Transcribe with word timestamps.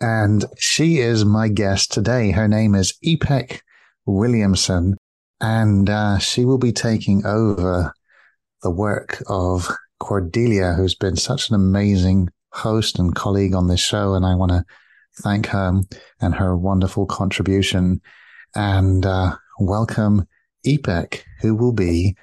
And 0.00 0.44
she 0.58 0.98
is 0.98 1.24
my 1.24 1.46
guest 1.46 1.92
today. 1.92 2.32
Her 2.32 2.48
name 2.48 2.74
is 2.74 2.94
Ipek 3.06 3.60
Williamson 4.06 4.96
and 5.40 5.88
uh, 5.88 6.18
she 6.18 6.44
will 6.44 6.58
be 6.58 6.72
taking 6.72 7.24
over 7.24 7.94
the 8.64 8.70
work 8.72 9.22
of 9.28 9.68
Cordelia, 10.00 10.72
who's 10.72 10.96
been 10.96 11.14
such 11.14 11.48
an 11.48 11.54
amazing 11.54 12.28
host 12.50 12.98
and 12.98 13.14
colleague 13.14 13.54
on 13.54 13.68
this 13.68 13.78
show. 13.78 14.14
And 14.14 14.26
I 14.26 14.34
want 14.34 14.50
to 14.50 14.64
thank 15.20 15.46
her 15.46 15.80
and 16.20 16.34
her 16.34 16.56
wonderful 16.56 17.06
contribution 17.06 18.00
and 18.56 19.06
uh, 19.06 19.36
welcome 19.60 20.26
Ipek, 20.66 21.22
who 21.40 21.54
will 21.54 21.72
be 21.72 22.16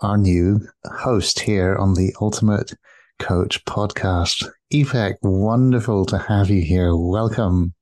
our 0.00 0.16
new 0.16 0.66
host 0.86 1.40
here 1.40 1.76
on 1.76 1.92
the 1.92 2.14
Ultimate 2.22 2.72
Coach 3.18 3.64
podcast. 3.64 4.48
Ipek, 4.72 5.14
wonderful 5.22 6.04
to 6.06 6.18
have 6.18 6.50
you 6.50 6.62
here. 6.62 6.96
Welcome. 6.96 7.74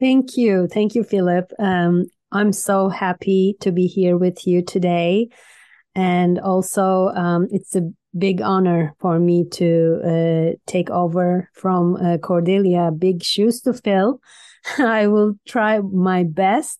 Thank 0.00 0.36
you. 0.36 0.66
Thank 0.66 0.94
you, 0.94 1.04
Philip. 1.04 1.52
Um, 1.58 2.06
I'm 2.32 2.52
so 2.52 2.88
happy 2.88 3.56
to 3.60 3.70
be 3.70 3.86
here 3.86 4.16
with 4.16 4.46
you 4.46 4.62
today. 4.62 5.28
And 5.94 6.40
also, 6.40 7.08
um, 7.14 7.48
it's 7.50 7.76
a 7.76 7.90
big 8.16 8.40
honor 8.40 8.94
for 8.98 9.18
me 9.18 9.48
to 9.52 10.00
uh, 10.04 10.56
take 10.66 10.90
over 10.90 11.48
from 11.54 11.96
uh, 11.96 12.18
Cordelia. 12.18 12.90
Big 12.90 13.22
shoes 13.22 13.60
to 13.62 13.72
fill. 13.72 14.20
I 14.78 15.06
will 15.06 15.34
try 15.46 15.80
my 15.80 16.24
best. 16.24 16.78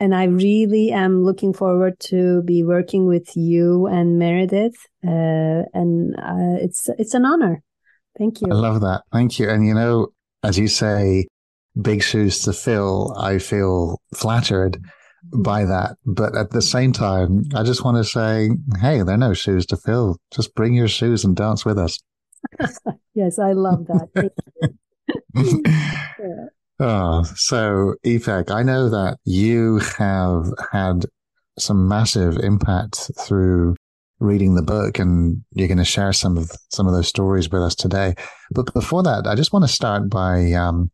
And 0.00 0.14
I 0.14 0.24
really 0.24 0.92
am 0.92 1.24
looking 1.24 1.52
forward 1.52 2.00
to 2.08 2.42
be 2.42 2.62
working 2.64 3.06
with 3.06 3.36
you 3.36 3.86
and 3.86 4.18
Meredith. 4.18 4.76
Uh, 5.06 5.68
and 5.74 6.16
uh, 6.16 6.56
it's 6.58 6.88
it's 6.98 7.14
an 7.14 7.26
honor. 7.26 7.62
Thank 8.18 8.40
you. 8.40 8.48
I 8.50 8.54
love 8.54 8.80
that. 8.80 9.02
Thank 9.12 9.38
you. 9.38 9.48
And 9.48 9.66
you 9.66 9.74
know, 9.74 10.08
as 10.42 10.58
you 10.58 10.68
say, 10.68 11.26
big 11.80 12.02
shoes 12.02 12.40
to 12.44 12.52
fill, 12.52 13.14
I 13.18 13.38
feel 13.38 14.00
flattered 14.14 14.82
by 15.34 15.64
that. 15.66 15.96
But 16.06 16.34
at 16.34 16.50
the 16.50 16.62
same 16.62 16.92
time, 16.92 17.44
I 17.54 17.62
just 17.62 17.84
want 17.84 17.98
to 17.98 18.04
say, 18.04 18.50
hey, 18.80 19.02
there 19.02 19.14
are 19.14 19.18
no 19.18 19.34
shoes 19.34 19.66
to 19.66 19.76
fill. 19.76 20.16
Just 20.30 20.54
bring 20.54 20.74
your 20.74 20.88
shoes 20.88 21.24
and 21.24 21.36
dance 21.36 21.64
with 21.64 21.78
us. 21.78 21.98
yes, 23.14 23.38
I 23.38 23.52
love 23.52 23.86
that. 23.86 24.32
yeah. 25.34 26.46
Oh, 26.82 27.24
so 27.36 27.96
Ipek, 28.06 28.50
I 28.50 28.62
know 28.62 28.88
that 28.88 29.18
you 29.26 29.80
have 29.98 30.46
had 30.72 31.04
some 31.58 31.86
massive 31.86 32.38
impact 32.38 33.10
through 33.18 33.76
reading 34.18 34.54
the 34.54 34.62
book 34.62 34.98
and 34.98 35.44
you're 35.52 35.68
going 35.68 35.76
to 35.76 35.84
share 35.84 36.14
some 36.14 36.38
of 36.38 36.50
some 36.70 36.86
of 36.86 36.94
those 36.94 37.06
stories 37.06 37.50
with 37.50 37.62
us 37.62 37.74
today. 37.74 38.14
But 38.50 38.72
before 38.72 39.02
that, 39.02 39.26
I 39.26 39.34
just 39.34 39.52
want 39.52 39.66
to 39.66 39.68
start 39.68 40.08
by 40.08 40.52
um, 40.52 40.90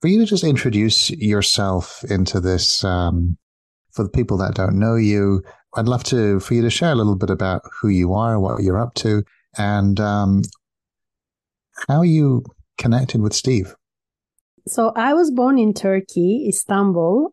for 0.00 0.08
you 0.08 0.18
to 0.18 0.26
just 0.26 0.42
introduce 0.42 1.10
yourself 1.10 2.02
into 2.10 2.40
this 2.40 2.82
um, 2.82 3.38
for 3.92 4.02
the 4.02 4.10
people 4.10 4.36
that 4.38 4.54
don't 4.54 4.76
know 4.76 4.96
you. 4.96 5.40
I'd 5.76 5.86
love 5.86 6.02
to 6.04 6.40
for 6.40 6.54
you 6.54 6.62
to 6.62 6.70
share 6.70 6.90
a 6.90 6.96
little 6.96 7.16
bit 7.16 7.30
about 7.30 7.62
who 7.80 7.90
you 7.90 8.12
are, 8.12 8.40
what 8.40 8.60
you're 8.60 8.82
up 8.82 8.94
to, 8.94 9.22
and 9.56 10.00
um, 10.00 10.42
how 11.86 12.02
you 12.02 12.42
connected 12.76 13.20
with 13.20 13.34
Steve. 13.34 13.72
So 14.68 14.92
I 14.96 15.14
was 15.14 15.30
born 15.30 15.58
in 15.58 15.74
Turkey, 15.74 16.46
Istanbul. 16.48 17.32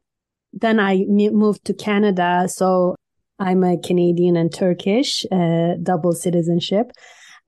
Then 0.54 0.80
I 0.80 1.06
moved 1.08 1.66
to 1.66 1.74
Canada. 1.74 2.48
So 2.48 2.96
I'm 3.40 3.64
a 3.64 3.78
Canadian 3.78 4.38
and 4.38 4.54
Turkish, 4.54 5.26
uh, 5.32 5.76
double 5.82 6.14
citizenship. 6.14 6.92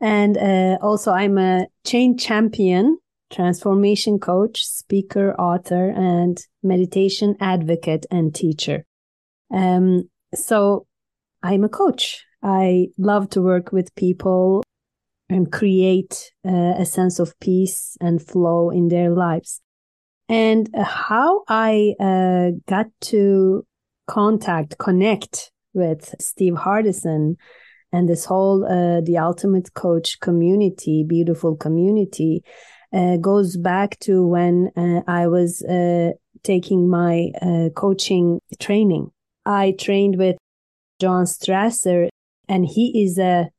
And 0.02 0.38
uh, 0.38 0.78
also 0.82 1.12
I'm 1.12 1.38
a 1.38 1.68
chain 1.86 2.18
champion 2.18 2.98
transformation 3.32 4.20
coach, 4.20 4.66
speaker, 4.66 5.34
author, 5.36 5.90
and 5.90 6.38
meditation 6.64 7.36
advocate 7.40 8.06
and 8.12 8.34
teacher. 8.34 8.86
Um, 9.54 10.10
so 10.34 10.86
I'm 11.44 11.64
a 11.64 11.70
coach. 11.70 12.24
I 12.44 12.88
love 12.98 13.30
to 13.32 13.42
work 13.42 13.72
with 13.72 13.94
people 13.96 14.64
and 15.30 15.52
create 15.52 16.32
uh, 16.48 16.76
a 16.78 16.86
sense 16.86 17.20
of 17.20 17.38
peace 17.40 17.98
and 18.00 18.22
flow 18.22 18.70
in 18.70 18.90
their 18.90 19.10
lives. 19.10 19.62
And 20.28 20.70
how 20.76 21.44
I 21.48 21.94
uh, 22.00 22.58
got 22.68 22.88
to 23.02 23.66
contact, 24.08 24.78
connect 24.78 25.52
with 25.74 26.16
Steve 26.20 26.54
Hardison 26.54 27.36
and 27.92 28.10
this 28.10 28.26
whole 28.26 28.66
uh, 28.66 29.02
the 29.02 29.18
ultimate 29.18 29.74
coach 29.74 30.20
community, 30.20 31.06
beautiful 31.08 31.56
community, 31.56 32.44
uh, 32.94 33.18
goes 33.18 33.58
back 33.58 34.00
to 34.00 34.26
when 34.26 34.72
uh, 34.76 35.02
I 35.08 35.28
was 35.28 35.64
uh, 35.64 36.12
taking 36.44 36.90
my 36.90 37.32
uh, 37.42 37.70
coaching 37.76 38.40
training. 38.60 39.12
I 39.46 39.76
trained 39.80 40.18
with 40.18 40.38
John 41.00 41.26
Strasser, 41.26 42.10
and 42.50 42.66
he 42.66 43.04
is 43.04 43.18
a 43.18 43.50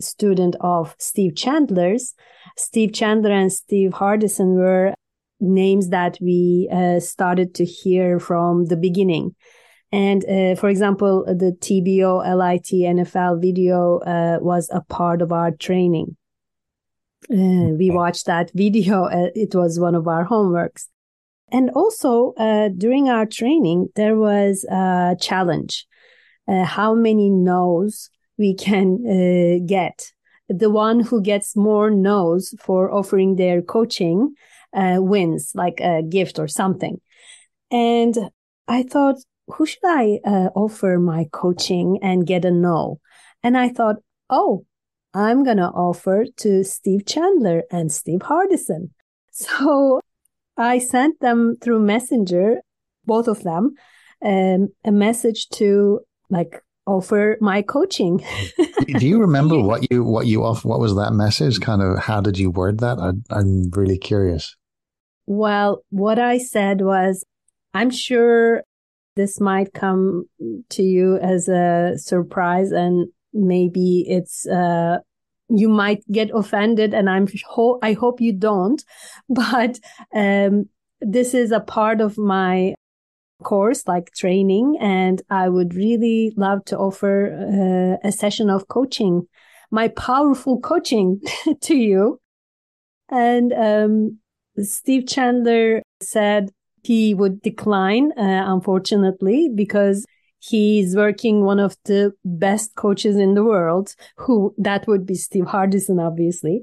student 0.00 0.56
of 0.60 0.94
Steve 0.98 1.36
Chandler's. 1.36 2.14
Steve 2.56 2.92
Chandler 2.92 3.32
and 3.32 3.52
Steve 3.52 3.90
Hardison 3.92 4.56
were 4.56 4.94
names 5.40 5.88
that 5.90 6.18
we 6.20 6.68
uh, 6.72 7.00
started 7.00 7.54
to 7.54 7.64
hear 7.64 8.18
from 8.18 8.66
the 8.66 8.76
beginning. 8.76 9.34
And 9.92 10.24
uh, 10.24 10.56
for 10.56 10.68
example, 10.68 11.24
the 11.26 11.56
TBO 11.60 12.22
LIT 12.36 12.70
NFL 12.72 13.40
video 13.40 13.98
uh, 14.00 14.38
was 14.40 14.68
a 14.72 14.80
part 14.80 15.22
of 15.22 15.32
our 15.32 15.52
training. 15.52 16.16
Uh, 17.30 17.74
we 17.78 17.90
watched 17.90 18.26
that 18.26 18.50
video. 18.54 19.04
Uh, 19.04 19.30
it 19.34 19.54
was 19.54 19.80
one 19.80 19.94
of 19.94 20.06
our 20.06 20.26
homeworks. 20.26 20.86
And 21.52 21.70
also, 21.70 22.32
uh, 22.36 22.70
during 22.76 23.08
our 23.08 23.26
training, 23.26 23.88
there 23.94 24.16
was 24.16 24.64
a 24.64 25.16
challenge. 25.20 25.86
Uh, 26.48 26.64
how 26.64 26.94
many 26.94 27.30
no's 27.30 28.10
we 28.38 28.54
can 28.54 28.98
uh, 29.06 29.64
get. 29.66 30.12
The 30.48 30.70
one 30.70 31.00
who 31.00 31.20
gets 31.20 31.56
more 31.56 31.90
no's 31.90 32.54
for 32.60 32.92
offering 32.92 33.36
their 33.36 33.62
coaching 33.62 34.34
uh, 34.76 34.98
wins, 35.00 35.52
like 35.54 35.80
a 35.80 36.02
gift 36.02 36.38
or 36.38 36.46
something. 36.46 37.00
And 37.70 38.16
I 38.68 38.84
thought, 38.84 39.16
who 39.48 39.66
should 39.66 39.84
I 39.84 40.20
offer 40.54 40.98
my 40.98 41.26
coaching 41.32 41.98
and 42.02 42.26
get 42.26 42.44
a 42.44 42.50
no? 42.50 43.00
And 43.42 43.56
I 43.56 43.68
thought, 43.68 43.96
oh, 44.28 44.66
I'm 45.14 45.44
going 45.44 45.56
to 45.56 45.68
offer 45.68 46.26
to 46.38 46.62
Steve 46.62 47.06
Chandler 47.06 47.62
and 47.70 47.90
Steve 47.90 48.20
Hardison. 48.20 48.90
So 49.38 50.00
I 50.56 50.78
sent 50.78 51.20
them 51.20 51.58
through 51.60 51.80
Messenger, 51.80 52.62
both 53.04 53.28
of 53.28 53.42
them, 53.42 53.74
um, 54.24 54.68
a 54.82 54.90
message 54.90 55.50
to 55.50 56.00
like 56.30 56.62
offer 56.86 57.36
my 57.42 57.60
coaching. 57.60 58.24
Do 58.86 59.06
you 59.06 59.20
remember 59.20 59.60
what 59.70 59.90
you 59.90 60.02
what 60.02 60.26
you 60.26 60.42
off 60.42 60.64
what 60.64 60.80
was 60.80 60.94
that 60.96 61.12
message? 61.12 61.60
Kind 61.60 61.82
of 61.82 61.98
how 61.98 62.22
did 62.22 62.38
you 62.38 62.50
word 62.50 62.80
that? 62.80 62.98
I, 62.98 63.12
I'm 63.34 63.70
really 63.72 63.98
curious. 63.98 64.56
Well, 65.26 65.82
what 65.90 66.18
I 66.18 66.38
said 66.38 66.80
was, 66.80 67.24
I'm 67.74 67.90
sure 67.90 68.62
this 69.16 69.40
might 69.40 69.72
come 69.72 70.26
to 70.70 70.82
you 70.82 71.16
as 71.18 71.48
a 71.48 71.94
surprise 71.96 72.70
and 72.70 73.08
maybe 73.32 74.04
it's 74.08 74.46
uh, 74.46 74.98
you 75.48 75.68
might 75.68 76.04
get 76.10 76.30
offended 76.34 76.94
and 76.94 77.08
I'm 77.08 77.26
ho- 77.48 77.78
I 77.82 77.92
hope 77.94 78.20
you 78.20 78.32
don't, 78.32 78.82
but, 79.28 79.78
um, 80.14 80.68
this 81.00 81.34
is 81.34 81.52
a 81.52 81.60
part 81.60 82.00
of 82.00 82.16
my 82.16 82.74
course, 83.42 83.86
like 83.86 84.12
training, 84.12 84.78
and 84.80 85.20
I 85.28 85.48
would 85.48 85.74
really 85.74 86.32
love 86.36 86.64
to 86.66 86.78
offer 86.78 87.98
uh, 88.02 88.08
a 88.08 88.12
session 88.12 88.48
of 88.48 88.68
coaching, 88.68 89.26
my 89.70 89.88
powerful 89.88 90.58
coaching 90.60 91.20
to 91.62 91.76
you. 91.76 92.18
And 93.10 93.52
um, 93.52 94.18
Steve 94.62 95.06
Chandler 95.06 95.82
said 96.00 96.50
he 96.82 97.14
would 97.14 97.42
decline, 97.42 98.12
uh, 98.16 98.44
unfortunately, 98.46 99.50
because 99.54 100.04
he's 100.38 100.94
working 100.94 101.44
one 101.44 101.58
of 101.58 101.76
the 101.84 102.12
best 102.24 102.74
coaches 102.76 103.16
in 103.16 103.34
the 103.34 103.44
world, 103.44 103.94
who 104.16 104.54
that 104.58 104.86
would 104.86 105.04
be 105.04 105.14
Steve 105.14 105.44
Hardison, 105.44 106.00
obviously. 106.00 106.62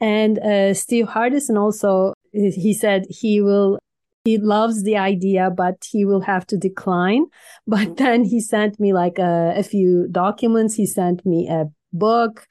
And 0.00 0.38
uh, 0.38 0.74
Steve 0.74 1.06
Hardison 1.06 1.58
also, 1.58 2.14
he 2.32 2.74
said 2.74 3.06
he 3.08 3.40
will 3.40 3.78
he 4.24 4.38
loves 4.38 4.84
the 4.84 4.96
idea, 4.96 5.50
but 5.50 5.84
he 5.90 6.04
will 6.04 6.20
have 6.20 6.46
to 6.48 6.56
decline. 6.56 7.26
But 7.66 7.96
then 7.96 8.24
he 8.24 8.40
sent 8.40 8.78
me 8.78 8.92
like 8.92 9.18
a, 9.18 9.54
a 9.56 9.62
few 9.62 10.06
documents. 10.10 10.74
He 10.74 10.86
sent 10.86 11.24
me 11.26 11.48
a 11.48 11.64
book. 11.92 12.46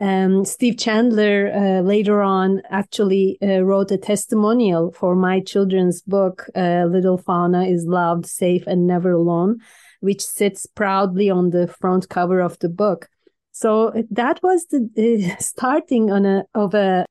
Um, 0.00 0.44
Steve 0.44 0.78
Chandler 0.78 1.52
uh, 1.52 1.80
later 1.80 2.22
on 2.22 2.62
actually 2.70 3.36
uh, 3.42 3.60
wrote 3.62 3.90
a 3.90 3.98
testimonial 3.98 4.92
for 4.92 5.16
my 5.16 5.40
children's 5.40 6.02
book, 6.02 6.46
uh, 6.54 6.84
Little 6.84 7.18
Fauna 7.18 7.64
is 7.64 7.84
Loved, 7.84 8.26
Safe, 8.26 8.64
and 8.68 8.86
Never 8.86 9.10
Alone, 9.10 9.58
which 10.00 10.24
sits 10.24 10.66
proudly 10.66 11.30
on 11.30 11.50
the 11.50 11.66
front 11.66 12.08
cover 12.08 12.38
of 12.38 12.58
the 12.60 12.68
book. 12.68 13.08
So 13.50 13.92
that 14.10 14.40
was 14.40 14.66
the 14.66 15.32
uh, 15.32 15.36
starting 15.40 16.12
on 16.12 16.24
a, 16.26 16.44
of 16.54 16.74
a 16.74 17.04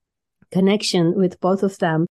connection 0.52 1.14
with 1.16 1.42
both 1.42 1.64
of 1.64 1.78
them. 1.80 2.08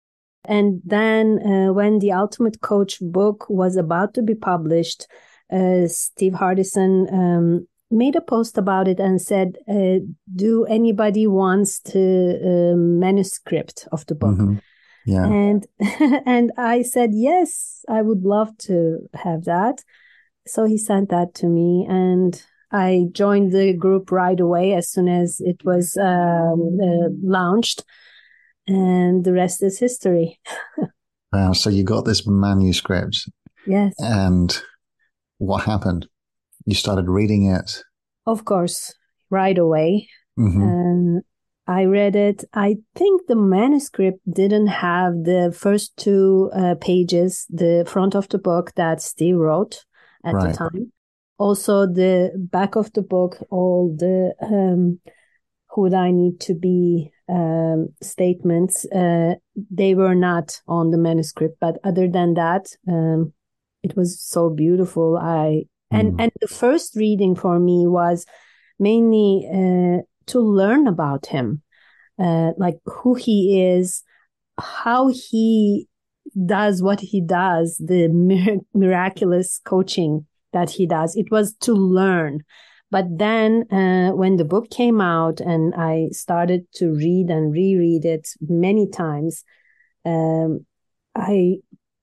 And 0.45 0.81
then 0.85 1.41
uh, 1.45 1.73
when 1.73 1.99
the 1.99 2.13
Ultimate 2.13 2.61
Coach 2.61 2.99
book 3.01 3.47
was 3.49 3.77
about 3.77 4.15
to 4.15 4.23
be 4.23 4.37
published, 4.37 5.09
uh, 5.53 5.89
Steve 5.89 6.35
Hardison 6.35 7.13
um, 7.13 7.67
made 7.91 8.17
a 8.17 8.21
post 8.21 8.57
about 8.59 8.89
it 8.89 9.01
and 9.01 9.21
said, 9.21 9.59
uh, 9.69 9.99
"Do 10.35 10.65
anybody 10.67 11.27
wants 11.27 11.81
to 11.93 12.73
um, 12.73 12.99
manuscript 12.99 13.89
of 13.93 14.07
the 14.07 14.15
book?" 14.15 14.37
Mm-hmm. 14.37 14.57
Yeah. 15.07 15.25
And 15.25 15.67
and 16.27 16.53
I 16.57 16.83
said, 16.83 17.11
"Yes, 17.13 17.85
I 17.89 18.03
would 18.03 18.23
love 18.23 18.57
to 18.69 19.09
have 19.15 19.45
that." 19.45 19.83
So 20.47 20.65
he 20.65 20.79
sent 20.79 21.11
that 21.11 21.35
to 21.37 21.47
me, 21.47 21.87
and 21.89 22.43
I 22.73 23.07
joined 23.13 23.53
the 23.53 23.73
group 23.73 24.11
right 24.11 24.39
away 24.39 24.75
as 24.75 24.91
soon 24.91 25.09
as 25.09 25.41
it 25.41 25.65
was 25.65 25.97
um, 25.97 26.79
uh, 26.83 27.09
launched 27.23 27.85
and 28.71 29.25
the 29.25 29.33
rest 29.33 29.63
is 29.63 29.79
history. 29.79 30.41
wow. 31.33 31.53
So 31.53 31.71
you 31.71 31.83
got 31.83 32.05
this 32.05 32.27
manuscript. 32.27 33.29
Yes. 33.67 33.95
And 33.99 34.57
what 35.39 35.65
happened? 35.65 36.07
You 36.67 36.75
started 36.75 37.09
reading 37.09 37.47
it. 37.47 37.83
Of 38.27 38.45
course, 38.45 38.95
right 39.31 39.57
away. 39.57 40.09
Mm-hmm. 40.39 40.63
And 40.63 41.23
I 41.67 41.85
read 41.85 42.17
it. 42.17 42.45
I 42.53 42.77
think 42.95 43.27
the 43.27 43.37
manuscript 43.37 44.19
didn't 44.31 44.69
have 44.69 45.13
the 45.25 45.55
first 45.57 45.97
two 45.97 46.51
uh, 46.55 46.75
pages, 46.81 47.47
the 47.49 47.85
front 47.87 48.15
of 48.15 48.29
the 48.29 48.39
book 48.39 48.73
that 48.75 49.01
Steve 49.01 49.37
wrote 49.37 49.85
at 50.25 50.35
right. 50.35 50.51
the 50.51 50.57
time. 50.57 50.93
Also, 51.39 51.87
the 51.87 52.33
back 52.37 52.77
of 52.77 52.93
the 52.93 53.03
book, 53.03 53.39
all 53.51 53.95
the 53.97 54.35
um, 54.43 55.01
who 55.71 55.83
would 55.83 55.95
I 55.95 56.11
need 56.11 56.41
to 56.41 56.55
be 56.55 57.13
um, 57.29 57.89
statements. 58.03 58.85
Uh, 58.87 59.35
they 59.71 59.95
were 59.95 60.15
not 60.15 60.61
on 60.67 60.91
the 60.91 60.99
manuscript, 60.99 61.59
but 61.61 61.79
other 61.85 62.09
than 62.09 62.35
that, 62.35 62.67
um, 62.89 63.33
it 63.83 63.97
was 63.97 64.21
so 64.21 64.51
beautiful. 64.51 65.17
I 65.17 65.65
and 65.91 66.13
mm. 66.13 66.23
and 66.23 66.33
the 66.41 66.49
first 66.49 66.97
reading 66.97 67.35
for 67.35 67.59
me 67.59 67.87
was 67.87 68.27
mainly 68.79 69.47
uh, 69.49 70.03
to 70.27 70.41
learn 70.41 70.87
about 70.87 71.27
him, 71.27 71.63
uh, 72.19 72.53
like 72.57 72.79
who 72.85 73.15
he 73.15 73.63
is, 73.63 74.03
how 74.59 75.09
he 75.09 75.89
does 76.47 76.83
what 76.83 77.01
he 77.01 77.21
does, 77.21 77.77
the 77.85 78.09
mir- 78.09 78.61
miraculous 78.75 79.61
coaching 79.65 80.27
that 80.53 80.71
he 80.71 80.87
does. 80.87 81.17
It 81.17 81.31
was 81.31 81.55
to 81.61 81.73
learn 81.75 82.45
but 82.91 83.07
then 83.09 83.71
uh, 83.71 84.11
when 84.11 84.37
the 84.37 84.45
book 84.45 84.69
came 84.71 85.01
out 85.01 85.41
and 85.41 85.75
I 85.75 86.09
started 86.11 86.67
to 86.75 86.93
read 86.93 87.31
and 87.31 87.53
reread 87.53 88.05
it 88.05 88.29
many 88.41 88.89
times, 88.89 89.45
um, 90.05 90.67
I 91.15 91.59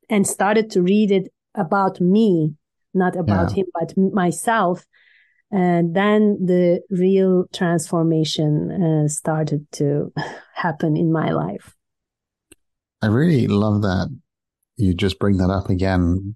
and 0.09 0.25
started 0.25 0.71
to 0.71 0.81
read 0.81 1.11
it 1.11 1.27
about 1.53 1.99
me, 1.99 2.53
not 2.97 3.15
about 3.15 3.49
yeah. 3.49 3.63
him, 3.63 3.65
but 3.73 3.97
myself. 3.97 4.85
And 5.51 5.95
then 5.95 6.45
the 6.45 6.81
real 6.89 7.45
transformation 7.53 9.05
uh, 9.05 9.07
started 9.07 9.65
to 9.73 10.11
happen 10.53 10.97
in 10.97 11.11
my 11.11 11.31
life. 11.31 11.73
I 13.01 13.07
really 13.07 13.47
love 13.47 13.83
that 13.83 14.09
you 14.77 14.93
just 14.93 15.19
bring 15.19 15.37
that 15.37 15.49
up 15.49 15.69
again 15.69 16.35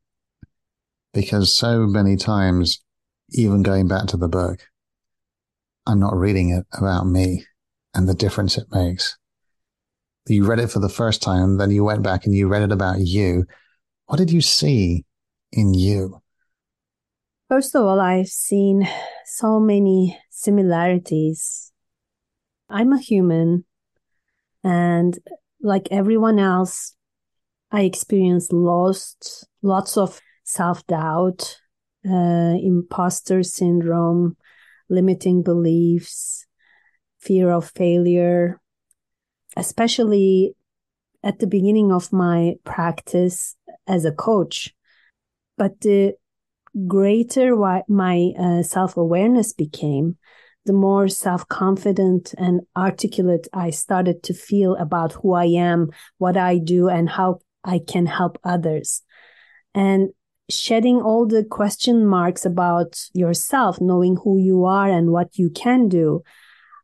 because 1.13 1.53
so 1.53 1.85
many 1.85 2.15
times 2.17 2.83
even 3.31 3.63
going 3.63 3.87
back 3.87 4.07
to 4.07 4.17
the 4.17 4.27
book, 4.27 4.59
I'm 5.85 5.99
not 5.99 6.15
reading 6.15 6.49
it 6.49 6.65
about 6.73 7.07
me 7.07 7.45
and 7.93 8.07
the 8.07 8.13
difference 8.13 8.57
it 8.57 8.67
makes. 8.71 9.17
You 10.27 10.45
read 10.45 10.59
it 10.59 10.71
for 10.71 10.79
the 10.79 10.89
first 10.89 11.21
time, 11.21 11.57
then 11.57 11.71
you 11.71 11.83
went 11.83 12.03
back 12.03 12.25
and 12.25 12.35
you 12.35 12.47
read 12.47 12.61
it 12.61 12.71
about 12.71 12.99
you. 12.99 13.45
What 14.05 14.17
did 14.17 14.31
you 14.31 14.41
see 14.41 15.05
in 15.51 15.73
you? 15.73 16.20
First 17.51 17.75
of 17.75 17.85
all, 17.85 17.99
I've 17.99 18.29
seen 18.29 18.87
so 19.25 19.59
many 19.59 20.17
similarities. 20.29 21.73
I'm 22.69 22.93
a 22.93 22.97
human, 22.97 23.65
and 24.63 25.19
like 25.61 25.89
everyone 25.91 26.39
else, 26.39 26.95
I 27.69 27.81
experienced 27.81 28.53
lost 28.53 29.49
lots 29.61 29.97
of 29.97 30.21
self 30.45 30.87
doubt, 30.87 31.59
uh, 32.09 32.55
imposter 32.63 33.43
syndrome, 33.43 34.37
limiting 34.89 35.43
beliefs, 35.43 36.45
fear 37.19 37.51
of 37.51 37.69
failure, 37.75 38.61
especially 39.57 40.55
at 41.21 41.39
the 41.39 41.47
beginning 41.47 41.91
of 41.91 42.13
my 42.13 42.55
practice 42.63 43.57
as 43.87 44.05
a 44.05 44.13
coach. 44.13 44.73
But 45.57 45.81
the 45.81 46.13
greater 46.87 47.55
my 47.87 48.31
uh, 48.39 48.63
self 48.63 48.97
awareness 48.97 49.53
became, 49.53 50.17
the 50.65 50.73
more 50.73 51.07
self 51.07 51.47
confident 51.47 52.33
and 52.37 52.61
articulate 52.75 53.47
I 53.53 53.71
started 53.71 54.23
to 54.23 54.33
feel 54.33 54.75
about 54.75 55.13
who 55.13 55.33
I 55.33 55.45
am, 55.45 55.89
what 56.17 56.37
I 56.37 56.57
do, 56.57 56.87
and 56.89 57.09
how 57.09 57.39
I 57.63 57.79
can 57.85 58.05
help 58.05 58.39
others. 58.43 59.01
And 59.73 60.09
shedding 60.49 61.01
all 61.01 61.25
the 61.25 61.43
question 61.43 62.05
marks 62.05 62.45
about 62.45 62.99
yourself, 63.13 63.79
knowing 63.79 64.17
who 64.23 64.37
you 64.37 64.65
are 64.65 64.89
and 64.89 65.11
what 65.11 65.37
you 65.37 65.49
can 65.49 65.87
do, 65.87 66.23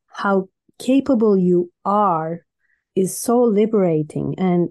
how 0.08 0.50
capable 0.80 1.38
you 1.38 1.72
are 1.86 2.46
is 2.96 3.18
so 3.18 3.42
liberating. 3.42 4.36
And 4.38 4.70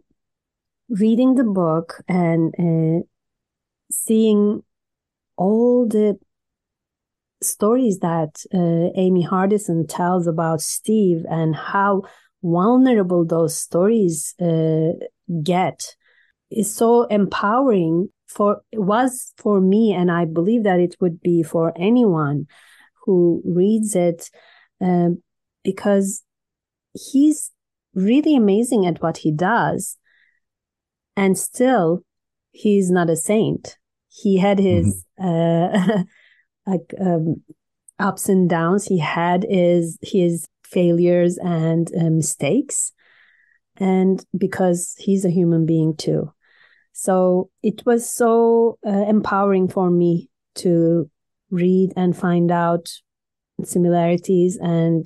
reading 0.88 1.34
the 1.34 1.44
book 1.44 2.02
and 2.08 2.54
uh, 2.58 3.04
seeing 3.90 4.62
all 5.36 5.86
the 5.86 6.18
stories 7.42 7.98
that 8.00 8.42
uh, 8.54 8.98
Amy 8.98 9.26
Hardison 9.26 9.86
tells 9.88 10.26
about 10.26 10.60
Steve 10.60 11.24
and 11.28 11.54
how 11.54 12.02
vulnerable 12.42 13.24
those 13.24 13.56
stories 13.56 14.34
uh, 14.40 14.92
get 15.42 15.94
is 16.50 16.74
so 16.74 17.04
empowering 17.04 18.08
for 18.28 18.62
was 18.72 19.32
for 19.36 19.60
me, 19.60 19.92
and 19.92 20.10
I 20.10 20.24
believe 20.24 20.64
that 20.64 20.80
it 20.80 20.96
would 21.00 21.20
be 21.20 21.42
for 21.42 21.72
anyone 21.76 22.46
who 23.04 23.42
reads 23.44 23.94
it, 23.94 24.30
um, 24.80 25.22
because 25.62 26.22
he's 26.92 27.52
really 27.94 28.36
amazing 28.36 28.86
at 28.86 29.00
what 29.02 29.18
he 29.18 29.32
does, 29.32 29.96
and 31.16 31.38
still 31.38 32.02
he's 32.50 32.90
not 32.90 33.10
a 33.10 33.16
saint. 33.16 33.78
He 34.22 34.38
had 34.38 34.58
his 34.58 35.04
mm-hmm. 35.20 35.98
uh, 35.98 36.02
like 36.66 36.94
um, 37.00 37.42
ups 37.98 38.28
and 38.28 38.48
downs. 38.48 38.86
He 38.86 38.98
had 38.98 39.44
his 39.48 39.98
his 40.02 40.46
failures 40.64 41.38
and 41.38 41.90
uh, 41.98 42.10
mistakes, 42.10 42.92
and 43.76 44.24
because 44.36 44.94
he's 44.98 45.24
a 45.24 45.30
human 45.30 45.66
being 45.66 45.96
too. 45.96 46.32
So 46.92 47.50
it 47.62 47.84
was 47.84 48.08
so 48.08 48.78
uh, 48.86 49.04
empowering 49.06 49.68
for 49.68 49.90
me 49.90 50.30
to 50.56 51.10
read 51.50 51.92
and 51.94 52.16
find 52.16 52.50
out 52.50 52.88
similarities 53.62 54.56
and 54.56 55.04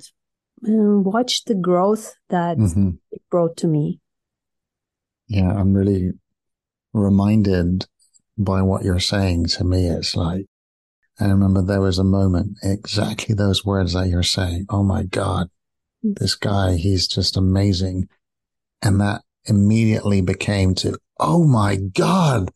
uh, 0.65 0.99
watch 0.99 1.43
the 1.45 1.55
growth 1.55 2.15
that 2.29 2.57
mm-hmm. 2.57 2.91
it 3.11 3.21
brought 3.29 3.57
to 3.57 3.67
me. 3.67 3.99
Yeah, 5.27 5.51
I'm 5.51 5.73
really 5.73 6.11
reminded 6.93 7.85
by 8.43 8.61
what 8.61 8.83
you're 8.83 8.99
saying 8.99 9.45
to 9.47 9.63
me. 9.63 9.87
It's 9.87 10.15
like, 10.15 10.45
I 11.19 11.25
remember 11.25 11.61
there 11.61 11.81
was 11.81 11.99
a 11.99 12.03
moment, 12.03 12.57
exactly 12.63 13.35
those 13.35 13.65
words 13.65 13.93
that 13.93 14.07
you're 14.07 14.23
saying. 14.23 14.65
Oh 14.69 14.83
my 14.83 15.03
God, 15.03 15.49
this 16.03 16.35
guy, 16.35 16.75
he's 16.75 17.07
just 17.07 17.37
amazing. 17.37 18.07
And 18.81 18.99
that 19.01 19.21
immediately 19.45 20.21
became 20.21 20.73
to, 20.75 20.97
oh 21.19 21.45
my 21.45 21.75
God, 21.75 22.49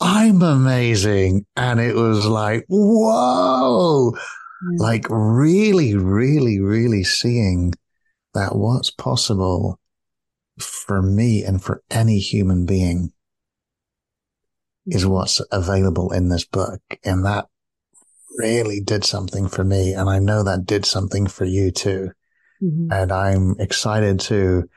I'm 0.00 0.42
amazing. 0.42 1.46
And 1.56 1.80
it 1.80 1.94
was 1.94 2.26
like, 2.26 2.64
whoa, 2.68 4.10
mm. 4.12 4.78
like 4.78 5.06
really, 5.08 5.94
really, 5.94 6.60
really 6.60 7.04
seeing 7.04 7.72
that 8.34 8.56
what's 8.56 8.90
possible 8.90 9.78
for 10.58 11.00
me 11.00 11.42
and 11.42 11.62
for 11.62 11.82
any 11.90 12.18
human 12.18 12.66
being 12.66 13.12
is 14.86 15.06
what's 15.06 15.40
available 15.50 16.12
in 16.12 16.28
this 16.28 16.44
book. 16.44 16.80
And 17.04 17.24
that 17.24 17.46
really 18.36 18.80
did 18.80 19.04
something 19.04 19.48
for 19.48 19.64
me. 19.64 19.92
And 19.92 20.08
I 20.10 20.18
know 20.18 20.42
that 20.42 20.66
did 20.66 20.84
something 20.84 21.26
for 21.26 21.44
you 21.44 21.70
too. 21.70 22.10
Mm-hmm. 22.62 22.92
And 22.92 23.12
I'm 23.12 23.56
excited 23.58 24.20
to 24.20 24.68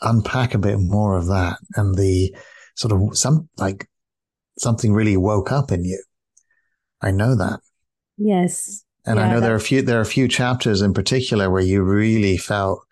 unpack 0.00 0.54
a 0.54 0.58
bit 0.58 0.78
more 0.78 1.16
of 1.16 1.26
that 1.26 1.58
and 1.76 1.94
the 1.94 2.34
sort 2.74 2.92
of 2.92 3.16
some 3.16 3.48
like 3.56 3.88
something 4.58 4.92
really 4.92 5.16
woke 5.16 5.52
up 5.52 5.70
in 5.70 5.84
you. 5.84 6.02
I 7.00 7.10
know 7.10 7.36
that. 7.36 7.60
Yes. 8.16 8.84
And 9.04 9.18
yeah, 9.18 9.26
I 9.26 9.30
know 9.32 9.40
there 9.40 9.52
are 9.52 9.56
a 9.56 9.60
few, 9.60 9.82
there 9.82 9.98
are 9.98 10.02
a 10.02 10.06
few 10.06 10.28
chapters 10.28 10.80
in 10.82 10.94
particular 10.94 11.50
where 11.50 11.62
you 11.62 11.82
really 11.82 12.36
felt 12.36 12.84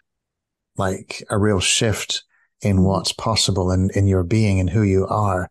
like 0.77 1.23
a 1.31 1.39
real 1.39 1.61
shift 1.61 2.25
in 2.63 2.83
what's 2.83 3.13
possible 3.13 3.71
and 3.71 3.91
in, 3.93 4.01
in 4.01 4.07
your 4.09 4.25
being 4.25 4.61
and 4.61 4.71
who 4.71 4.83
you 4.83 5.07
are. 5.07 5.51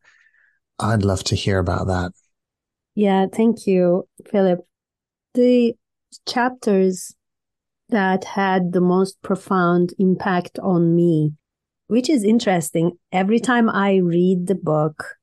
I'd 0.79 1.03
love 1.03 1.23
to 1.25 1.35
hear 1.35 1.59
about 1.59 1.87
that. 1.87 2.11
Yeah, 2.95 3.27
thank 3.31 3.67
you, 3.67 4.07
Philip. 4.29 4.59
The 5.33 5.73
chapters 6.27 7.15
that 7.89 8.23
had 8.23 8.71
the 8.71 8.81
most 8.81 9.21
profound 9.21 9.93
impact 9.99 10.59
on 10.59 10.95
me, 10.95 11.33
which 11.87 12.09
is 12.09 12.23
interesting. 12.23 12.93
Every 13.11 13.39
time 13.39 13.69
I 13.69 13.97
read 13.97 14.47
the 14.47 14.55
book, 14.55 15.15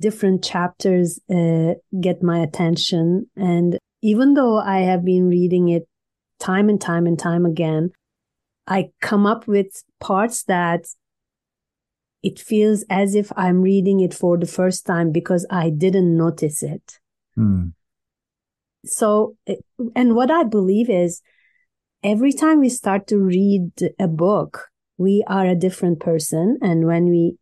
different 0.00 0.44
chapters 0.44 1.18
uh, 1.30 1.74
get 2.00 2.22
my 2.22 2.40
attention. 2.40 3.28
And 3.36 3.78
even 4.02 4.34
though 4.34 4.58
I 4.58 4.80
have 4.80 5.04
been 5.04 5.28
reading 5.28 5.68
it 5.68 5.88
time 6.38 6.68
and 6.68 6.80
time 6.80 7.06
and 7.06 7.18
time 7.18 7.46
again, 7.46 7.90
I 8.66 8.90
come 9.00 9.26
up 9.26 9.46
with 9.46 9.82
parts 10.00 10.44
that 10.44 10.86
it 12.22 12.38
feels 12.38 12.84
as 12.90 13.14
if 13.14 13.30
I'm 13.36 13.62
reading 13.62 14.00
it 14.00 14.14
for 14.14 14.36
the 14.36 14.46
first 14.46 14.84
time 14.86 15.12
because 15.12 15.46
I 15.50 15.70
didn't 15.70 16.16
notice 16.16 16.62
it. 16.62 16.98
Mm. 17.38 17.72
So, 18.84 19.36
and 19.94 20.14
what 20.14 20.30
I 20.30 20.44
believe 20.44 20.90
is 20.90 21.22
every 22.02 22.32
time 22.32 22.60
we 22.60 22.68
start 22.68 23.06
to 23.08 23.18
read 23.18 23.70
a 23.98 24.08
book, 24.08 24.68
we 24.98 25.24
are 25.26 25.46
a 25.46 25.54
different 25.54 26.00
person. 26.00 26.58
And 26.62 26.86
when 26.86 27.10
we 27.10 27.36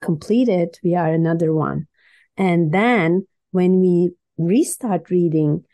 complete 0.00 0.48
it, 0.48 0.78
we 0.84 0.94
are 0.94 1.12
another 1.12 1.52
one. 1.52 1.86
And 2.36 2.72
then 2.72 3.26
when 3.50 3.80
we 3.80 4.12
restart 4.38 5.10
reading, 5.10 5.64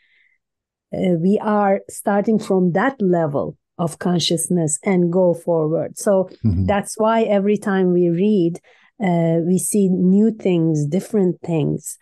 uh, 0.93 1.17
we 1.21 1.39
are 1.41 1.81
starting 1.89 2.39
from 2.39 2.71
that 2.71 2.99
level 3.01 3.57
of 3.79 3.97
consciousness 3.97 4.77
and 4.83 5.11
go 5.11 5.33
forward. 5.33 5.97
So 5.97 6.29
mm-hmm. 6.45 6.65
that's 6.65 6.95
why 6.97 7.23
every 7.23 7.57
time 7.57 7.93
we 7.93 8.09
read, 8.09 8.59
uh, 9.01 9.39
we 9.47 9.57
see 9.57 9.87
new 9.87 10.31
things, 10.31 10.85
different 10.85 11.41
things, 11.41 11.97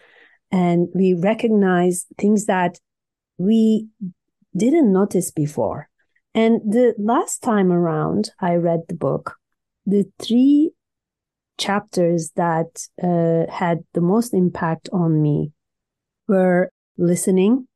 and 0.51 0.87
we 0.93 1.13
recognize 1.13 2.05
things 2.17 2.47
that 2.47 2.79
we 3.37 3.87
didn't 4.55 4.91
notice 4.91 5.31
before. 5.31 5.87
And 6.33 6.59
the 6.65 6.95
last 6.97 7.43
time 7.43 7.71
around 7.71 8.31
I 8.39 8.55
read 8.55 8.81
the 8.89 8.95
book, 8.95 9.35
the 9.85 10.05
three 10.19 10.71
chapters 11.59 12.31
that 12.35 12.87
uh, 13.01 13.51
had 13.51 13.83
the 13.93 14.01
most 14.01 14.33
impact 14.33 14.89
on 14.91 15.21
me 15.21 15.51
were 16.27 16.71
listening, 16.97 17.67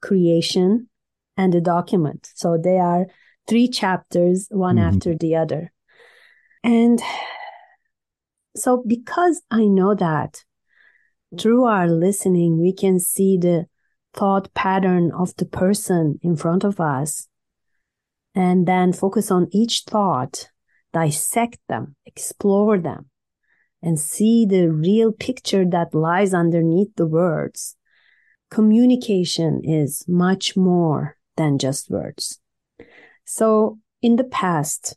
creation, 0.00 0.88
and 1.36 1.52
the 1.52 1.60
document. 1.60 2.30
So 2.34 2.58
they 2.62 2.78
are 2.78 3.06
three 3.46 3.68
chapters, 3.68 4.48
one 4.50 4.76
mm-hmm. 4.76 4.94
after 4.94 5.14
the 5.14 5.36
other. 5.36 5.72
And 6.62 7.00
so, 8.56 8.82
because 8.86 9.42
I 9.50 9.66
know 9.66 9.94
that 9.94 10.44
through 11.38 11.64
our 11.64 11.88
listening, 11.88 12.60
we 12.60 12.72
can 12.72 12.98
see 12.98 13.36
the 13.36 13.66
thought 14.14 14.52
pattern 14.54 15.10
of 15.12 15.34
the 15.36 15.44
person 15.44 16.18
in 16.22 16.36
front 16.36 16.64
of 16.64 16.80
us 16.80 17.28
and 18.34 18.66
then 18.66 18.92
focus 18.92 19.30
on 19.30 19.48
each 19.52 19.82
thought, 19.86 20.48
dissect 20.92 21.58
them, 21.68 21.96
explore 22.06 22.78
them, 22.78 23.10
and 23.82 23.98
see 23.98 24.46
the 24.46 24.68
real 24.68 25.12
picture 25.12 25.64
that 25.64 25.94
lies 25.94 26.32
underneath 26.32 26.94
the 26.96 27.06
words. 27.06 27.76
Communication 28.50 29.60
is 29.64 30.04
much 30.08 30.56
more 30.56 31.16
than 31.36 31.58
just 31.58 31.90
words. 31.90 32.40
So 33.24 33.78
in 34.02 34.16
the 34.16 34.24
past, 34.24 34.96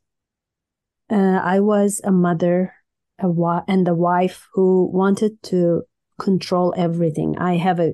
uh, 1.10 1.40
I 1.44 1.60
was 1.60 2.02
a 2.04 2.12
mother 2.12 2.74
a 3.20 3.30
wa- 3.30 3.64
and 3.68 3.88
a 3.88 3.96
wife 3.96 4.48
who 4.54 4.90
wanted 4.94 5.42
to 5.44 5.84
control 6.20 6.74
everything. 6.78 7.38
I 7.38 7.58
have 7.58 7.80
a, 7.80 7.94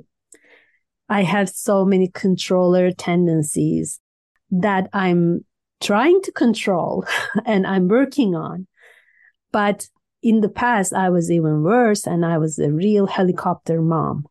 I 1.09 1.23
have 1.23 1.49
so 1.49 1.85
many 1.85 2.09
controller 2.09 2.91
tendencies 2.91 3.99
that 4.51 4.89
I'm 4.93 5.45
trying 5.81 6.21
to 6.23 6.31
control 6.31 7.05
and 7.45 7.65
I'm 7.65 7.87
working 7.87 8.35
on. 8.35 8.67
But 9.51 9.87
in 10.21 10.41
the 10.41 10.49
past, 10.49 10.93
I 10.93 11.09
was 11.09 11.29
even 11.29 11.63
worse 11.63 12.07
and 12.07 12.25
I 12.25 12.37
was 12.37 12.59
a 12.59 12.71
real 12.71 13.07
helicopter 13.07 13.81
mom. 13.81 14.25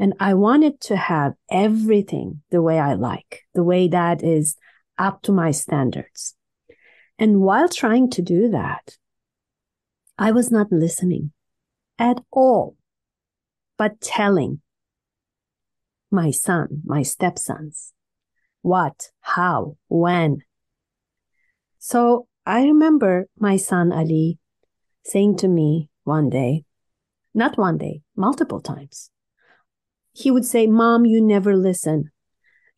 And 0.00 0.14
I 0.20 0.34
wanted 0.34 0.80
to 0.82 0.96
have 0.96 1.34
everything 1.50 2.42
the 2.50 2.62
way 2.62 2.78
I 2.78 2.94
like, 2.94 3.42
the 3.54 3.64
way 3.64 3.88
that 3.88 4.22
is 4.22 4.56
up 4.98 5.22
to 5.22 5.32
my 5.32 5.50
standards. 5.50 6.34
And 7.18 7.40
while 7.40 7.68
trying 7.68 8.10
to 8.10 8.22
do 8.22 8.48
that, 8.50 8.96
I 10.18 10.32
was 10.32 10.50
not 10.50 10.72
listening 10.72 11.32
at 11.98 12.20
all, 12.30 12.76
but 13.76 14.00
telling 14.00 14.60
my 16.10 16.30
son, 16.30 16.82
my 16.84 17.02
stepsons, 17.02 17.92
what, 18.62 19.10
how, 19.20 19.76
when. 19.88 20.38
So 21.78 22.26
I 22.46 22.64
remember 22.64 23.26
my 23.38 23.56
son 23.56 23.92
Ali 23.92 24.38
saying 25.04 25.36
to 25.38 25.48
me 25.48 25.90
one 26.04 26.30
day, 26.30 26.64
not 27.34 27.58
one 27.58 27.78
day, 27.78 28.02
multiple 28.16 28.60
times. 28.60 29.10
He 30.12 30.30
would 30.30 30.44
say, 30.44 30.66
Mom, 30.66 31.04
you 31.06 31.20
never 31.20 31.54
listen. 31.54 32.10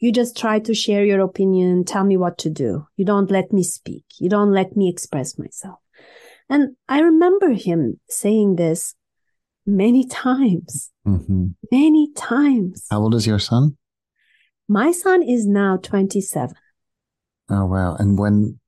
You 0.00 0.12
just 0.12 0.36
try 0.36 0.58
to 0.60 0.74
share 0.74 1.04
your 1.04 1.20
opinion, 1.20 1.84
tell 1.84 2.04
me 2.04 2.16
what 2.16 2.38
to 2.38 2.50
do. 2.50 2.86
You 2.96 3.04
don't 3.04 3.30
let 3.30 3.52
me 3.52 3.62
speak. 3.62 4.04
You 4.18 4.30
don't 4.30 4.50
let 4.50 4.74
me 4.74 4.88
express 4.88 5.38
myself. 5.38 5.78
And 6.48 6.74
I 6.88 7.00
remember 7.00 7.50
him 7.50 8.00
saying 8.08 8.56
this 8.56 8.94
many 9.66 10.06
times, 10.06 10.90
mm-hmm. 11.06 11.48
many 11.70 12.12
times. 12.16 12.86
How 12.90 13.00
old 13.00 13.14
is 13.14 13.26
your 13.26 13.38
son? 13.38 13.76
My 14.68 14.90
son 14.90 15.22
is 15.22 15.46
now 15.46 15.76
27. 15.76 16.56
Oh, 17.50 17.66
wow. 17.66 17.94
And 17.96 18.18
when 18.18 18.58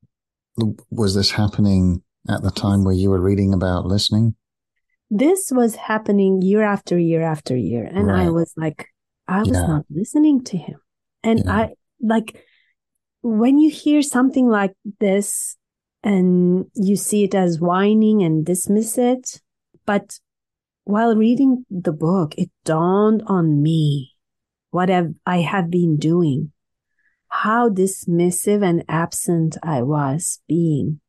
was 0.90 1.14
this 1.14 1.30
happening 1.30 2.02
at 2.28 2.42
the 2.42 2.50
time 2.50 2.84
where 2.84 2.94
you 2.94 3.08
were 3.08 3.20
reading 3.20 3.54
about 3.54 3.86
listening? 3.86 4.34
This 5.10 5.50
was 5.50 5.76
happening 5.76 6.42
year 6.42 6.62
after 6.62 6.98
year 6.98 7.22
after 7.22 7.56
year. 7.56 7.84
And 7.84 8.08
right. 8.08 8.26
I 8.26 8.30
was 8.30 8.52
like, 8.56 8.88
I 9.26 9.40
was 9.40 9.50
yeah. 9.52 9.66
not 9.66 9.84
listening 9.90 10.44
to 10.44 10.58
him. 10.58 10.81
And 11.22 11.42
yeah. 11.44 11.52
I 11.52 11.70
like 12.00 12.44
when 13.22 13.58
you 13.58 13.70
hear 13.70 14.02
something 14.02 14.48
like 14.48 14.74
this 15.00 15.56
and 16.02 16.66
you 16.74 16.96
see 16.96 17.24
it 17.24 17.34
as 17.34 17.60
whining 17.60 18.22
and 18.22 18.44
dismiss 18.44 18.98
it. 18.98 19.40
But 19.86 20.18
while 20.84 21.14
reading 21.14 21.64
the 21.70 21.92
book, 21.92 22.34
it 22.36 22.50
dawned 22.64 23.22
on 23.26 23.62
me 23.62 24.12
what 24.70 24.88
have, 24.88 25.12
I 25.24 25.38
have 25.38 25.70
been 25.70 25.96
doing, 25.96 26.52
how 27.28 27.68
dismissive 27.68 28.64
and 28.64 28.84
absent 28.88 29.56
I 29.62 29.82
was 29.82 30.40
being 30.48 31.00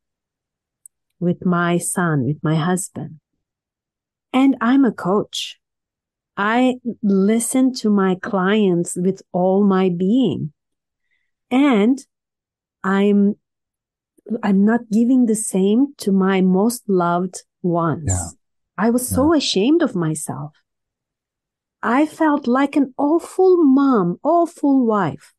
with 1.18 1.44
my 1.44 1.78
son, 1.78 2.24
with 2.24 2.38
my 2.42 2.56
husband. 2.56 3.20
And 4.32 4.56
I'm 4.60 4.84
a 4.84 4.92
coach. 4.92 5.58
I 6.36 6.76
listen 7.02 7.72
to 7.74 7.90
my 7.90 8.16
clients 8.16 8.96
with 8.96 9.22
all 9.32 9.64
my 9.64 9.88
being. 9.88 10.52
And 11.50 12.04
I'm 12.82 13.36
I'm 14.42 14.64
not 14.64 14.90
giving 14.90 15.26
the 15.26 15.36
same 15.36 15.94
to 15.98 16.10
my 16.10 16.40
most 16.40 16.88
loved 16.88 17.42
ones. 17.62 18.06
Yeah. 18.08 18.28
I 18.76 18.90
was 18.90 19.10
yeah. 19.10 19.16
so 19.16 19.34
ashamed 19.34 19.82
of 19.82 19.94
myself. 19.94 20.52
I 21.82 22.06
felt 22.06 22.46
like 22.46 22.76
an 22.76 22.94
awful 22.96 23.62
mom, 23.62 24.18
awful 24.22 24.86
wife. 24.86 25.34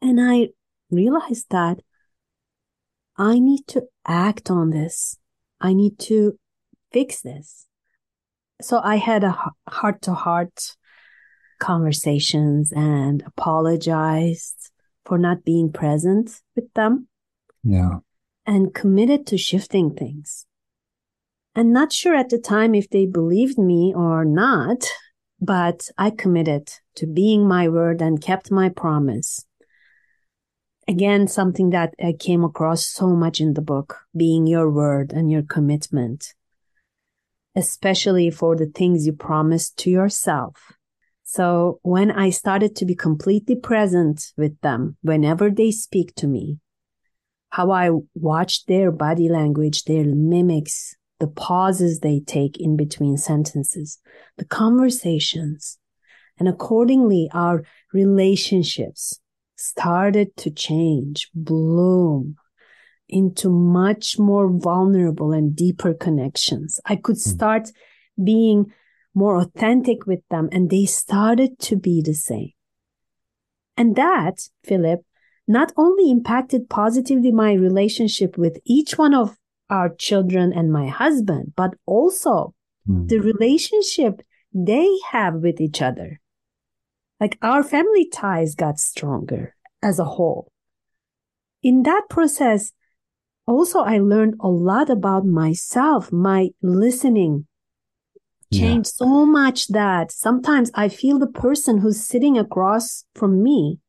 And 0.00 0.20
I 0.20 0.50
realized 0.90 1.46
that 1.50 1.80
I 3.16 3.38
need 3.40 3.66
to 3.68 3.82
act 4.06 4.50
on 4.50 4.70
this. 4.70 5.18
I 5.60 5.74
need 5.74 5.98
to 6.00 6.38
fix 6.92 7.20
this. 7.20 7.66
So 8.62 8.80
I 8.82 8.96
had 8.96 9.24
a 9.24 9.36
heart 9.68 10.02
to 10.02 10.14
heart 10.14 10.76
conversations 11.58 12.72
and 12.72 13.22
apologized 13.26 14.70
for 15.04 15.18
not 15.18 15.44
being 15.44 15.72
present 15.72 16.40
with 16.54 16.72
them. 16.74 17.08
Yeah. 17.64 17.98
And 18.46 18.74
committed 18.74 19.26
to 19.28 19.38
shifting 19.38 19.94
things. 19.94 20.46
And 21.54 21.72
not 21.72 21.92
sure 21.92 22.14
at 22.14 22.30
the 22.30 22.38
time 22.38 22.74
if 22.74 22.88
they 22.88 23.06
believed 23.06 23.58
me 23.58 23.92
or 23.94 24.24
not, 24.24 24.84
but 25.40 25.88
I 25.98 26.10
committed 26.10 26.72
to 26.96 27.06
being 27.06 27.46
my 27.46 27.68
word 27.68 28.00
and 28.00 28.22
kept 28.22 28.50
my 28.50 28.68
promise. 28.68 29.44
Again, 30.88 31.28
something 31.28 31.70
that 31.70 31.94
I 32.02 32.12
came 32.12 32.42
across 32.42 32.86
so 32.86 33.08
much 33.10 33.40
in 33.40 33.54
the 33.54 33.62
book, 33.62 33.98
being 34.16 34.46
your 34.46 34.70
word 34.70 35.12
and 35.12 35.30
your 35.30 35.42
commitment, 35.42 36.34
especially 37.54 38.30
for 38.30 38.56
the 38.56 38.66
things 38.66 39.06
you 39.06 39.12
promised 39.12 39.76
to 39.78 39.90
yourself. 39.90 40.72
So 41.24 41.78
when 41.82 42.10
I 42.10 42.30
started 42.30 42.76
to 42.76 42.84
be 42.84 42.94
completely 42.94 43.56
present 43.56 44.32
with 44.36 44.60
them 44.60 44.96
whenever 45.02 45.50
they 45.50 45.70
speak 45.70 46.14
to 46.16 46.26
me, 46.26 46.58
how 47.50 47.70
I 47.70 47.90
watch 48.14 48.66
their 48.66 48.90
body 48.90 49.28
language, 49.28 49.84
their 49.84 50.04
mimics, 50.04 50.96
the 51.20 51.26
pauses 51.26 52.00
they 52.00 52.20
take 52.20 52.58
in 52.58 52.76
between 52.76 53.16
sentences, 53.16 53.98
the 54.36 54.44
conversations, 54.44 55.78
and 56.38 56.48
accordingly, 56.48 57.30
our 57.32 57.62
relationships 57.92 59.20
started 59.56 60.36
to 60.38 60.50
change, 60.50 61.30
bloom 61.34 62.36
into 63.12 63.50
much 63.50 64.18
more 64.18 64.48
vulnerable 64.50 65.32
and 65.32 65.54
deeper 65.54 65.94
connections. 65.94 66.80
I 66.84 66.96
could 66.96 67.16
hmm. 67.16 67.30
start 67.30 67.68
being 68.22 68.72
more 69.14 69.36
authentic 69.36 70.06
with 70.06 70.20
them 70.30 70.48
and 70.52 70.70
they 70.70 70.86
started 70.86 71.58
to 71.60 71.76
be 71.76 72.02
the 72.02 72.14
same. 72.14 72.52
And 73.76 73.94
that, 73.96 74.48
Philip, 74.64 75.04
not 75.46 75.72
only 75.76 76.10
impacted 76.10 76.70
positively 76.70 77.32
my 77.32 77.52
relationship 77.52 78.38
with 78.38 78.58
each 78.64 78.96
one 78.96 79.14
of 79.14 79.36
our 79.68 79.88
children 79.88 80.52
and 80.52 80.72
my 80.72 80.88
husband, 80.88 81.52
but 81.56 81.74
also 81.86 82.54
mm. 82.88 83.08
the 83.08 83.18
relationship 83.18 84.22
they 84.54 84.88
have 85.10 85.34
with 85.36 85.60
each 85.60 85.80
other. 85.80 86.20
Like 87.20 87.38
our 87.42 87.62
family 87.62 88.08
ties 88.08 88.54
got 88.54 88.78
stronger 88.78 89.54
as 89.82 89.98
a 89.98 90.04
whole. 90.04 90.52
In 91.62 91.84
that 91.84 92.02
process, 92.10 92.72
also 93.46 93.80
I 93.80 93.98
learned 93.98 94.34
a 94.40 94.48
lot 94.48 94.90
about 94.90 95.24
myself, 95.24 96.12
my 96.12 96.50
listening 96.62 97.46
changed 98.52 98.92
yeah. 99.00 99.06
so 99.06 99.26
much 99.26 99.68
that 99.68 100.12
sometimes 100.12 100.70
I 100.74 100.88
feel 100.88 101.18
the 101.18 101.26
person 101.26 101.78
who's 101.78 102.04
sitting 102.04 102.38
across 102.38 103.04
from 103.14 103.42
me, 103.42 103.80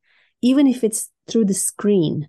even 0.42 0.66
if 0.66 0.82
it's 0.82 1.10
through 1.28 1.44
the 1.46 1.54
screen, 1.54 2.28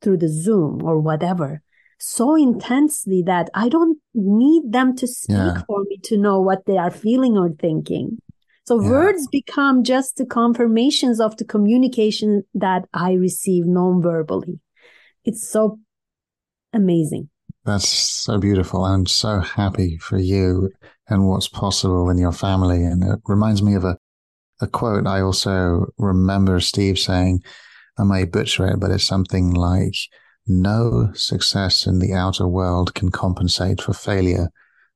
through 0.00 0.18
the 0.18 0.28
Zoom 0.28 0.82
or 0.84 1.00
whatever, 1.00 1.62
so 1.98 2.34
intensely 2.34 3.22
that 3.26 3.48
I 3.54 3.68
don't 3.68 3.98
need 4.14 4.72
them 4.72 4.96
to 4.96 5.06
speak 5.06 5.36
yeah. 5.36 5.62
for 5.66 5.84
me 5.84 5.98
to 6.04 6.16
know 6.16 6.40
what 6.40 6.66
they 6.66 6.76
are 6.76 6.90
feeling 6.90 7.36
or 7.36 7.50
thinking. 7.50 8.18
So 8.64 8.80
yeah. 8.80 8.90
words 8.90 9.28
become 9.30 9.84
just 9.84 10.16
the 10.16 10.26
confirmations 10.26 11.20
of 11.20 11.36
the 11.36 11.44
communication 11.44 12.42
that 12.54 12.86
I 12.94 13.12
receive 13.12 13.66
non-verbally. 13.66 14.60
It's 15.24 15.48
so 15.48 15.78
amazing. 16.72 17.28
That's 17.64 17.88
so 17.88 18.38
beautiful. 18.38 18.84
I'm 18.84 19.06
so 19.06 19.40
happy 19.40 19.98
for 19.98 20.18
you 20.18 20.70
and 21.08 21.28
what's 21.28 21.48
possible 21.48 22.10
in 22.10 22.18
your 22.18 22.32
family. 22.32 22.84
And 22.84 23.04
it 23.04 23.20
reminds 23.26 23.62
me 23.62 23.74
of 23.74 23.84
a, 23.84 23.98
a 24.60 24.66
quote 24.66 25.06
I 25.06 25.20
also 25.20 25.86
remember 25.98 26.58
Steve 26.60 26.98
saying, 26.98 27.42
I 27.98 28.04
may 28.04 28.24
butcher 28.24 28.66
it, 28.66 28.80
but 28.80 28.90
it's 28.90 29.04
something 29.04 29.52
like, 29.52 29.94
no 30.46 31.10
success 31.14 31.86
in 31.86 31.98
the 31.98 32.12
outer 32.12 32.46
world 32.48 32.94
can 32.94 33.10
compensate 33.10 33.80
for 33.80 33.92
failure 33.92 34.48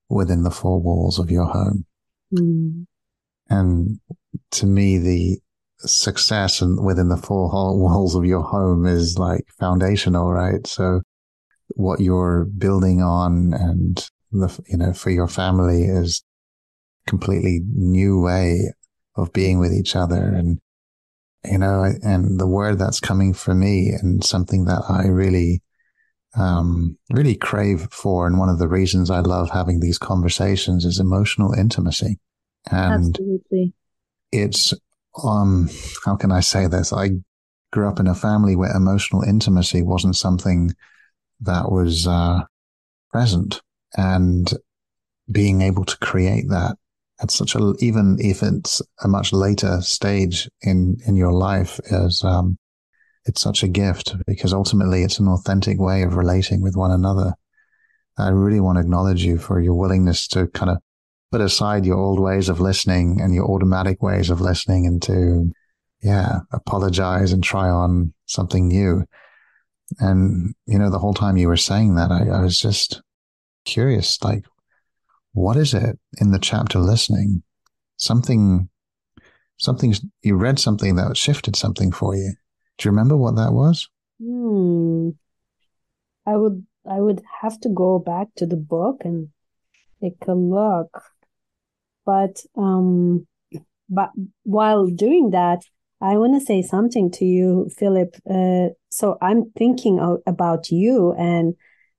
within 0.08 0.42
the 0.42 0.50
four 0.50 0.80
walls 0.80 1.18
of 1.18 1.30
your 1.30 1.46
home. 1.46 1.84
Mm. 2.34 2.86
And 3.48 4.00
to 4.52 4.66
me, 4.66 4.98
the 4.98 5.38
success 5.78 6.60
and 6.62 6.84
within 6.84 7.08
the 7.08 7.16
four 7.16 7.48
walls 7.78 8.14
of 8.14 8.24
your 8.24 8.42
home 8.42 8.86
is 8.86 9.18
like 9.18 9.44
foundational, 9.58 10.32
right? 10.32 10.66
So 10.66 11.02
what 11.74 12.00
you're 12.00 12.44
building 12.44 13.02
on 13.02 13.52
and 13.54 14.08
the, 14.32 14.64
you 14.68 14.76
know, 14.76 14.92
for 14.92 15.10
your 15.10 15.28
family 15.28 15.84
is 15.84 16.22
completely 17.06 17.60
new 17.74 18.20
way 18.20 18.72
of 19.16 19.32
being 19.32 19.58
with 19.58 19.72
each 19.72 19.96
other. 19.96 20.22
And 20.22 20.60
you 21.50 21.58
know, 21.58 21.84
and 22.02 22.40
the 22.40 22.46
word 22.46 22.78
that's 22.78 23.00
coming 23.00 23.32
for 23.32 23.54
me 23.54 23.90
and 23.90 24.24
something 24.24 24.64
that 24.64 24.82
I 24.88 25.06
really, 25.06 25.62
um, 26.36 26.98
really 27.10 27.36
crave 27.36 27.88
for. 27.90 28.26
And 28.26 28.38
one 28.38 28.48
of 28.48 28.58
the 28.58 28.68
reasons 28.68 29.10
I 29.10 29.20
love 29.20 29.50
having 29.50 29.80
these 29.80 29.98
conversations 29.98 30.84
is 30.84 30.98
emotional 30.98 31.52
intimacy. 31.52 32.18
And 32.70 33.16
Absolutely. 33.16 33.74
it's, 34.32 34.74
um, 35.22 35.70
how 36.04 36.16
can 36.16 36.32
I 36.32 36.40
say 36.40 36.66
this? 36.66 36.92
I 36.92 37.10
grew 37.72 37.88
up 37.88 38.00
in 38.00 38.08
a 38.08 38.14
family 38.14 38.56
where 38.56 38.74
emotional 38.74 39.22
intimacy 39.22 39.82
wasn't 39.82 40.16
something 40.16 40.74
that 41.40 41.70
was, 41.70 42.06
uh, 42.06 42.42
present 43.10 43.62
and 43.96 44.52
being 45.30 45.62
able 45.62 45.84
to 45.84 45.96
create 45.98 46.48
that 46.48 46.76
at 47.20 47.30
such 47.30 47.54
a 47.54 47.74
even 47.80 48.16
if 48.20 48.42
it's 48.42 48.82
a 49.02 49.08
much 49.08 49.32
later 49.32 49.80
stage 49.80 50.48
in 50.62 50.96
in 51.06 51.16
your 51.16 51.32
life 51.32 51.80
is 51.86 52.22
um, 52.24 52.58
it's 53.24 53.40
such 53.40 53.62
a 53.62 53.68
gift 53.68 54.14
because 54.26 54.52
ultimately 54.52 55.02
it's 55.02 55.18
an 55.18 55.28
authentic 55.28 55.78
way 55.80 56.02
of 56.02 56.14
relating 56.14 56.62
with 56.62 56.76
one 56.76 56.92
another. 56.92 57.34
I 58.18 58.28
really 58.28 58.60
want 58.60 58.76
to 58.76 58.80
acknowledge 58.82 59.24
you 59.24 59.36
for 59.36 59.60
your 59.60 59.74
willingness 59.74 60.28
to 60.28 60.46
kind 60.48 60.70
of 60.70 60.78
put 61.32 61.40
aside 61.40 61.84
your 61.84 61.98
old 61.98 62.20
ways 62.20 62.48
of 62.48 62.60
listening 62.60 63.20
and 63.20 63.34
your 63.34 63.46
automatic 63.50 64.02
ways 64.02 64.30
of 64.30 64.40
listening 64.40 64.86
and 64.86 65.02
to, 65.02 65.52
yeah, 66.02 66.40
apologize 66.52 67.32
and 67.32 67.42
try 67.42 67.68
on 67.68 68.14
something 68.26 68.68
new. 68.68 69.04
And, 69.98 70.54
you 70.66 70.78
know, 70.78 70.90
the 70.90 70.98
whole 70.98 71.14
time 71.14 71.36
you 71.36 71.48
were 71.48 71.56
saying 71.56 71.94
that, 71.94 72.10
I, 72.10 72.28
I 72.28 72.40
was 72.40 72.58
just 72.58 73.02
curious, 73.64 74.22
like, 74.22 74.44
what 75.32 75.56
is 75.56 75.74
it 75.74 75.98
in 76.20 76.32
the 76.32 76.38
chapter 76.38 76.78
listening? 76.78 77.42
Something, 77.96 78.68
something, 79.58 79.94
you 80.22 80.36
read 80.36 80.58
something 80.58 80.96
that 80.96 81.16
shifted 81.16 81.56
something 81.56 81.92
for 81.92 82.16
you. 82.16 82.34
Do 82.78 82.88
you 82.88 82.90
remember 82.90 83.16
what 83.16 83.36
that 83.36 83.52
was? 83.52 83.88
Hmm. 84.22 85.10
I 86.26 86.36
would, 86.36 86.66
I 86.88 87.00
would 87.00 87.22
have 87.42 87.60
to 87.60 87.68
go 87.68 87.98
back 87.98 88.28
to 88.36 88.46
the 88.46 88.56
book 88.56 89.02
and 89.04 89.28
take 90.02 90.26
a 90.26 90.34
look. 90.34 91.02
But, 92.04 92.44
um, 92.56 93.26
but 93.88 94.10
while 94.42 94.86
doing 94.86 95.30
that, 95.30 95.62
I 96.00 96.16
want 96.16 96.38
to 96.38 96.44
say 96.44 96.62
something 96.62 97.10
to 97.12 97.24
you, 97.24 97.70
Philip. 97.76 98.16
Uh, 98.28 98.74
so 98.90 99.16
I'm 99.22 99.50
thinking 99.56 99.98
about 100.26 100.70
you 100.70 101.14
and 101.18 101.54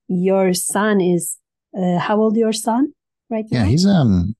your 0.06 0.54
son 0.54 1.00
is, 1.00 1.36
uh, 1.76 1.98
how 1.98 2.20
old 2.20 2.36
your 2.36 2.52
son? 2.52 2.92
right 3.30 3.44
yeah, 3.50 3.60
now? 3.60 3.64
Yeah, 3.64 3.70
he's 3.70 3.86
um 3.86 4.34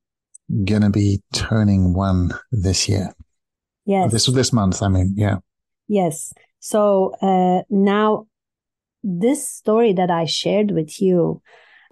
gonna 0.64 0.90
be 0.90 1.22
turning 1.32 1.94
one 1.94 2.30
this 2.50 2.88
year. 2.88 3.12
Yes. 3.84 4.12
This 4.12 4.26
this 4.26 4.52
month, 4.52 4.82
I 4.82 4.88
mean, 4.88 5.14
yeah. 5.16 5.36
Yes. 5.88 6.32
So 6.60 7.14
uh, 7.22 7.62
now 7.70 8.26
this 9.02 9.48
story 9.48 9.92
that 9.94 10.10
I 10.10 10.24
shared 10.26 10.70
with 10.70 11.00
you, 11.00 11.40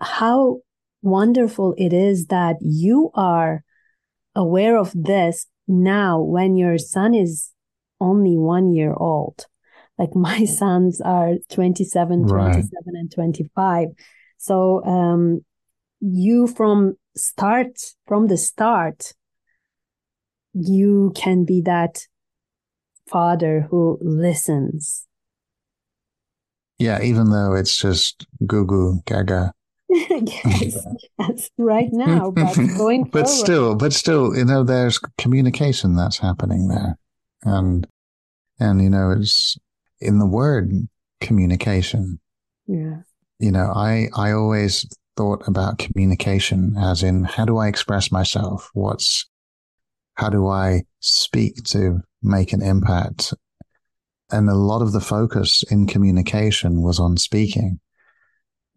how 0.01 0.61
wonderful 1.03 1.75
it 1.79 1.93
is 1.93 2.27
that 2.27 2.57
you 2.61 3.11
are 3.15 3.63
aware 4.35 4.77
of 4.77 4.93
this 4.95 5.47
now 5.69 6.21
when 6.21 6.57
your 6.57 6.79
son 6.79 7.15
is 7.15 7.53
only 8.01 8.37
one 8.37 8.73
year 8.73 8.93
old. 8.93 9.47
Like 9.99 10.15
my 10.15 10.45
sons 10.45 11.01
are 11.01 11.35
27, 11.51 12.25
right. 12.25 12.53
27 12.53 12.97
and 12.97 13.13
25. 13.13 13.89
So, 14.39 14.85
um, 14.85 15.45
you 16.01 16.47
from 16.47 16.97
start, 17.17 17.79
from 18.07 18.27
the 18.27 18.37
start, 18.37 19.13
you 20.53 21.13
can 21.15 21.45
be 21.45 21.63
that 21.63 22.07
father 23.09 23.67
who 23.71 23.99
listens 24.03 25.07
Yeah, 26.79 27.01
even 27.03 27.31
though 27.31 27.55
it's 27.55 27.77
just 27.77 28.27
goo 28.47 28.67
goo 28.67 29.01
gaga. 29.07 29.53
yes, 29.89 30.87
yes, 31.19 31.51
right 31.57 31.89
now, 31.91 32.31
but 32.31 32.55
going 32.79 33.05
but 33.07 33.27
forward. 33.27 33.45
still, 33.45 33.75
but 33.77 33.93
still, 33.93 34.37
you 34.37 34.45
know, 34.45 34.63
there's 34.63 34.99
communication 35.17 35.97
that's 35.97 36.19
happening 36.19 36.69
there, 36.69 36.99
and 37.47 37.87
and 38.59 38.83
you 38.83 38.91
know, 38.91 39.11
it's 39.11 39.57
in 40.01 40.19
the 40.19 40.27
word 40.27 40.71
communication. 41.21 42.21
Yeah. 42.67 42.99
You 43.39 43.53
know, 43.53 43.73
I 43.75 44.09
I 44.15 44.33
always 44.33 44.87
thought 45.17 45.43
about 45.47 45.79
communication 45.79 46.75
as 46.79 47.03
in 47.03 47.25
how 47.25 47.45
do 47.45 47.57
I 47.57 47.69
express 47.69 48.13
myself? 48.13 48.69
What's 48.75 49.27
how 50.15 50.31
do 50.31 50.47
I 50.47 50.83
speak 51.01 51.65
to 51.65 52.01
make 52.23 52.53
an 52.53 52.63
impact? 52.63 53.35
And 54.31 54.49
a 54.49 54.55
lot 54.55 54.83
of 54.83 54.93
the 54.93 55.01
focus 55.01 55.63
in 55.71 55.87
communication 55.87 56.83
was 56.83 56.99
on 56.99 57.17
speaking. 57.17 57.79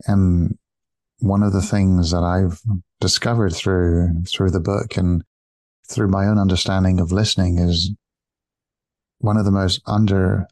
And 0.06 0.58
one 1.20 1.44
of 1.44 1.54
the 1.54 1.62
things 1.62 2.12
that 2.12 2.24
I've 2.24 2.62
discovered 3.02 3.54
through, 3.54 4.24
through 4.28 4.52
the 4.52 4.60
book 4.60 4.96
and 4.96 5.24
through 5.90 6.10
my 6.10 6.28
own 6.28 6.38
understanding 6.38 7.00
of 7.00 7.12
listening 7.12 7.58
is 7.58 7.92
one 9.20 9.38
of 9.38 9.46
the 9.46 9.52
most 9.52 9.82
under, 9.86 10.48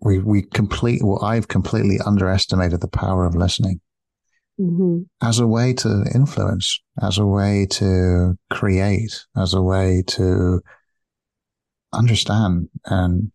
we, 0.00 0.18
we 0.18 0.42
complete, 0.42 1.02
well, 1.02 1.24
I've 1.24 1.48
completely 1.48 1.98
underestimated 2.04 2.80
the 2.80 2.88
power 2.88 3.26
of 3.26 3.34
listening 3.34 3.80
hmm 4.58 5.02
as 5.22 5.38
a 5.38 5.46
way 5.46 5.72
to 5.72 6.04
influence, 6.14 6.80
as 7.02 7.18
a 7.18 7.26
way 7.26 7.66
to 7.70 8.36
create, 8.50 9.24
as 9.36 9.54
a 9.54 9.62
way 9.62 10.02
to 10.06 10.60
understand 11.92 12.68
and 12.86 13.30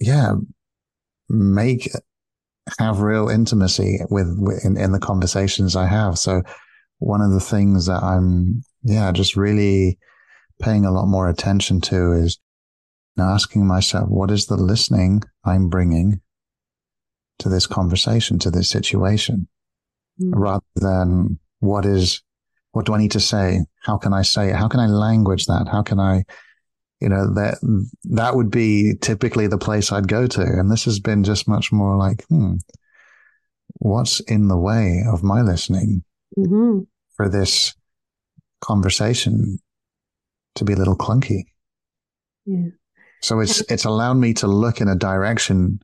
yeah, 0.00 0.32
make 1.28 1.90
have 2.78 3.00
real 3.00 3.28
intimacy 3.28 4.00
with, 4.10 4.34
with 4.38 4.64
in, 4.64 4.76
in 4.76 4.92
the 4.92 4.98
conversations 4.98 5.76
I 5.76 5.86
have. 5.86 6.18
So 6.18 6.42
one 6.98 7.20
of 7.20 7.32
the 7.32 7.40
things 7.40 7.86
that 7.86 8.02
I'm 8.02 8.62
yeah, 8.82 9.12
just 9.12 9.36
really 9.36 9.98
paying 10.60 10.84
a 10.84 10.92
lot 10.92 11.06
more 11.06 11.28
attention 11.28 11.80
to 11.82 12.12
is 12.12 12.38
now 13.16 13.32
asking 13.32 13.66
myself, 13.66 14.08
what 14.08 14.30
is 14.30 14.46
the 14.46 14.56
listening 14.56 15.22
I'm 15.44 15.68
bringing 15.68 16.20
to 17.38 17.48
this 17.48 17.66
conversation, 17.66 18.38
to 18.40 18.50
this 18.50 18.70
situation? 18.70 19.48
Mm. 20.20 20.30
rather 20.34 20.64
than 20.76 21.38
what 21.60 21.84
is 21.84 22.22
what 22.72 22.86
do 22.86 22.94
I 22.94 22.98
need 22.98 23.12
to 23.12 23.20
say? 23.20 23.60
How 23.82 23.98
can 23.98 24.14
I 24.14 24.22
say 24.22 24.50
it? 24.50 24.56
How 24.56 24.68
can 24.68 24.80
I 24.80 24.86
language 24.86 25.46
that? 25.46 25.66
How 25.70 25.82
can 25.82 25.98
I, 25.98 26.24
you 27.00 27.08
know, 27.08 27.32
that 27.34 27.58
that 28.04 28.34
would 28.34 28.50
be 28.50 28.94
typically 29.00 29.46
the 29.46 29.58
place 29.58 29.92
I'd 29.92 30.08
go 30.08 30.26
to. 30.26 30.42
And 30.42 30.70
this 30.70 30.84
has 30.84 31.00
been 31.00 31.22
just 31.24 31.48
much 31.48 31.72
more 31.72 31.96
like, 31.96 32.24
hmm, 32.28 32.54
what's 33.74 34.20
in 34.20 34.48
the 34.48 34.56
way 34.56 35.02
of 35.06 35.22
my 35.22 35.42
listening 35.42 36.02
hmm 36.34 36.80
for 37.14 37.30
this 37.30 37.74
conversation 38.60 39.58
to 40.54 40.64
be 40.64 40.74
a 40.74 40.76
little 40.76 40.96
clunky? 40.96 41.44
Yeah. 42.46 42.68
So 43.26 43.40
it's 43.40 43.60
it's 43.62 43.84
allowed 43.84 44.18
me 44.18 44.34
to 44.34 44.46
look 44.46 44.80
in 44.80 44.86
a 44.86 44.94
direction 44.94 45.80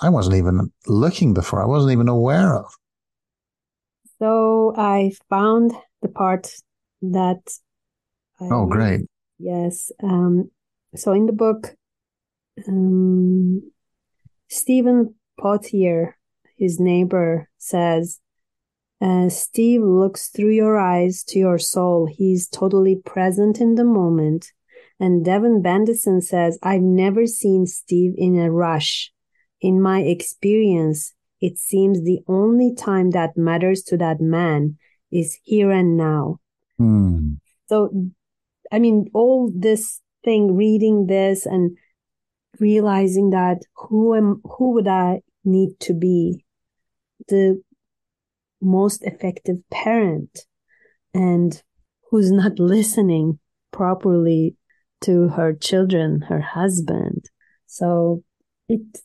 I 0.00 0.08
wasn't 0.08 0.36
even 0.36 0.72
looking 0.86 1.34
before. 1.34 1.62
I 1.62 1.66
wasn't 1.66 1.92
even 1.92 2.08
aware 2.08 2.56
of. 2.56 2.72
So 4.18 4.72
I 4.78 5.12
found 5.28 5.72
the 6.00 6.08
part 6.08 6.50
that. 7.02 7.42
I 8.40 8.44
Oh, 8.50 8.64
great. 8.64 9.02
Yes. 9.38 9.92
Um, 10.02 10.50
so 10.96 11.12
in 11.12 11.26
the 11.26 11.34
book, 11.34 11.76
um, 12.66 13.70
Stephen 14.48 15.16
Potier, 15.38 16.16
his 16.56 16.80
neighbor, 16.80 17.50
says, 17.58 18.20
uh, 19.02 19.28
Steve 19.28 19.82
looks 19.82 20.28
through 20.28 20.52
your 20.52 20.78
eyes 20.78 21.24
to 21.24 21.38
your 21.38 21.58
soul. 21.58 22.06
He's 22.06 22.48
totally 22.48 22.96
present 22.96 23.60
in 23.60 23.74
the 23.74 23.84
moment. 23.84 24.50
And 25.00 25.24
Devon 25.24 25.62
Bandison 25.62 26.22
says, 26.22 26.58
I've 26.62 26.82
never 26.82 27.26
seen 27.26 27.66
Steve 27.66 28.12
in 28.16 28.38
a 28.38 28.52
rush. 28.52 29.10
In 29.62 29.80
my 29.80 30.02
experience, 30.02 31.14
it 31.40 31.56
seems 31.56 32.02
the 32.02 32.20
only 32.28 32.74
time 32.74 33.10
that 33.12 33.36
matters 33.36 33.82
to 33.84 33.96
that 33.96 34.20
man 34.20 34.76
is 35.10 35.38
here 35.42 35.70
and 35.70 35.96
now. 35.96 36.38
Hmm. 36.76 37.34
So, 37.66 38.10
I 38.70 38.78
mean, 38.78 39.06
all 39.14 39.50
this 39.54 40.00
thing, 40.22 40.54
reading 40.54 41.06
this 41.06 41.46
and 41.46 41.78
realizing 42.58 43.30
that 43.30 43.62
who 43.74 44.14
am, 44.14 44.42
who 44.44 44.72
would 44.72 44.88
I 44.88 45.22
need 45.44 45.80
to 45.80 45.94
be 45.94 46.44
the 47.28 47.62
most 48.60 49.02
effective 49.04 49.56
parent 49.70 50.46
and 51.14 51.62
who's 52.10 52.30
not 52.30 52.58
listening 52.58 53.38
properly 53.72 54.56
to 55.02 55.28
her 55.28 55.52
children, 55.52 56.22
her 56.22 56.40
husband. 56.40 57.24
So 57.66 58.22
it's, 58.68 59.02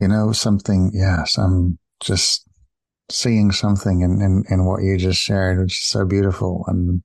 You 0.00 0.08
know, 0.08 0.32
something, 0.32 0.90
yes, 0.94 1.38
I'm 1.38 1.78
just 2.00 2.46
seeing 3.10 3.52
something 3.52 4.00
in, 4.00 4.20
in, 4.20 4.44
in 4.48 4.64
what 4.64 4.82
you 4.82 4.96
just 4.96 5.20
shared, 5.20 5.58
which 5.58 5.78
is 5.78 5.84
so 5.84 6.04
beautiful. 6.04 6.64
And 6.66 7.02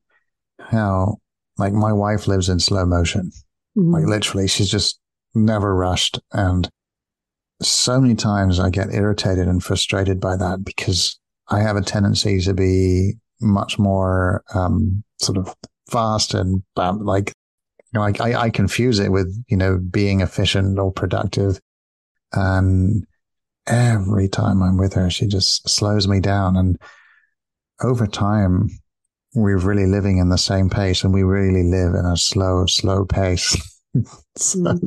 how, 0.59 1.17
like, 1.57 1.73
my 1.73 1.93
wife 1.93 2.27
lives 2.27 2.49
in 2.49 2.59
slow 2.59 2.85
motion. 2.85 3.31
Like, 3.75 4.05
literally, 4.05 4.47
she's 4.47 4.69
just 4.69 4.99
never 5.33 5.75
rushed. 5.75 6.19
And 6.31 6.69
so 7.61 7.99
many 7.99 8.15
times 8.15 8.59
I 8.59 8.69
get 8.69 8.93
irritated 8.93 9.47
and 9.47 9.63
frustrated 9.63 10.19
by 10.19 10.35
that 10.37 10.63
because 10.63 11.19
I 11.49 11.59
have 11.59 11.75
a 11.75 11.81
tendency 11.81 12.39
to 12.41 12.53
be 12.53 13.13
much 13.41 13.79
more, 13.79 14.43
um, 14.53 15.03
sort 15.21 15.37
of 15.37 15.55
fast 15.89 16.33
and, 16.33 16.63
um, 16.75 17.05
like, 17.05 17.33
you 17.91 17.99
know, 17.99 18.01
like 18.01 18.21
I, 18.21 18.39
I 18.39 18.49
confuse 18.49 18.99
it 18.99 19.11
with, 19.11 19.43
you 19.49 19.57
know, 19.57 19.77
being 19.77 20.21
efficient 20.21 20.77
or 20.77 20.91
productive. 20.91 21.59
And 22.33 23.05
every 23.67 24.27
time 24.27 24.61
I'm 24.61 24.77
with 24.77 24.93
her, 24.93 25.09
she 25.09 25.27
just 25.27 25.67
slows 25.69 26.07
me 26.07 26.19
down. 26.19 26.55
And 26.55 26.77
over 27.81 28.07
time, 28.07 28.69
we're 29.35 29.57
really 29.57 29.85
living 29.85 30.17
in 30.17 30.29
the 30.29 30.37
same 30.37 30.69
pace 30.69 31.03
and 31.03 31.13
we 31.13 31.23
really 31.23 31.63
live 31.63 31.93
in 31.93 32.05
a 32.05 32.17
slow, 32.17 32.65
slow 32.65 33.05
pace. 33.05 33.57
So- 34.37 34.77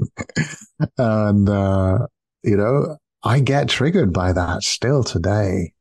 and, 0.96 1.48
uh, 1.48 2.06
you 2.42 2.56
know, 2.56 2.96
I 3.24 3.40
get 3.40 3.68
triggered 3.68 4.12
by 4.12 4.32
that 4.32 4.62
still 4.62 5.02
today. 5.02 5.72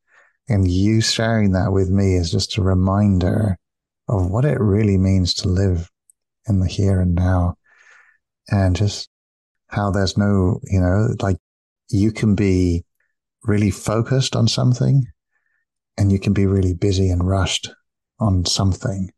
And 0.49 0.69
you 0.69 1.01
sharing 1.01 1.51
that 1.53 1.71
with 1.71 1.89
me 1.89 2.15
is 2.15 2.31
just 2.31 2.57
a 2.57 2.61
reminder 2.61 3.57
of 4.09 4.29
what 4.29 4.43
it 4.43 4.59
really 4.59 4.97
means 4.97 5.33
to 5.35 5.47
live 5.47 5.89
in 6.47 6.59
the 6.59 6.67
here 6.67 6.99
and 6.99 7.15
now 7.15 7.55
and 8.49 8.75
just 8.75 9.09
how 9.67 9.91
there's 9.91 10.17
no, 10.17 10.59
you 10.63 10.79
know, 10.79 11.15
like 11.21 11.37
you 11.89 12.11
can 12.11 12.35
be 12.35 12.83
really 13.43 13.71
focused 13.71 14.35
on 14.35 14.47
something 14.47 15.03
and 15.97 16.11
you 16.11 16.19
can 16.19 16.33
be 16.33 16.45
really 16.45 16.73
busy 16.73 17.09
and 17.09 17.27
rushed 17.27 17.69
on 18.19 18.45
something. 18.45 19.09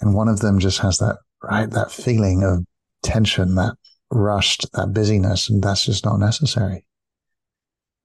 And 0.00 0.14
one 0.14 0.28
of 0.28 0.40
them 0.40 0.58
just 0.58 0.78
has 0.80 0.98
that, 0.98 1.16
right, 1.42 1.70
that 1.70 1.90
feeling 1.90 2.44
of 2.44 2.64
tension, 3.02 3.56
that 3.56 3.74
rushed, 4.10 4.70
that 4.72 4.92
busyness. 4.92 5.48
And 5.50 5.62
that's 5.62 5.84
just 5.84 6.04
not 6.04 6.18
necessary. 6.18 6.84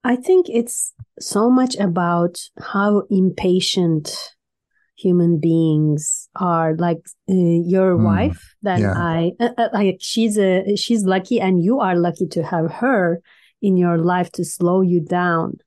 I 0.04 0.16
think 0.16 0.46
it's 0.48 0.92
so 1.20 1.50
much 1.50 1.76
about 1.76 2.38
how 2.60 3.02
impatient 3.10 4.10
human 4.98 5.38
beings 5.38 6.28
are. 6.36 6.74
Like 6.76 6.98
uh, 7.30 7.34
your 7.34 7.96
Mm, 7.96 8.04
wife, 8.04 8.56
that 8.62 8.80
yeah. 8.80 8.94
I 8.96 9.32
uh, 9.40 9.50
uh, 9.56 9.68
like. 9.72 9.98
She's 10.00 10.38
a 10.38 10.76
she's 10.76 11.04
lucky, 11.04 11.40
and 11.40 11.62
you 11.62 11.80
are 11.80 11.96
lucky 11.96 12.26
to 12.28 12.42
have 12.42 12.70
her 12.72 13.20
in 13.62 13.76
your 13.76 13.98
life 13.98 14.30
to 14.32 14.44
slow 14.44 14.82
you 14.82 15.00
down. 15.00 15.58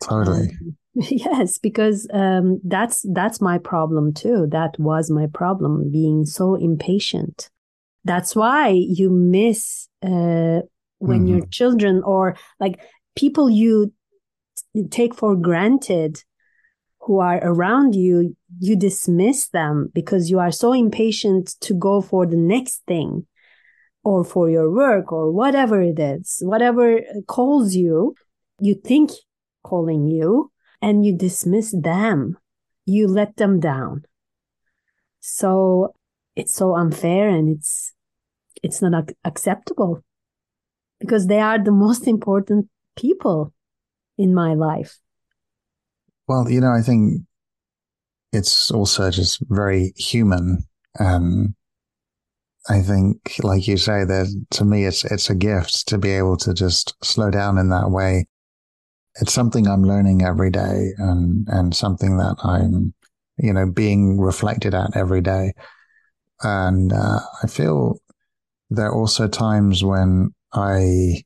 Totally. 0.00 0.58
Um, 0.60 0.76
yes, 0.94 1.58
because 1.58 2.06
um, 2.12 2.60
that's 2.64 3.04
that's 3.12 3.40
my 3.40 3.58
problem 3.58 4.12
too. 4.12 4.46
That 4.50 4.78
was 4.78 5.10
my 5.10 5.26
problem, 5.32 5.90
being 5.90 6.24
so 6.26 6.54
impatient. 6.54 7.50
That's 8.04 8.34
why 8.34 8.68
you 8.70 9.10
miss 9.10 9.88
uh, 10.02 10.60
when 10.98 11.26
your 11.26 11.46
children 11.46 12.02
or 12.04 12.36
like 12.60 12.80
people 13.16 13.48
you 13.48 13.92
t- 14.74 14.84
take 14.88 15.14
for 15.14 15.36
granted 15.36 16.22
who 17.02 17.18
are 17.18 17.38
around 17.42 17.94
you, 17.94 18.36
you 18.60 18.76
dismiss 18.76 19.48
them 19.48 19.90
because 19.92 20.30
you 20.30 20.38
are 20.38 20.52
so 20.52 20.72
impatient 20.72 21.54
to 21.60 21.74
go 21.74 22.00
for 22.00 22.26
the 22.26 22.36
next 22.36 22.82
thing 22.86 23.26
or 24.04 24.24
for 24.24 24.48
your 24.48 24.70
work 24.70 25.12
or 25.12 25.32
whatever 25.32 25.82
it 25.82 25.98
is, 25.98 26.38
whatever 26.42 27.00
calls 27.26 27.74
you, 27.74 28.14
you 28.60 28.74
think 28.74 29.10
calling 29.64 30.06
you 30.06 30.50
and 30.80 31.04
you 31.04 31.16
dismiss 31.16 31.74
them. 31.76 32.38
You 32.84 33.08
let 33.08 33.36
them 33.36 33.60
down. 33.60 34.04
So 35.20 35.94
it's 36.34 36.54
so 36.54 36.74
unfair 36.74 37.28
and 37.28 37.56
it's, 37.56 37.92
it's 38.62 38.82
not 38.82 39.04
ac- 39.04 39.16
acceptable 39.24 40.02
because 41.00 41.26
they 41.26 41.40
are 41.40 41.62
the 41.62 41.72
most 41.72 42.06
important 42.06 42.68
people 42.96 43.52
in 44.18 44.34
my 44.34 44.54
life. 44.54 44.98
Well, 46.26 46.50
you 46.50 46.60
know, 46.60 46.72
I 46.72 46.82
think 46.82 47.22
it's 48.32 48.70
also 48.70 49.10
just 49.10 49.42
very 49.48 49.92
human. 49.96 50.64
And 50.98 51.54
I 52.68 52.80
think, 52.80 53.38
like 53.42 53.66
you 53.66 53.76
say, 53.76 54.04
that 54.04 54.46
to 54.52 54.64
me, 54.64 54.84
it's, 54.84 55.04
it's 55.04 55.28
a 55.30 55.34
gift 55.34 55.88
to 55.88 55.98
be 55.98 56.10
able 56.10 56.36
to 56.38 56.54
just 56.54 56.94
slow 57.04 57.30
down 57.30 57.58
in 57.58 57.70
that 57.70 57.90
way. 57.90 58.26
It's 59.20 59.32
something 59.32 59.66
I'm 59.66 59.82
learning 59.84 60.22
every 60.22 60.50
day 60.50 60.92
and, 60.98 61.46
and 61.48 61.74
something 61.76 62.18
that 62.18 62.36
I'm, 62.44 62.94
you 63.38 63.52
know, 63.52 63.66
being 63.66 64.20
reflected 64.20 64.74
at 64.74 64.96
every 64.96 65.20
day. 65.20 65.52
And, 66.42 66.92
uh, 66.92 67.20
I 67.42 67.46
feel 67.46 68.00
there 68.70 68.86
are 68.86 68.94
also 68.94 69.28
times 69.28 69.84
when 69.84 70.34
I, 70.52 71.24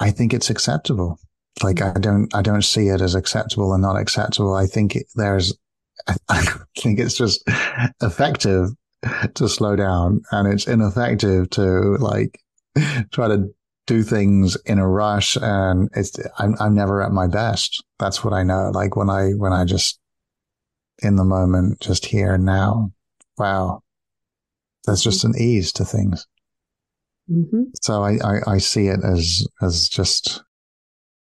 I 0.00 0.10
think 0.10 0.34
it's 0.34 0.50
acceptable. 0.50 1.18
Like 1.62 1.82
I 1.82 1.92
don't, 1.92 2.34
I 2.34 2.42
don't 2.42 2.64
see 2.64 2.88
it 2.88 3.00
as 3.00 3.14
acceptable 3.14 3.72
and 3.72 3.82
not 3.82 3.96
acceptable. 3.96 4.54
I 4.54 4.66
think 4.66 4.96
it, 4.96 5.06
there's, 5.14 5.56
I, 6.08 6.16
I 6.28 6.44
think 6.78 6.98
it's 6.98 7.16
just 7.16 7.42
effective 8.02 8.70
to 9.34 9.48
slow 9.48 9.76
down 9.76 10.22
and 10.30 10.52
it's 10.52 10.66
ineffective 10.66 11.50
to 11.50 11.96
like 11.98 12.40
try 13.12 13.28
to 13.28 13.48
do 13.86 14.02
things 14.02 14.56
in 14.66 14.78
a 14.78 14.88
rush. 14.88 15.36
And 15.40 15.88
it's, 15.94 16.16
I'm, 16.38 16.54
I'm 16.60 16.74
never 16.74 17.02
at 17.02 17.12
my 17.12 17.26
best. 17.26 17.82
That's 17.98 18.22
what 18.24 18.32
I 18.32 18.42
know. 18.42 18.70
Like 18.72 18.96
when 18.96 19.10
I, 19.10 19.30
when 19.30 19.52
I 19.52 19.64
just 19.64 19.98
in 21.02 21.16
the 21.16 21.24
moment, 21.24 21.80
just 21.80 22.06
here 22.06 22.34
and 22.34 22.44
now, 22.44 22.92
wow, 23.38 23.82
there's 24.84 25.02
just 25.02 25.24
an 25.24 25.34
ease 25.38 25.72
to 25.72 25.84
things. 25.84 26.26
Mm-hmm. 27.30 27.62
So 27.80 28.02
I, 28.02 28.18
I, 28.24 28.40
I 28.46 28.58
see 28.58 28.88
it 28.88 29.00
as, 29.04 29.46
as 29.62 29.88
just 29.88 30.42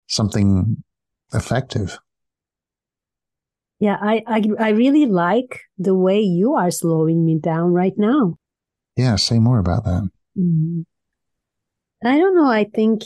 something 0.06 0.82
effective. 1.32 1.98
Yeah, 3.78 3.98
I, 4.00 4.22
I 4.26 4.42
I 4.58 4.68
really 4.70 5.04
like 5.04 5.60
the 5.76 5.94
way 5.94 6.20
you 6.20 6.54
are 6.54 6.70
slowing 6.70 7.26
me 7.26 7.38
down 7.38 7.72
right 7.72 7.92
now. 7.96 8.38
Yeah, 8.96 9.16
say 9.16 9.38
more 9.38 9.58
about 9.58 9.84
that. 9.84 10.08
Mm-hmm. 10.38 10.82
I 12.04 12.18
don't 12.18 12.34
know. 12.34 12.50
I 12.50 12.64
think 12.64 13.02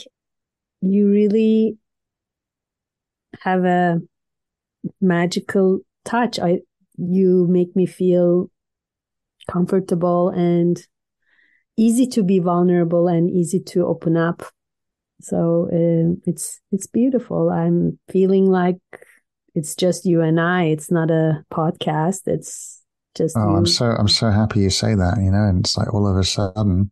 you 0.81 1.09
really 1.09 1.77
have 3.41 3.65
a 3.65 3.99
magical 5.01 5.79
touch. 6.05 6.39
I 6.39 6.59
you 6.97 7.47
make 7.49 7.75
me 7.75 7.85
feel 7.85 8.49
comfortable 9.49 10.29
and 10.29 10.85
easy 11.77 12.07
to 12.07 12.23
be 12.23 12.39
vulnerable 12.39 13.07
and 13.07 13.29
easy 13.29 13.59
to 13.59 13.85
open 13.85 14.15
up. 14.15 14.43
So 15.21 15.67
uh, 15.71 16.15
it's 16.25 16.59
it's 16.71 16.87
beautiful. 16.87 17.49
I'm 17.49 17.99
feeling 18.09 18.45
like 18.49 18.79
it's 19.55 19.75
just 19.75 20.05
you 20.05 20.21
and 20.21 20.39
I. 20.39 20.65
It's 20.65 20.91
not 20.91 21.11
a 21.11 21.43
podcast. 21.53 22.21
It's 22.27 22.81
just. 23.15 23.35
Oh, 23.37 23.49
you. 23.49 23.55
I'm 23.57 23.65
so 23.65 23.85
I'm 23.85 24.07
so 24.07 24.29
happy 24.29 24.61
you 24.61 24.69
say 24.69 24.95
that. 24.95 25.17
You 25.21 25.31
know, 25.31 25.43
and 25.47 25.59
it's 25.59 25.77
like 25.77 25.93
all 25.93 26.07
of 26.07 26.17
a 26.17 26.23
sudden, 26.23 26.91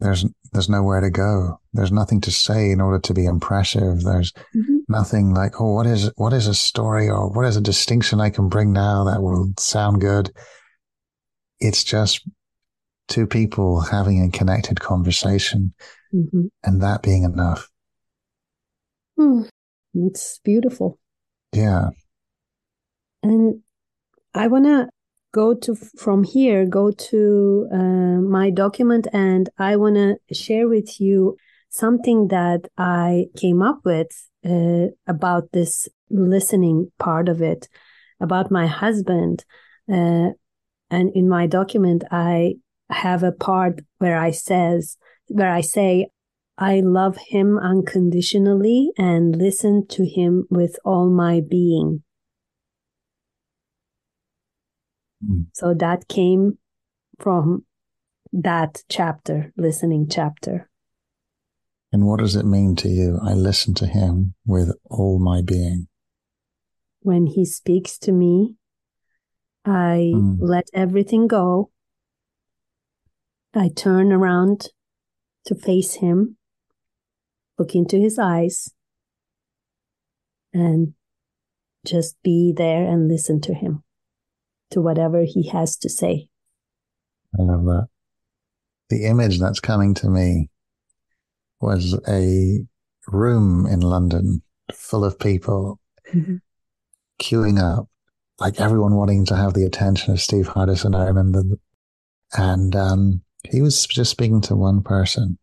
there's 0.00 0.24
there's 0.52 0.68
nowhere 0.68 1.00
to 1.00 1.10
go. 1.10 1.60
There's 1.72 1.92
nothing 1.92 2.20
to 2.22 2.30
say 2.30 2.70
in 2.70 2.80
order 2.80 2.98
to 3.00 3.14
be 3.14 3.26
impressive. 3.26 4.02
There's 4.02 4.32
Mhm. 4.54 4.78
nothing 4.88 5.34
like, 5.34 5.60
oh, 5.60 5.74
what 5.74 5.86
is 5.86 6.10
what 6.16 6.32
is 6.32 6.46
a 6.46 6.54
story 6.54 7.08
or 7.08 7.28
what 7.30 7.44
is 7.46 7.56
a 7.56 7.60
distinction 7.60 8.20
I 8.20 8.30
can 8.30 8.48
bring 8.48 8.72
now 8.72 9.04
that 9.04 9.22
will 9.22 9.52
sound 9.58 10.00
good. 10.00 10.30
It's 11.60 11.82
just 11.84 12.26
two 13.08 13.26
people 13.26 13.80
having 13.80 14.22
a 14.22 14.30
connected 14.30 14.80
conversation, 14.80 15.74
Mhm. 16.12 16.50
and 16.62 16.82
that 16.82 17.02
being 17.02 17.24
enough. 17.24 17.70
Hmm. 19.16 19.42
It's 19.94 20.40
beautiful. 20.44 20.98
Yeah. 21.52 21.90
And 23.22 23.62
I 24.34 24.46
want 24.48 24.66
to 24.66 24.88
go 25.32 25.54
to 25.54 25.74
from 25.74 26.22
here, 26.24 26.66
go 26.66 26.90
to 26.90 27.68
uh, 27.72 28.20
my 28.20 28.50
document, 28.50 29.06
and 29.12 29.48
I 29.58 29.76
want 29.76 29.96
to 29.96 30.34
share 30.34 30.68
with 30.68 31.00
you 31.00 31.36
something 31.70 32.28
that 32.28 32.68
I 32.76 33.26
came 33.36 33.62
up 33.62 33.80
with 33.84 34.08
uh, 34.44 34.88
about 35.06 35.52
this 35.52 35.88
listening 36.10 36.92
part 36.98 37.28
of 37.28 37.40
it, 37.42 37.68
about 38.20 38.50
my 38.50 38.66
husband. 38.66 39.44
Uh, 39.90 40.30
and 40.90 41.10
in 41.14 41.28
my 41.28 41.46
document, 41.46 42.04
I 42.10 42.56
have 42.90 43.22
a 43.22 43.32
part 43.32 43.80
where 43.98 44.18
I 44.18 44.30
says 44.30 44.96
where 45.28 45.50
I 45.50 45.60
say 45.60 46.08
I 46.58 46.80
love 46.80 47.18
him 47.28 47.58
unconditionally 47.58 48.90
and 48.96 49.36
listen 49.36 49.86
to 49.88 50.06
him 50.06 50.46
with 50.50 50.76
all 50.84 51.10
my 51.10 51.40
being. 51.40 52.02
Mm. 55.24 55.46
So 55.52 55.74
that 55.74 56.08
came 56.08 56.58
from 57.18 57.66
that 58.32 58.82
chapter, 58.88 59.52
listening 59.56 60.08
chapter. 60.10 60.70
And 61.92 62.06
what 62.06 62.20
does 62.20 62.36
it 62.36 62.46
mean 62.46 62.76
to 62.76 62.88
you? 62.88 63.18
I 63.22 63.32
listen 63.32 63.74
to 63.74 63.86
him 63.86 64.34
with 64.46 64.72
all 64.84 65.18
my 65.18 65.42
being. 65.42 65.88
When 67.00 67.26
he 67.26 67.44
speaks 67.44 67.98
to 67.98 68.12
me, 68.12 68.56
I 69.64 70.12
Mm. 70.14 70.38
let 70.40 70.68
everything 70.72 71.26
go. 71.26 71.70
I 73.56 73.68
turn 73.68 74.12
around 74.12 74.68
to 75.46 75.54
face 75.54 75.94
him, 75.94 76.36
look 77.58 77.74
into 77.74 77.96
his 77.96 78.18
eyes, 78.18 78.70
and 80.52 80.92
just 81.86 82.16
be 82.22 82.52
there 82.54 82.84
and 82.84 83.08
listen 83.08 83.40
to 83.42 83.54
him, 83.54 83.82
to 84.70 84.80
whatever 84.80 85.22
he 85.24 85.48
has 85.48 85.76
to 85.78 85.88
say. 85.88 86.28
I 87.38 87.42
love 87.42 87.64
that. 87.64 87.88
The 88.90 89.06
image 89.06 89.40
that's 89.40 89.60
coming 89.60 89.94
to 89.94 90.10
me 90.10 90.50
was 91.60 91.98
a 92.08 92.66
room 93.08 93.66
in 93.66 93.80
London 93.80 94.42
full 94.72 95.04
of 95.04 95.18
people 95.18 95.80
Mhm. 96.12 96.40
queuing 97.18 97.58
up, 97.58 97.88
like 98.38 98.60
everyone 98.60 98.94
wanting 98.96 99.24
to 99.26 99.36
have 99.36 99.54
the 99.54 99.64
attention 99.64 100.12
of 100.12 100.20
Steve 100.20 100.48
Hardison. 100.48 100.94
I 100.94 101.06
remember. 101.06 101.42
And 102.32 102.74
um, 102.74 103.22
he 103.50 103.62
was 103.62 103.86
just 103.86 104.10
speaking 104.10 104.40
to 104.42 104.56
one 104.56 104.82
person, 104.82 105.38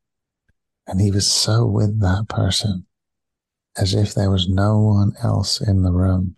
and 0.87 0.99
he 0.99 1.11
was 1.11 1.29
so 1.29 1.65
with 1.65 1.99
that 2.01 2.27
person 2.29 2.85
as 3.77 3.93
if 3.93 4.13
there 4.13 4.29
was 4.29 4.47
no 4.47 4.79
one 4.79 5.13
else 5.23 5.59
in 5.59 5.81
the 5.81 5.91
room. 5.91 6.35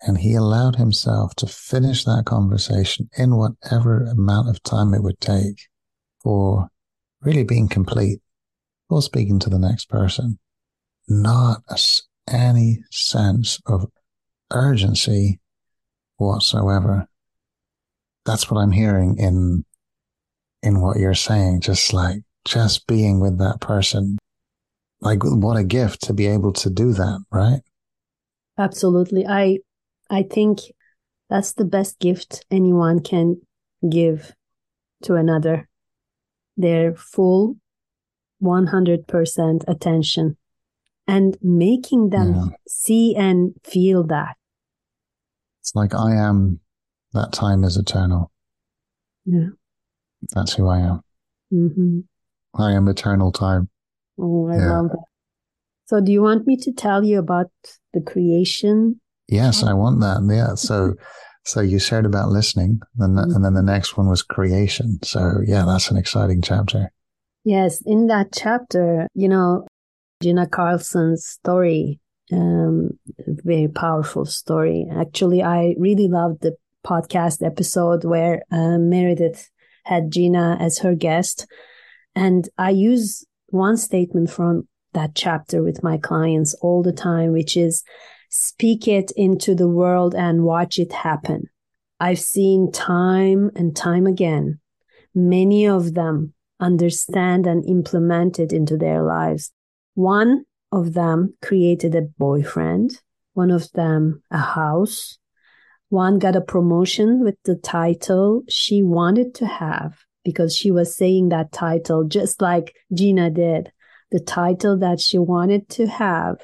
And 0.00 0.18
he 0.18 0.34
allowed 0.34 0.76
himself 0.76 1.34
to 1.36 1.46
finish 1.46 2.04
that 2.04 2.24
conversation 2.26 3.08
in 3.16 3.36
whatever 3.36 4.04
amount 4.04 4.48
of 4.48 4.62
time 4.64 4.94
it 4.94 5.02
would 5.02 5.20
take 5.20 5.68
for 6.22 6.68
really 7.20 7.44
being 7.44 7.68
complete 7.68 8.20
or 8.90 9.00
speaking 9.00 9.38
to 9.40 9.50
the 9.50 9.60
next 9.60 9.88
person. 9.88 10.38
Not 11.08 11.62
any 12.28 12.82
sense 12.90 13.60
of 13.66 13.86
urgency 14.50 15.40
whatsoever. 16.16 17.06
That's 18.24 18.50
what 18.50 18.60
I'm 18.60 18.72
hearing 18.72 19.18
in, 19.18 19.64
in 20.62 20.80
what 20.80 20.98
you're 20.98 21.14
saying. 21.14 21.60
Just 21.60 21.92
like, 21.92 22.18
just 22.44 22.86
being 22.86 23.20
with 23.20 23.38
that 23.38 23.60
person. 23.60 24.18
Like, 25.00 25.20
what 25.24 25.56
a 25.56 25.64
gift 25.64 26.02
to 26.02 26.12
be 26.12 26.26
able 26.26 26.52
to 26.54 26.70
do 26.70 26.92
that, 26.92 27.24
right? 27.30 27.60
Absolutely. 28.58 29.26
I 29.26 29.58
I 30.10 30.22
think 30.22 30.60
that's 31.30 31.52
the 31.54 31.64
best 31.64 31.98
gift 31.98 32.44
anyone 32.50 33.00
can 33.00 33.40
give 33.88 34.32
to 35.02 35.14
another. 35.14 35.68
Their 36.56 36.94
full 36.94 37.56
100% 38.42 39.64
attention 39.66 40.36
and 41.06 41.38
making 41.42 42.10
them 42.10 42.34
Yeah. 42.34 42.44
see 42.68 43.16
and 43.16 43.54
feel 43.64 44.04
that. 44.04 44.36
It's 45.60 45.74
like 45.74 45.94
I 45.94 46.14
am, 46.16 46.60
that 47.12 47.32
time 47.32 47.64
is 47.64 47.76
eternal. 47.76 48.30
Yeah. 49.24 49.50
That's 50.34 50.54
who 50.54 50.68
I 50.68 50.80
am. 50.80 51.00
hmm 51.50 52.00
I 52.54 52.72
am 52.72 52.86
eternal 52.88 53.32
time. 53.32 53.68
Oh, 54.18 54.48
I 54.48 54.56
Yeah. 54.58 54.72
love 54.72 54.90
that. 54.90 55.04
So 55.86 56.00
do 56.00 56.12
you 56.12 56.22
want 56.22 56.46
me 56.46 56.56
to 56.58 56.72
tell 56.72 57.02
you 57.04 57.18
about 57.18 57.50
the 57.92 58.00
creation? 58.00 59.00
Yes, 59.28 59.62
I 59.62 59.72
want 59.72 60.00
that. 60.00 60.20
Yeah. 60.30 60.54
So, 60.54 60.94
so 61.44 61.60
you 61.60 61.78
shared 61.78 62.06
about 62.06 62.28
listening, 62.30 62.80
and, 62.98 63.16
then, 63.16 63.24
Mhm. 63.30 63.34
and 63.36 63.44
then 63.44 63.54
the 63.54 63.62
next 63.62 63.96
one 63.96 64.08
was 64.08 64.22
creation. 64.22 64.98
So 65.02 65.40
yeah, 65.44 65.64
that's 65.64 65.90
an 65.90 65.96
exciting 65.96 66.42
chapter. 66.42 66.92
Yes, 67.44 67.82
in 67.84 68.06
that 68.06 68.28
chapter, 68.32 69.08
you 69.14 69.28
know, 69.28 69.66
Gina 70.22 70.46
Carlson's 70.46 71.26
story, 71.26 71.98
um, 72.30 72.90
very 73.26 73.66
powerful 73.68 74.24
story. 74.24 74.86
Actually, 74.92 75.42
I 75.42 75.74
really 75.78 76.06
loved 76.08 76.42
the 76.42 76.54
podcast 76.86 77.44
episode 77.44 78.04
where 78.04 78.42
uh, 78.52 78.78
Meredith 78.78 79.50
had 79.84 80.10
Gina 80.10 80.56
as 80.60 80.78
her 80.78 80.94
guest. 80.94 81.46
And 82.14 82.48
I 82.58 82.70
use 82.70 83.24
one 83.48 83.76
statement 83.76 84.30
from 84.30 84.68
that 84.92 85.14
chapter 85.14 85.62
with 85.62 85.82
my 85.82 85.98
clients 85.98 86.54
all 86.54 86.82
the 86.82 86.92
time, 86.92 87.32
which 87.32 87.56
is 87.56 87.82
speak 88.28 88.88
it 88.88 89.12
into 89.16 89.54
the 89.54 89.68
world 89.68 90.14
and 90.14 90.44
watch 90.44 90.78
it 90.78 90.92
happen. 90.92 91.44
I've 92.00 92.20
seen 92.20 92.72
time 92.72 93.50
and 93.54 93.76
time 93.76 94.06
again, 94.06 94.58
many 95.14 95.68
of 95.68 95.94
them 95.94 96.34
understand 96.58 97.46
and 97.46 97.64
implement 97.68 98.38
it 98.38 98.52
into 98.52 98.76
their 98.76 99.02
lives. 99.02 99.52
One 99.94 100.44
of 100.70 100.94
them 100.94 101.34
created 101.42 101.94
a 101.94 102.02
boyfriend, 102.02 103.00
one 103.34 103.50
of 103.50 103.70
them 103.72 104.22
a 104.30 104.38
house, 104.38 105.18
one 105.92 106.18
got 106.18 106.34
a 106.34 106.40
promotion 106.40 107.22
with 107.22 107.36
the 107.44 107.54
title 107.54 108.42
she 108.48 108.82
wanted 108.82 109.34
to 109.34 109.46
have 109.46 109.98
because 110.24 110.56
she 110.56 110.70
was 110.70 110.96
saying 110.96 111.28
that 111.28 111.52
title 111.52 112.04
just 112.04 112.40
like 112.40 112.74
Gina 112.94 113.28
did, 113.28 113.70
the 114.10 114.18
title 114.18 114.78
that 114.78 115.00
she 115.00 115.18
wanted 115.18 115.68
to 115.68 115.86
have. 115.86 116.36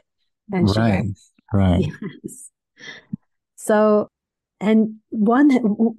And 0.53 0.69
right, 0.77 1.07
right. 1.53 1.87
Yes. 2.23 2.51
So, 3.57 4.09
and 4.61 4.97
one, 5.09 5.49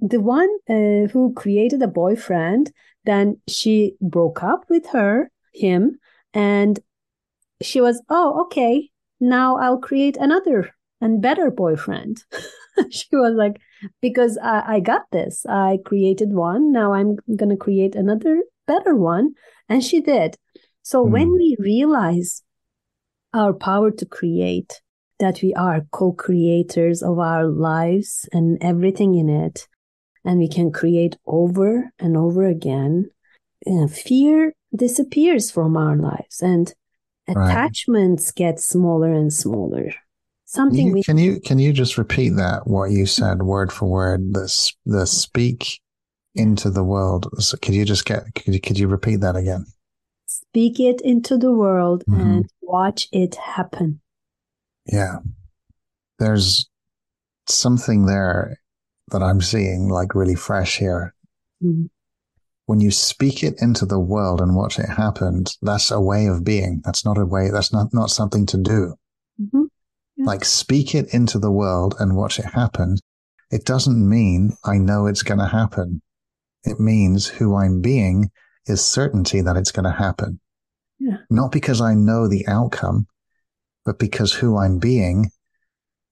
the 0.00 0.20
one 0.20 0.50
uh, 0.68 1.10
who 1.12 1.32
created 1.34 1.82
a 1.82 1.88
boyfriend, 1.88 2.70
then 3.04 3.40
she 3.48 3.96
broke 4.00 4.44
up 4.44 4.64
with 4.68 4.86
her, 4.90 5.30
him, 5.52 5.98
and 6.32 6.78
she 7.62 7.80
was, 7.80 8.00
oh, 8.08 8.42
okay, 8.42 8.90
now 9.18 9.56
I'll 9.56 9.78
create 9.78 10.16
another 10.16 10.70
and 11.00 11.22
better 11.22 11.50
boyfriend. 11.50 12.24
she 12.90 13.08
was 13.12 13.34
like, 13.34 13.60
because 14.00 14.38
I, 14.42 14.76
I 14.76 14.80
got 14.80 15.02
this. 15.12 15.44
I 15.46 15.78
created 15.84 16.32
one. 16.32 16.72
Now 16.72 16.92
I'm 16.92 17.16
going 17.36 17.50
to 17.50 17.56
create 17.56 17.94
another 17.94 18.42
better 18.66 18.94
one. 18.94 19.34
And 19.68 19.84
she 19.84 20.00
did. 20.00 20.36
So 20.82 21.04
mm. 21.04 21.10
when 21.10 21.32
we 21.32 21.56
realize 21.58 22.42
our 23.32 23.52
power 23.52 23.90
to 23.90 24.06
create, 24.06 24.80
that 25.18 25.42
we 25.42 25.52
are 25.54 25.86
co-creators 25.92 27.02
of 27.02 27.18
our 27.18 27.46
lives 27.46 28.26
and 28.32 28.56
everything 28.62 29.14
in 29.14 29.28
it, 29.28 29.68
and 30.24 30.38
we 30.38 30.48
can 30.48 30.72
create 30.72 31.16
over 31.26 31.92
and 31.98 32.16
over 32.16 32.46
again, 32.46 33.10
uh, 33.66 33.86
fear 33.86 34.54
disappears 34.74 35.50
from 35.50 35.76
our 35.76 35.96
lives 35.96 36.40
and 36.40 36.72
right. 37.28 37.50
attachments 37.50 38.32
get 38.32 38.58
smaller 38.58 39.12
and 39.12 39.32
smaller 39.32 39.92
something 40.50 40.88
you, 40.88 40.92
we 40.92 41.02
can 41.02 41.16
you 41.16 41.40
can 41.40 41.58
you 41.58 41.72
just 41.72 41.96
repeat 41.96 42.30
that 42.30 42.66
what 42.66 42.90
you 42.90 43.06
said 43.06 43.42
word 43.42 43.72
for 43.72 43.88
word 43.88 44.34
the 44.34 44.72
the 44.84 45.06
speak 45.06 45.80
into 46.34 46.70
the 46.70 46.82
world? 46.82 47.28
So 47.38 47.56
could 47.56 47.74
you 47.74 47.84
just 47.84 48.04
get 48.04 48.34
could 48.34 48.54
you, 48.54 48.60
could 48.60 48.78
you 48.78 48.88
repeat 48.88 49.20
that 49.20 49.36
again? 49.36 49.66
Speak 50.26 50.80
it 50.80 51.00
into 51.02 51.38
the 51.38 51.52
world 51.52 52.04
mm-hmm. 52.08 52.20
and 52.20 52.50
watch 52.62 53.08
it 53.12 53.36
happen. 53.36 54.00
Yeah. 54.86 55.18
There's 56.18 56.68
something 57.48 58.06
there 58.06 58.60
that 59.10 59.24
i'm 59.24 59.40
seeing 59.40 59.88
like 59.88 60.14
really 60.14 60.36
fresh 60.36 60.76
here. 60.78 61.14
Mm-hmm. 61.62 61.86
when 62.66 62.80
you 62.80 62.90
speak 62.90 63.42
it 63.42 63.54
into 63.60 63.84
the 63.84 63.98
world 63.98 64.40
and 64.40 64.56
watch 64.56 64.78
it 64.78 64.88
happen 64.88 65.44
that's 65.62 65.90
a 65.90 66.00
way 66.00 66.26
of 66.26 66.42
being. 66.42 66.80
That's 66.84 67.04
not 67.04 67.18
a 67.18 67.26
way 67.26 67.50
that's 67.50 67.72
not 67.72 67.92
not 67.92 68.10
something 68.10 68.46
to 68.46 68.58
do. 68.58 68.94
Mm-hmm 69.40 69.69
like 70.26 70.44
speak 70.44 70.94
it 70.94 71.12
into 71.14 71.38
the 71.38 71.50
world 71.50 71.94
and 71.98 72.16
watch 72.16 72.38
it 72.38 72.46
happen, 72.46 72.96
it 73.50 73.64
doesn't 73.64 74.08
mean 74.08 74.52
I 74.64 74.78
know 74.78 75.06
it's 75.06 75.22
going 75.22 75.40
to 75.40 75.46
happen. 75.48 76.02
It 76.64 76.78
means 76.78 77.26
who 77.26 77.56
I'm 77.56 77.80
being 77.80 78.30
is 78.66 78.84
certainty 78.84 79.40
that 79.40 79.56
it's 79.56 79.72
going 79.72 79.84
to 79.84 79.90
happen. 79.90 80.40
Yeah. 80.98 81.16
Not 81.30 81.50
because 81.50 81.80
I 81.80 81.94
know 81.94 82.28
the 82.28 82.46
outcome, 82.46 83.06
but 83.84 83.98
because 83.98 84.34
who 84.34 84.58
I'm 84.58 84.78
being 84.78 85.30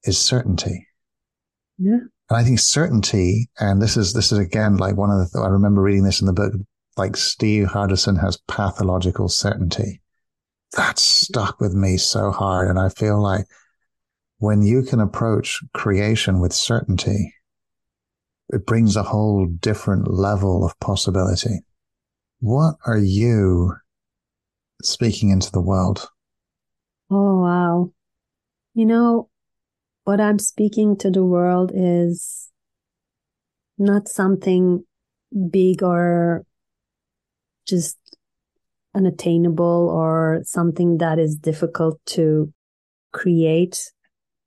is 0.03 0.17
certainty. 0.17 0.87
Yeah. 1.77 1.99
And 2.29 2.37
I 2.37 2.43
think 2.43 2.59
certainty, 2.59 3.49
and 3.59 3.81
this 3.81 3.95
is, 3.95 4.13
this 4.13 4.31
is 4.31 4.39
again, 4.39 4.77
like 4.77 4.97
one 4.97 5.11
of 5.11 5.19
the, 5.19 5.29
th- 5.31 5.43
I 5.45 5.49
remember 5.49 5.81
reading 5.81 6.03
this 6.03 6.21
in 6.21 6.27
the 6.27 6.33
book, 6.33 6.53
like 6.97 7.15
Steve 7.15 7.67
Hardison 7.67 8.19
has 8.19 8.37
pathological 8.47 9.29
certainty. 9.29 10.01
That 10.75 10.99
stuck 10.99 11.59
with 11.59 11.73
me 11.73 11.97
so 11.97 12.31
hard. 12.31 12.67
And 12.67 12.79
I 12.79 12.89
feel 12.89 13.21
like 13.21 13.45
when 14.39 14.61
you 14.61 14.81
can 14.83 14.99
approach 14.99 15.59
creation 15.73 16.39
with 16.39 16.53
certainty, 16.53 17.35
it 18.49 18.65
brings 18.65 18.95
a 18.95 19.03
whole 19.03 19.45
different 19.45 20.09
level 20.09 20.65
of 20.65 20.79
possibility. 20.79 21.59
What 22.39 22.75
are 22.85 22.97
you 22.97 23.75
speaking 24.81 25.29
into 25.29 25.51
the 25.51 25.61
world? 25.61 26.09
Oh, 27.11 27.41
wow. 27.41 27.91
You 28.73 28.85
know, 28.85 29.29
what 30.05 30.21
I'm 30.21 30.39
speaking 30.39 30.95
to 30.97 31.11
the 31.11 31.23
world 31.23 31.71
is 31.75 32.49
not 33.77 34.07
something 34.07 34.85
big 35.51 35.83
or 35.83 36.45
just 37.67 37.97
unattainable 38.95 39.89
or 39.89 40.41
something 40.43 40.97
that 40.99 41.19
is 41.19 41.35
difficult 41.35 41.99
to 42.05 42.53
create 43.11 43.91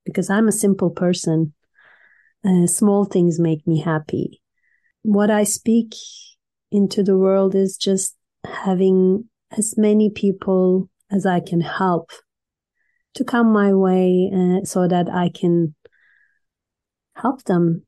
because 0.05 0.29
I'm 0.29 0.47
a 0.47 0.53
simple 0.53 0.89
person. 0.89 1.53
Uh, 2.45 2.67
small 2.67 3.05
things 3.05 3.39
make 3.39 3.65
me 3.65 3.81
happy. 3.81 4.41
What 5.01 5.31
I 5.31 5.43
speak 5.43 5.95
into 6.71 7.03
the 7.03 7.17
world 7.17 7.55
is 7.55 7.77
just 7.77 8.15
having 8.45 9.29
as 9.57 9.75
many 9.77 10.09
people 10.09 10.89
as 11.11 11.25
I 11.25 11.39
can 11.39 11.61
help 11.61 12.09
to 13.13 13.23
come 13.23 13.53
my 13.53 13.73
way 13.73 14.31
uh, 14.33 14.65
so 14.65 14.87
that 14.87 15.09
I 15.09 15.29
can 15.29 15.75
help 17.15 17.43
them 17.43 17.85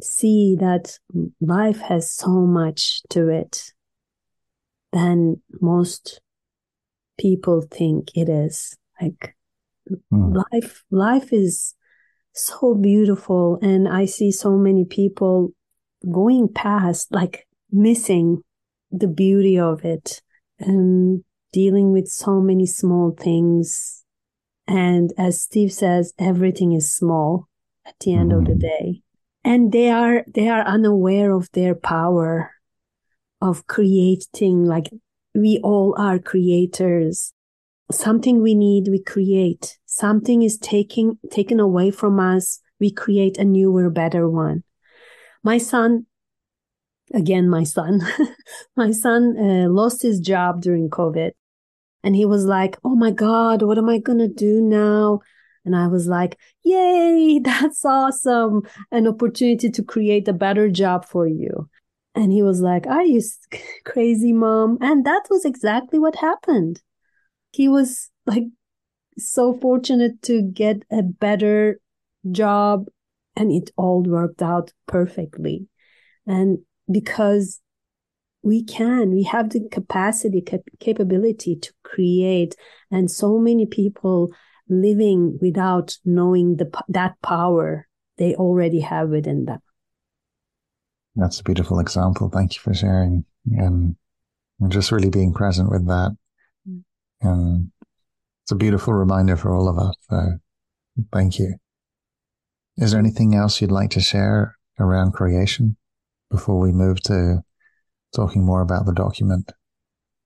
see 0.00 0.56
that 0.58 0.98
life 1.40 1.80
has 1.80 2.12
so 2.12 2.28
much 2.28 3.02
to 3.10 3.28
it 3.28 3.72
than 4.92 5.40
most 5.60 6.20
people 7.18 7.62
think 7.62 8.08
it 8.14 8.28
is. 8.28 8.76
Like 9.00 9.34
Mm. 10.12 10.44
Life, 10.52 10.84
life 10.90 11.32
is 11.32 11.74
so 12.32 12.74
beautiful. 12.74 13.58
And 13.62 13.88
I 13.88 14.06
see 14.06 14.30
so 14.30 14.56
many 14.56 14.84
people 14.84 15.52
going 16.10 16.48
past, 16.52 17.12
like 17.12 17.46
missing 17.70 18.42
the 18.90 19.08
beauty 19.08 19.58
of 19.58 19.84
it 19.84 20.22
and 20.58 21.24
dealing 21.52 21.92
with 21.92 22.08
so 22.08 22.40
many 22.40 22.66
small 22.66 23.14
things. 23.18 24.04
And 24.66 25.12
as 25.18 25.40
Steve 25.40 25.72
says, 25.72 26.12
everything 26.18 26.72
is 26.72 26.94
small 26.94 27.48
at 27.86 27.94
the 28.00 28.14
end 28.14 28.32
mm. 28.32 28.38
of 28.38 28.44
the 28.44 28.52
mm-hmm. 28.52 28.60
day. 28.60 29.02
And 29.44 29.72
they 29.72 29.90
are, 29.90 30.24
they 30.32 30.48
are 30.48 30.62
unaware 30.62 31.32
of 31.32 31.50
their 31.52 31.74
power 31.74 32.52
of 33.40 33.66
creating, 33.66 34.64
like 34.64 34.88
we 35.34 35.58
all 35.64 35.96
are 35.98 36.20
creators 36.20 37.32
something 37.92 38.42
we 38.42 38.54
need, 38.54 38.88
we 38.88 39.02
create. 39.02 39.78
Something 39.86 40.42
is 40.42 40.58
taking, 40.58 41.18
taken 41.30 41.60
away 41.60 41.90
from 41.90 42.18
us. 42.18 42.60
We 42.80 42.90
create 42.90 43.38
a 43.38 43.44
newer, 43.44 43.90
better 43.90 44.28
one. 44.28 44.64
My 45.42 45.58
son, 45.58 46.06
again, 47.14 47.48
my 47.48 47.64
son, 47.64 48.00
my 48.76 48.90
son 48.90 49.36
uh, 49.38 49.68
lost 49.68 50.02
his 50.02 50.20
job 50.20 50.60
during 50.62 50.90
COVID 50.90 51.32
and 52.02 52.16
he 52.16 52.24
was 52.24 52.44
like, 52.44 52.76
Oh 52.84 52.94
my 52.94 53.10
God, 53.10 53.62
what 53.62 53.78
am 53.78 53.88
I 53.88 53.98
going 53.98 54.18
to 54.18 54.28
do 54.28 54.60
now? 54.60 55.20
And 55.64 55.76
I 55.76 55.86
was 55.86 56.06
like, 56.06 56.38
Yay, 56.62 57.38
that's 57.44 57.84
awesome. 57.84 58.62
An 58.90 59.06
opportunity 59.06 59.70
to 59.70 59.82
create 59.82 60.28
a 60.28 60.32
better 60.32 60.68
job 60.68 61.04
for 61.04 61.26
you. 61.26 61.68
And 62.14 62.32
he 62.32 62.42
was 62.42 62.60
like, 62.60 62.86
Are 62.86 63.04
you 63.04 63.22
crazy, 63.84 64.32
mom? 64.32 64.78
And 64.80 65.04
that 65.04 65.24
was 65.30 65.44
exactly 65.44 65.98
what 65.98 66.16
happened 66.16 66.82
he 67.52 67.68
was 67.68 68.10
like 68.26 68.44
so 69.18 69.54
fortunate 69.54 70.22
to 70.22 70.42
get 70.42 70.82
a 70.90 71.02
better 71.02 71.78
job 72.30 72.86
and 73.36 73.52
it 73.52 73.70
all 73.76 74.02
worked 74.02 74.42
out 74.42 74.72
perfectly. 74.86 75.66
And 76.26 76.58
because 76.90 77.60
we 78.42 78.64
can, 78.64 79.10
we 79.10 79.22
have 79.24 79.50
the 79.50 79.68
capacity, 79.70 80.40
cap- 80.40 80.60
capability 80.80 81.56
to 81.56 81.72
create 81.84 82.56
and 82.90 83.10
so 83.10 83.38
many 83.38 83.66
people 83.66 84.32
living 84.68 85.38
without 85.40 85.96
knowing 86.04 86.56
the, 86.56 86.70
that 86.88 87.20
power 87.22 87.86
they 88.16 88.34
already 88.34 88.80
have 88.80 89.10
within 89.10 89.44
them. 89.44 89.60
That's 91.14 91.40
a 91.40 91.44
beautiful 91.44 91.78
example. 91.78 92.30
Thank 92.30 92.54
you 92.54 92.60
for 92.60 92.72
sharing 92.72 93.24
um, 93.60 93.96
and 94.60 94.72
just 94.72 94.92
really 94.92 95.10
being 95.10 95.34
present 95.34 95.70
with 95.70 95.86
that 95.88 96.16
and 97.22 97.70
it's 98.44 98.52
a 98.52 98.56
beautiful 98.56 98.92
reminder 98.92 99.36
for 99.36 99.54
all 99.54 99.68
of 99.68 99.78
us. 99.78 99.94
So 100.10 100.38
thank 101.12 101.38
you. 101.38 101.56
Is 102.76 102.92
there 102.92 103.00
anything 103.00 103.34
else 103.34 103.60
you'd 103.60 103.70
like 103.70 103.90
to 103.90 104.00
share 104.00 104.56
around 104.78 105.12
creation 105.12 105.76
before 106.30 106.58
we 106.58 106.72
move 106.72 107.00
to 107.02 107.42
talking 108.14 108.44
more 108.44 108.62
about 108.62 108.86
the 108.86 108.94
document? 108.94 109.52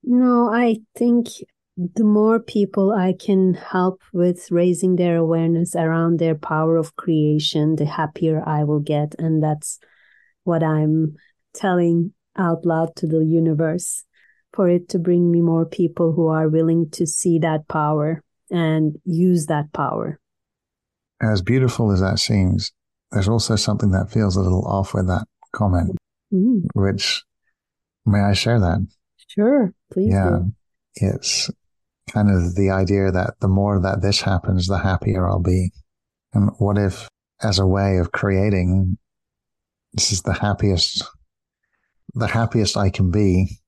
No, 0.02 0.50
I 0.52 0.78
think 0.96 1.28
the 1.76 2.04
more 2.04 2.40
people 2.40 2.92
I 2.92 3.12
can 3.12 3.54
help 3.54 4.00
with 4.12 4.50
raising 4.50 4.96
their 4.96 5.16
awareness 5.16 5.74
around 5.74 6.18
their 6.18 6.34
power 6.34 6.76
of 6.76 6.96
creation, 6.96 7.76
the 7.76 7.84
happier 7.84 8.42
I 8.46 8.64
will 8.64 8.80
get. 8.80 9.14
And 9.18 9.42
that's 9.42 9.78
what 10.44 10.62
I'm 10.62 11.16
telling 11.54 12.12
out 12.36 12.64
loud 12.64 12.96
to 12.96 13.06
the 13.06 13.24
universe 13.24 14.04
for 14.56 14.70
it 14.70 14.88
to 14.88 14.98
bring 14.98 15.30
me 15.30 15.42
more 15.42 15.66
people 15.66 16.12
who 16.12 16.28
are 16.28 16.48
willing 16.48 16.88
to 16.90 17.06
see 17.06 17.38
that 17.38 17.68
power 17.68 18.22
and 18.50 18.96
use 19.04 19.46
that 19.46 19.70
power. 19.74 20.18
As 21.20 21.42
beautiful 21.42 21.92
as 21.92 22.00
that 22.00 22.18
seems, 22.18 22.72
there's 23.12 23.28
also 23.28 23.54
something 23.56 23.90
that 23.90 24.10
feels 24.10 24.34
a 24.34 24.40
little 24.40 24.66
off 24.66 24.94
with 24.94 25.06
that 25.08 25.26
comment, 25.52 25.96
mm. 26.32 26.62
which 26.74 27.22
may 28.06 28.20
I 28.20 28.32
share 28.32 28.58
that? 28.58 28.86
Sure, 29.28 29.74
please. 29.92 30.12
Yeah. 30.12 30.38
Do. 30.38 30.52
It's 30.94 31.50
kind 32.10 32.30
of 32.30 32.54
the 32.54 32.70
idea 32.70 33.10
that 33.10 33.34
the 33.40 33.48
more 33.48 33.80
that 33.80 34.00
this 34.00 34.22
happens, 34.22 34.66
the 34.66 34.78
happier 34.78 35.28
I'll 35.28 35.40
be. 35.40 35.70
And 36.32 36.50
what 36.58 36.78
if, 36.78 37.08
as 37.42 37.58
a 37.58 37.66
way 37.66 37.98
of 37.98 38.12
creating, 38.12 38.96
this 39.92 40.12
is 40.12 40.22
the 40.22 40.32
happiest, 40.32 41.04
the 42.14 42.26
happiest 42.26 42.76
I 42.76 42.88
can 42.88 43.10
be 43.10 43.58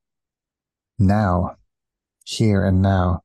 now, 0.98 1.56
here 2.24 2.64
and 2.64 2.82
now. 2.82 3.22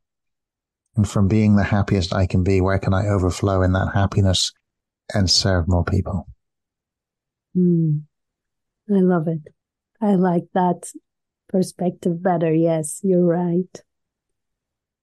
And 0.95 1.09
from 1.09 1.27
being 1.27 1.55
the 1.55 1.63
happiest 1.63 2.13
I 2.13 2.27
can 2.27 2.43
be, 2.43 2.61
where 2.61 2.79
can 2.79 2.93
I 2.93 3.07
overflow 3.07 3.63
in 3.63 3.73
that 3.73 3.91
happiness 3.93 4.53
and 5.13 5.29
serve 5.29 5.67
more 5.67 5.83
people? 5.83 6.27
Mm, 7.57 8.03
I 8.89 8.99
love 8.99 9.27
it. 9.27 9.41
I 10.01 10.15
like 10.15 10.45
that 10.53 10.91
perspective 11.49 12.21
better. 12.21 12.53
Yes, 12.53 12.99
you're 13.03 13.25
right. 13.25 13.81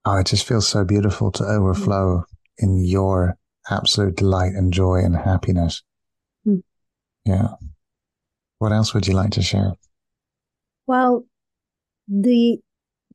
Oh, 0.04 0.18
it 0.18 0.26
just 0.26 0.46
feels 0.46 0.68
so 0.68 0.84
beautiful 0.84 1.30
to 1.32 1.44
overflow 1.44 2.24
in 2.58 2.84
your 2.84 3.36
absolute 3.68 4.16
delight 4.16 4.52
and 4.54 4.72
joy 4.72 4.96
and 4.96 5.16
happiness. 5.16 5.82
Mm. 6.46 6.62
Yeah. 7.24 7.48
What 8.58 8.72
else 8.72 8.94
would 8.94 9.06
you 9.06 9.14
like 9.14 9.30
to 9.32 9.42
share? 9.42 9.72
Well, 10.86 11.24
the 12.10 12.58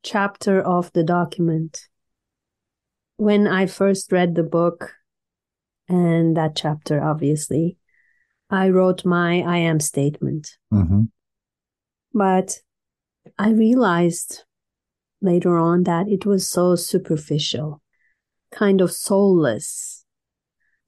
chapter 0.04 0.62
of 0.62 0.92
the 0.94 1.04
document. 1.04 1.88
When 3.18 3.48
I 3.48 3.66
first 3.66 4.12
read 4.12 4.36
the 4.36 4.44
book 4.44 4.94
and 5.88 6.36
that 6.38 6.56
chapter, 6.56 7.04
obviously, 7.04 7.78
I 8.50 8.70
wrote 8.70 9.06
my 9.06 9.42
I 9.42 9.58
am 9.58 9.80
statement. 9.80 10.58
Mm-hmm. 10.74 11.04
But 12.14 12.60
I 13.38 13.50
realized 13.50 14.44
later 15.22 15.58
on 15.58 15.84
that 15.84 16.08
it 16.08 16.26
was 16.26 16.50
so 16.50 16.76
superficial, 16.76 17.82
kind 18.52 18.80
of 18.80 18.92
soulless. 18.92 20.06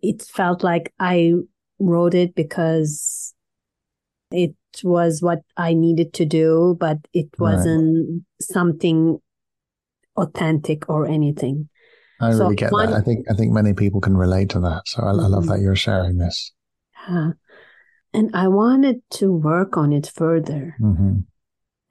It 0.02 0.22
felt 0.22 0.64
like 0.64 0.94
I 1.00 1.34
wrote 1.80 2.14
it 2.14 2.36
because 2.36 3.34
it 4.32 4.56
was 4.84 5.22
what 5.22 5.40
I 5.56 5.74
needed 5.74 6.14
to 6.14 6.26
do, 6.26 6.78
but 6.80 6.98
it 7.14 7.28
wasn't 7.38 8.08
right. 8.10 8.22
something 8.42 9.20
authentic 10.16 10.90
or 10.90 11.08
anything. 11.08 11.70
I 12.20 12.32
so 12.32 12.46
really 12.46 12.56
get 12.56 12.72
one, 12.72 12.90
that. 12.90 12.98
I 12.98 13.02
think 13.02 13.26
I 13.30 13.36
think 13.36 13.52
many 13.52 13.74
people 13.74 14.02
can 14.02 14.18
relate 14.18 14.50
to 14.50 14.60
that. 14.62 14.84
So 14.88 15.04
I, 15.04 15.06
mm-hmm. 15.06 15.20
I 15.20 15.28
love 15.28 15.44
mm-hmm. 15.44 15.52
that 15.52 15.62
you're 15.62 15.76
sharing 15.76 16.18
this. 16.18 16.52
Yeah. 17.08 17.32
And 18.14 18.36
I 18.36 18.48
wanted 18.48 19.02
to 19.12 19.32
work 19.32 19.78
on 19.78 19.94
it 19.94 20.12
further. 20.14 20.76
Mm-hmm. 20.82 21.20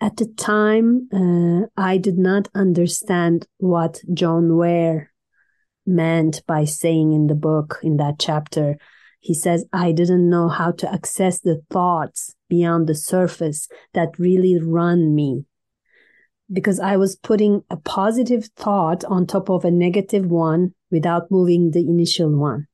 At 0.00 0.16
the 0.16 0.26
time, 0.26 1.08
uh, 1.12 1.66
I 1.80 1.98
did 1.98 2.18
not 2.18 2.48
understand 2.54 3.46
what 3.58 4.00
John 4.12 4.56
Ware 4.56 5.12
meant 5.86 6.42
by 6.46 6.64
saying 6.64 7.12
in 7.12 7.28
the 7.28 7.34
book, 7.34 7.78
in 7.82 7.96
that 7.98 8.18
chapter. 8.18 8.76
He 9.26 9.34
says, 9.34 9.66
I 9.72 9.90
didn't 9.90 10.30
know 10.30 10.48
how 10.48 10.70
to 10.70 10.92
access 10.92 11.40
the 11.40 11.60
thoughts 11.68 12.36
beyond 12.48 12.86
the 12.86 12.94
surface 12.94 13.66
that 13.92 14.20
really 14.20 14.56
run 14.62 15.16
me. 15.16 15.46
Because 16.52 16.78
I 16.78 16.96
was 16.96 17.16
putting 17.16 17.64
a 17.68 17.76
positive 17.76 18.44
thought 18.56 19.04
on 19.06 19.26
top 19.26 19.50
of 19.50 19.64
a 19.64 19.70
negative 19.72 20.26
one 20.26 20.74
without 20.92 21.28
moving 21.28 21.72
the 21.72 21.80
initial 21.80 22.30
one. 22.38 22.68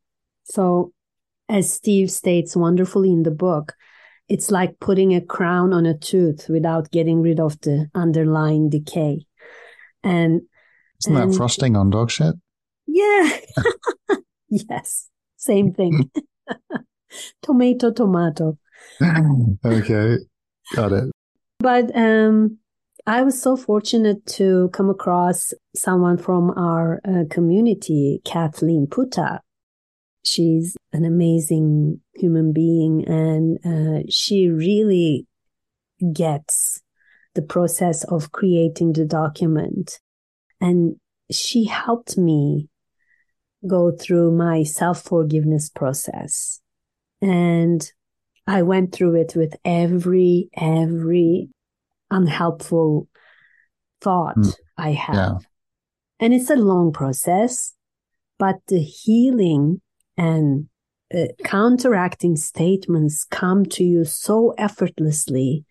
So, 0.45 0.93
as 1.49 1.73
Steve 1.73 2.11
states 2.11 2.55
wonderfully 2.55 3.11
in 3.11 3.23
the 3.23 3.31
book, 3.31 3.73
it's 4.29 4.51
like 4.51 4.79
putting 4.79 5.15
a 5.15 5.23
crown 5.23 5.73
on 5.73 5.87
a 5.87 5.97
tooth 5.97 6.51
without 6.51 6.91
getting 6.91 7.23
rid 7.23 7.41
of 7.41 7.59
the 7.63 7.89
underlying 7.95 8.69
decay. 8.69 9.25
And 10.05 10.43
isn't 11.01 11.17
and, 11.17 11.33
that 11.33 11.35
frosting 11.35 11.77
on 11.77 11.89
dog 11.89 12.11
shit? 12.11 12.35
Yeah. 12.87 13.39
yes. 14.51 15.09
Same 15.39 15.73
thing. 15.73 16.11
tomato, 17.43 17.93
tomato. 17.93 18.59
okay. 19.65 20.19
Got 20.75 20.93
it. 20.93 21.11
But 21.59 21.95
um, 21.97 22.59
I 23.07 23.23
was 23.23 23.41
so 23.41 23.57
fortunate 23.57 24.25
to 24.39 24.71
come 24.73 24.91
across 24.91 25.53
someone 25.75 26.19
from 26.19 26.51
our 26.51 27.01
uh, 27.05 27.25
community, 27.31 28.21
Kathleen 28.25 28.87
Puta, 28.87 29.41
She's 30.25 30.77
an 30.93 31.05
amazing 31.05 32.01
human 32.15 32.53
being 32.53 33.05
and 33.07 33.59
uh, 33.65 34.03
she 34.09 34.49
really 34.49 35.27
gets 36.13 36.81
the 37.35 37.43
process 37.43 38.05
of 38.05 38.31
creating 38.31 38.93
the 38.93 39.05
document. 39.05 39.99
And 40.61 40.97
she 41.31 41.65
helped 41.65 42.17
me 42.17 42.69
go 43.67 43.93
through 43.93 44.33
my 44.33 44.63
self 44.63 45.03
forgiveness 45.03 45.69
process. 45.69 46.61
And 47.21 47.91
I 48.47 48.63
went 48.63 48.93
through 48.93 49.21
it 49.21 49.35
with 49.37 49.55
every, 49.65 50.51
every 50.57 51.49
unhelpful 52.11 53.09
thought 54.01 54.37
mm. 54.37 54.55
I 54.77 54.93
have. 54.93 55.15
Yeah. 55.15 55.39
And 56.21 56.35
it's 56.35 56.51
a 56.51 56.57
long 56.57 56.93
process, 56.93 57.73
but 58.39 58.57
the 58.69 58.81
healing 58.81 59.81
and 60.17 60.69
uh, 61.15 61.27
counteracting 61.45 62.37
statements 62.37 63.25
come 63.25 63.67
to 63.67 63.85
you 63.85 64.05
so 64.05 64.55
effortlessly, 64.57 65.65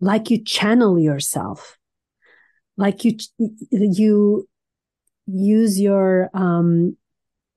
like 0.00 0.30
you 0.30 0.42
channel 0.42 0.98
yourself, 0.98 1.78
like 2.76 3.04
you 3.04 3.16
you 3.70 4.48
use 5.26 5.80
your 5.80 6.30
um, 6.34 6.96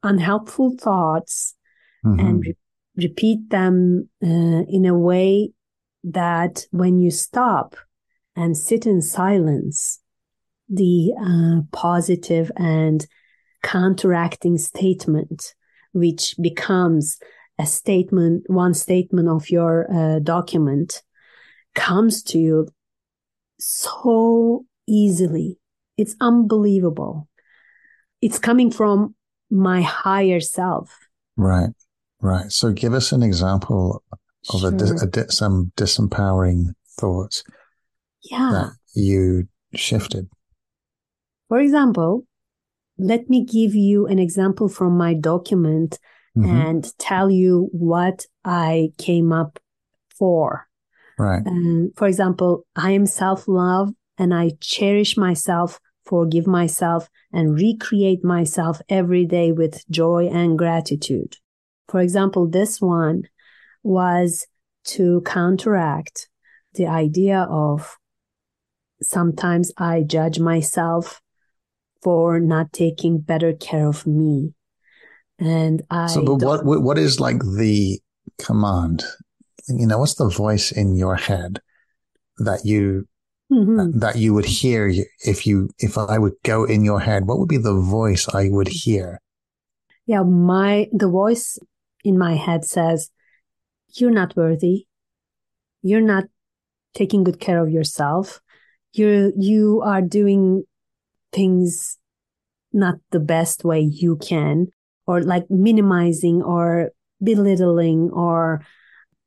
unhelpful 0.03 0.75
thoughts 0.79 1.55
mm-hmm. 2.05 2.19
and 2.19 2.45
re- 2.45 2.57
repeat 2.95 3.49
them 3.49 4.09
uh, 4.23 4.63
in 4.67 4.85
a 4.85 4.97
way 4.97 5.51
that 6.03 6.65
when 6.71 6.99
you 6.99 7.11
stop 7.11 7.75
and 8.35 8.57
sit 8.57 8.85
in 8.85 9.01
silence, 9.01 9.99
the 10.69 11.13
uh, 11.21 11.61
positive 11.71 12.51
and 12.55 13.05
counteracting 13.61 14.57
statement 14.57 15.53
which 15.93 16.35
becomes 16.41 17.19
a 17.59 17.65
statement, 17.65 18.43
one 18.47 18.73
statement 18.73 19.27
of 19.27 19.49
your 19.49 19.91
uh, 19.93 20.19
document 20.19 21.03
comes 21.75 22.23
to 22.23 22.39
you 22.39 22.67
so 23.59 24.65
easily. 24.87 25.59
It's 25.97 26.15
unbelievable. 26.19 27.27
It's 28.21 28.39
coming 28.39 28.71
from 28.71 29.15
my 29.51 29.81
higher 29.81 30.39
self. 30.39 30.97
Right, 31.35 31.69
right. 32.21 32.51
So 32.51 32.71
give 32.71 32.93
us 32.93 33.11
an 33.11 33.23
example 33.23 34.03
of 34.49 34.61
sure. 34.61 34.71
a, 34.71 35.03
a 35.03 35.07
di- 35.07 35.27
some 35.29 35.71
disempowering 35.75 36.73
thoughts 36.99 37.43
yeah. 38.23 38.49
that 38.51 38.71
you 38.93 39.47
shifted. 39.75 40.29
For 41.49 41.59
example, 41.59 42.25
let 42.97 43.29
me 43.29 43.45
give 43.45 43.75
you 43.75 44.07
an 44.07 44.19
example 44.19 44.69
from 44.69 44.97
my 44.97 45.13
document 45.13 45.99
mm-hmm. 46.37 46.49
and 46.49 46.97
tell 46.97 47.29
you 47.29 47.69
what 47.71 48.25
I 48.45 48.91
came 48.97 49.33
up 49.33 49.59
for. 50.17 50.67
Right. 51.17 51.41
And 51.45 51.91
for 51.95 52.07
example, 52.07 52.65
I 52.75 52.91
am 52.91 53.05
self 53.05 53.47
love 53.47 53.91
and 54.17 54.33
I 54.33 54.51
cherish 54.59 55.17
myself, 55.17 55.79
forgive 56.05 56.47
myself, 56.47 57.09
and 57.33 57.55
recreate 57.55 58.23
myself 58.23 58.81
every 58.89 59.25
day 59.25 59.51
with 59.51 59.87
joy 59.89 60.27
and 60.27 60.57
gratitude. 60.57 61.37
For 61.87 61.99
example, 61.99 62.47
this 62.47 62.81
one 62.81 63.23
was 63.83 64.45
to 64.83 65.21
counteract 65.25 66.29
the 66.73 66.87
idea 66.87 67.47
of 67.49 67.97
sometimes 69.01 69.71
I 69.77 70.03
judge 70.03 70.39
myself 70.39 71.21
for 72.01 72.39
not 72.39 72.73
taking 72.73 73.19
better 73.19 73.53
care 73.53 73.87
of 73.87 74.07
me. 74.07 74.53
And 75.39 75.81
I. 75.89 76.07
So, 76.07 76.37
but 76.37 76.65
what, 76.65 76.83
what 76.83 76.97
is 76.97 77.19
like 77.19 77.39
the 77.39 77.99
command? 78.39 79.03
You 79.67 79.87
know, 79.87 79.99
what's 79.99 80.15
the 80.15 80.29
voice 80.29 80.71
in 80.71 80.95
your 80.95 81.15
head 81.15 81.59
that 82.37 82.65
you 82.65 83.07
mm-hmm. 83.51 83.99
that 83.99 84.17
you 84.17 84.33
would 84.33 84.45
hear 84.45 84.91
if 85.25 85.45
you, 85.45 85.69
if 85.79 85.97
I 85.97 86.17
would 86.17 86.33
go 86.43 86.63
in 86.63 86.83
your 86.83 86.99
head? 86.99 87.27
What 87.27 87.39
would 87.39 87.49
be 87.49 87.57
the 87.57 87.79
voice 87.79 88.27
I 88.33 88.49
would 88.49 88.69
hear? 88.69 89.19
Yeah, 90.05 90.23
my, 90.23 90.87
the 90.91 91.09
voice 91.09 91.59
in 92.03 92.17
my 92.17 92.35
head 92.35 92.65
says, 92.65 93.11
you're 93.93 94.11
not 94.11 94.35
worthy. 94.35 94.87
You're 95.81 96.01
not 96.01 96.25
taking 96.93 97.23
good 97.23 97.39
care 97.39 97.61
of 97.61 97.69
yourself. 97.69 98.41
You're, 98.93 99.31
you 99.37 99.81
are 99.85 100.01
doing 100.01 100.63
things 101.31 101.97
not 102.73 102.95
the 103.11 103.19
best 103.19 103.63
way 103.63 103.81
you 103.81 104.15
can 104.17 104.67
or 105.05 105.21
like 105.21 105.49
minimizing 105.49 106.41
or 106.41 106.91
belittling 107.23 108.09
or 108.11 108.65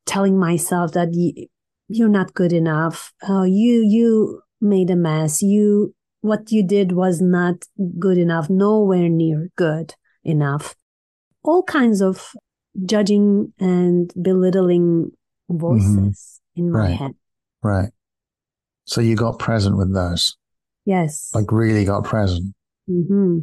telling 0.07 0.39
myself 0.39 0.93
that 0.93 1.13
you, 1.13 1.47
you're 1.89 2.09
not 2.09 2.35
good 2.35 2.53
enough. 2.53 3.13
Oh, 3.29 3.45
you, 3.45 3.85
you 3.87 4.43
made 4.61 4.91
a 4.91 4.97
mess. 4.97 5.43
You, 5.43 5.95
what 6.21 6.51
you 6.51 6.67
did 6.67 6.93
was 6.93 7.21
not 7.21 7.65
good 7.99 8.19
enough, 8.19 8.49
nowhere 8.49 9.09
near 9.09 9.51
good 9.57 9.95
enough. 10.23 10.75
All 11.43 11.63
kinds 11.63 12.01
of 12.01 12.33
judging 12.85 13.53
and 13.59 14.13
belittling 14.21 15.11
voices 15.51 16.41
mm-hmm. 16.57 16.61
in 16.61 16.73
my 16.73 16.79
right. 16.79 16.97
head. 16.97 17.13
Right. 17.63 17.91
So 18.87 19.01
you 19.01 19.17
got 19.17 19.39
present 19.39 19.77
with 19.77 19.95
those. 19.95 20.37
Yes. 20.85 21.31
Like 21.35 21.53
really 21.53 21.85
got 21.85 22.05
present. 22.05 22.55
Mm-hmm. 22.89 23.41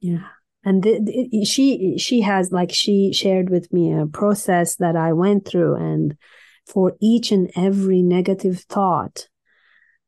Yeah. 0.00 0.28
And 0.64 0.82
the, 0.82 1.00
the, 1.30 1.44
she, 1.44 1.96
she 1.98 2.20
has 2.20 2.52
like, 2.52 2.72
she 2.72 3.12
shared 3.12 3.50
with 3.50 3.72
me 3.72 3.92
a 3.92 4.06
process 4.06 4.76
that 4.76 4.96
I 4.96 5.12
went 5.12 5.46
through 5.46 5.76
and 5.76 6.16
for 6.66 6.94
each 7.00 7.32
and 7.32 7.50
every 7.56 8.02
negative 8.02 8.60
thought. 8.60 9.28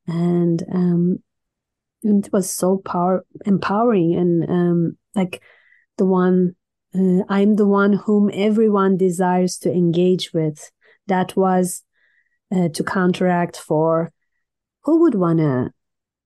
And, 0.07 0.62
um, 0.72 1.18
it 2.02 2.30
was 2.32 2.50
so 2.50 2.78
power 2.78 3.24
empowering 3.46 4.14
and, 4.14 4.50
um, 4.50 4.98
like 5.14 5.42
the 5.96 6.05
one, 6.05 6.55
uh, 6.94 7.22
I'm 7.28 7.57
the 7.57 7.66
one 7.66 7.94
whom 7.94 8.30
everyone 8.32 8.96
desires 8.96 9.57
to 9.59 9.72
engage 9.72 10.32
with. 10.32 10.70
That 11.07 11.36
was, 11.36 11.82
uh, 12.55 12.68
to 12.68 12.84
counteract 12.84 13.57
for 13.57 14.12
who 14.82 15.00
would 15.02 15.14
want 15.14 15.38
to 15.38 15.72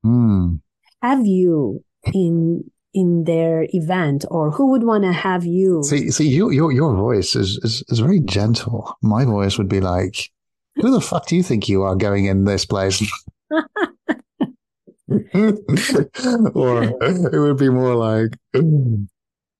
mm. 0.05 0.61
have 1.01 1.26
you 1.26 1.85
in 2.12 2.70
in 2.95 3.24
their 3.24 3.66
event 3.72 4.24
or 4.30 4.51
who 4.51 4.70
would 4.70 4.82
want 4.82 5.05
to 5.05 5.12
have 5.12 5.45
you? 5.45 5.82
See 5.82 6.11
see 6.11 6.28
your 6.28 6.53
your, 6.53 6.72
your 6.72 6.95
voice 6.95 7.36
is, 7.36 7.59
is 7.62 7.84
is 7.89 7.99
very 7.99 8.20
gentle. 8.20 8.97
My 9.03 9.24
voice 9.24 9.59
would 9.59 9.68
be 9.68 9.80
like 9.80 10.30
who 10.76 10.91
the 10.91 11.01
fuck 11.01 11.26
do 11.26 11.36
you 11.36 11.43
think 11.43 11.68
you 11.68 11.82
are 11.82 11.97
going 11.97 12.26
in 12.26 12.45
this 12.45 12.64
place? 12.64 13.03
Or 16.55 16.82
it 16.82 17.39
would 17.39 17.57
be 17.57 17.70
more 17.70 17.95
like 17.95 18.36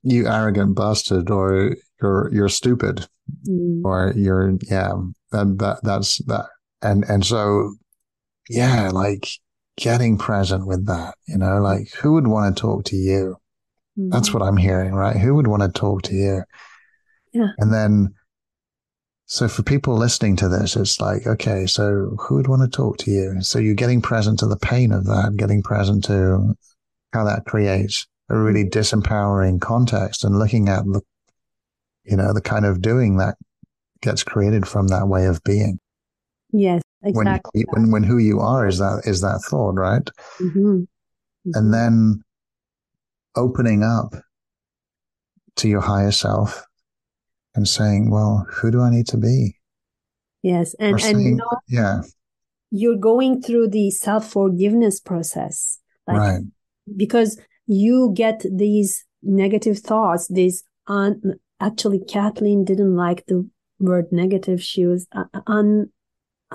you 0.03 0.27
arrogant 0.27 0.77
bastard 0.77 1.31
or 1.31 1.75
you're 2.01 2.31
you're 2.33 2.49
stupid 2.49 3.07
mm. 3.49 3.83
or 3.85 4.13
you're 4.17 4.59
yeah 4.63 4.93
and 5.33 5.59
that 5.59 5.81
that's 5.83 6.19
that 6.27 6.47
and 6.83 7.05
and 7.05 7.25
so 7.25 7.75
yeah 8.49 8.91
like 8.91 9.29
getting 9.79 10.19
present 10.19 10.67
with 10.67 10.87
that, 10.87 11.15
you 11.27 11.39
know, 11.39 11.61
like 11.61 11.91
who 11.93 12.13
would 12.15 12.27
want 12.27 12.57
to 12.57 12.61
talk 12.61 12.85
to 12.85 12.97
you? 12.97 13.37
Mm-hmm. 13.99 14.11
That's 14.11 14.35
what 14.35 14.43
I'm 14.43 14.57
hearing, 14.57 14.93
right? 14.93 15.17
Who 15.17 15.35
would 15.35 15.47
want 15.47 15.63
to 15.63 15.69
talk 15.69 16.03
to 16.03 16.15
you? 16.15 16.43
Yeah. 17.33 17.49
And 17.59 17.73
then, 17.73 18.15
so 19.27 19.47
for 19.47 19.63
people 19.63 19.95
listening 19.95 20.37
to 20.37 20.49
this, 20.49 20.75
it's 20.75 21.01
like, 21.01 21.27
okay, 21.27 21.67
so 21.67 22.17
who 22.19 22.37
would 22.37 22.49
want 22.49 22.63
to 22.63 22.77
talk 22.77 22.99
to 22.99 23.11
you? 23.11 23.43
So 23.43 23.59
you're 23.59 23.75
getting 23.75 24.01
present 24.01 24.39
to 24.39 24.47
the 24.47 24.57
pain 24.57 24.93
of 24.93 25.05
that, 25.05 25.37
getting 25.37 25.63
present 25.63 26.05
to 26.05 26.55
how 27.13 27.25
that 27.25 27.45
creates 27.45 28.07
a 28.29 28.37
really 28.37 28.65
mm-hmm. 28.65 28.79
disempowering 28.79 29.61
context 29.61 30.25
and 30.25 30.39
looking 30.39 30.69
at 30.69 30.85
the, 30.85 31.03
you 32.05 32.17
know, 32.17 32.33
the 32.33 32.41
kind 32.41 32.65
of 32.65 32.81
doing 32.81 33.19
that 33.19 33.37
gets 34.01 34.25
created 34.25 34.67
from 34.67 34.89
that 34.89 35.09
way 35.09 35.27
of 35.27 35.43
being. 35.45 35.79
Yes. 36.51 36.83
Exactly. 37.03 37.65
When, 37.69 37.83
when, 37.83 37.91
when 37.91 38.03
who 38.03 38.19
you 38.19 38.41
are 38.41 38.67
is 38.67 38.79
that, 38.79 39.03
is 39.05 39.21
that 39.21 39.41
thought, 39.49 39.75
right? 39.75 40.05
Mm-hmm. 40.41 40.59
Mm-hmm. 40.59 41.51
And 41.55 41.73
then 41.73 42.25
opening 43.37 43.83
up 43.83 44.15
to 45.57 45.69
your 45.69 45.81
higher 45.81 46.11
self 46.11 46.65
and 47.55 47.69
saying, 47.69 48.11
well, 48.11 48.47
who 48.51 48.71
do 48.71 48.81
I 48.81 48.91
need 48.91 49.07
to 49.09 49.17
be? 49.17 49.57
Yes. 50.43 50.75
And, 50.79 51.01
and 51.03 51.23
you 51.23 51.35
know, 51.37 51.51
yeah, 51.69 52.03
you're 52.71 52.99
going 52.99 53.43
through 53.43 53.69
the 53.69 53.91
self 53.91 54.31
forgiveness 54.31 55.01
process. 55.01 55.79
Like, 56.07 56.17
right. 56.19 56.41
Because 56.97 57.41
you 57.67 58.13
get 58.15 58.45
these 58.51 59.05
negative 59.23 59.79
thoughts, 59.79 60.29
these 60.29 60.65
un, 60.87 61.35
actually 61.61 62.01
Kathleen 62.01 62.65
didn't 62.65 62.97
like 62.97 63.27
the 63.27 63.49
word 63.79 64.07
negative. 64.11 64.63
She 64.63 64.87
was 64.87 65.07
uh, 65.13 65.25
un, 65.47 65.91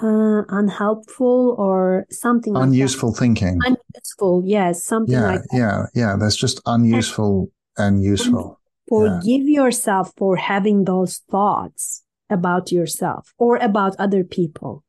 uh, 0.02 0.42
unhelpful 0.50 1.56
or 1.58 2.06
something 2.10 2.56
unuseful 2.56 3.10
like 3.10 3.20
thinking 3.20 3.60
unuseful 3.64 4.42
yes 4.46 4.84
something 4.84 5.14
yeah 5.14 5.28
like 5.28 5.42
that. 5.52 5.58
yeah 5.58 5.86
yeah 5.94 6.16
that's 6.20 6.36
just 6.36 6.60
unuseful 6.66 7.52
and, 7.78 7.98
and 7.98 8.04
useful 8.04 8.60
forgive 8.90 9.48
yeah. 9.48 9.62
yourself 9.62 10.12
for 10.18 10.36
having 10.36 10.86
those 10.86 11.22
thoughts 11.30 12.04
about 12.30 12.72
yourself 12.72 13.34
or 13.38 13.58
about 13.58 13.96
other 14.00 14.24
people 14.24 14.84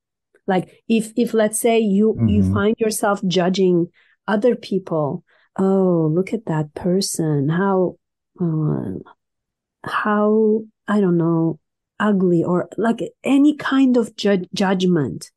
like 0.46 0.82
if 0.88 1.12
if 1.16 1.34
let's 1.34 1.58
say 1.58 1.78
you 1.78 2.14
mm-hmm. 2.14 2.28
you 2.28 2.52
find 2.52 2.74
yourself 2.78 3.20
judging 3.26 3.88
other 4.26 4.54
people 4.56 5.22
oh 5.58 6.10
look 6.12 6.32
at 6.32 6.46
that 6.46 6.72
person 6.74 7.48
how 7.50 7.96
uh, 8.40 8.98
how 9.84 10.60
i 10.88 11.00
don't 11.00 11.18
know 11.18 11.58
ugly 12.00 12.42
or 12.42 12.68
like 12.76 13.00
any 13.22 13.56
kind 13.56 13.96
of 13.96 14.16
ju- 14.16 14.46
judgment, 14.54 15.30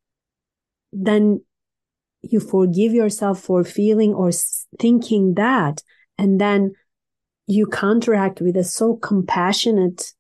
then 0.92 1.42
you 2.22 2.40
forgive 2.40 2.94
yourself 2.94 3.40
for 3.40 3.64
feeling 3.64 4.14
or 4.14 4.32
thinking 4.80 5.36
that. 5.36 5.84
And 6.18 6.42
then 6.42 6.74
you 7.46 7.68
counteract 7.68 8.42
with 8.42 8.58
a 8.58 8.64
so 8.64 8.96
compassionate 8.96 10.14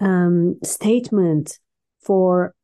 um, 0.00 0.58
statement 0.62 1.58
for 2.00 2.54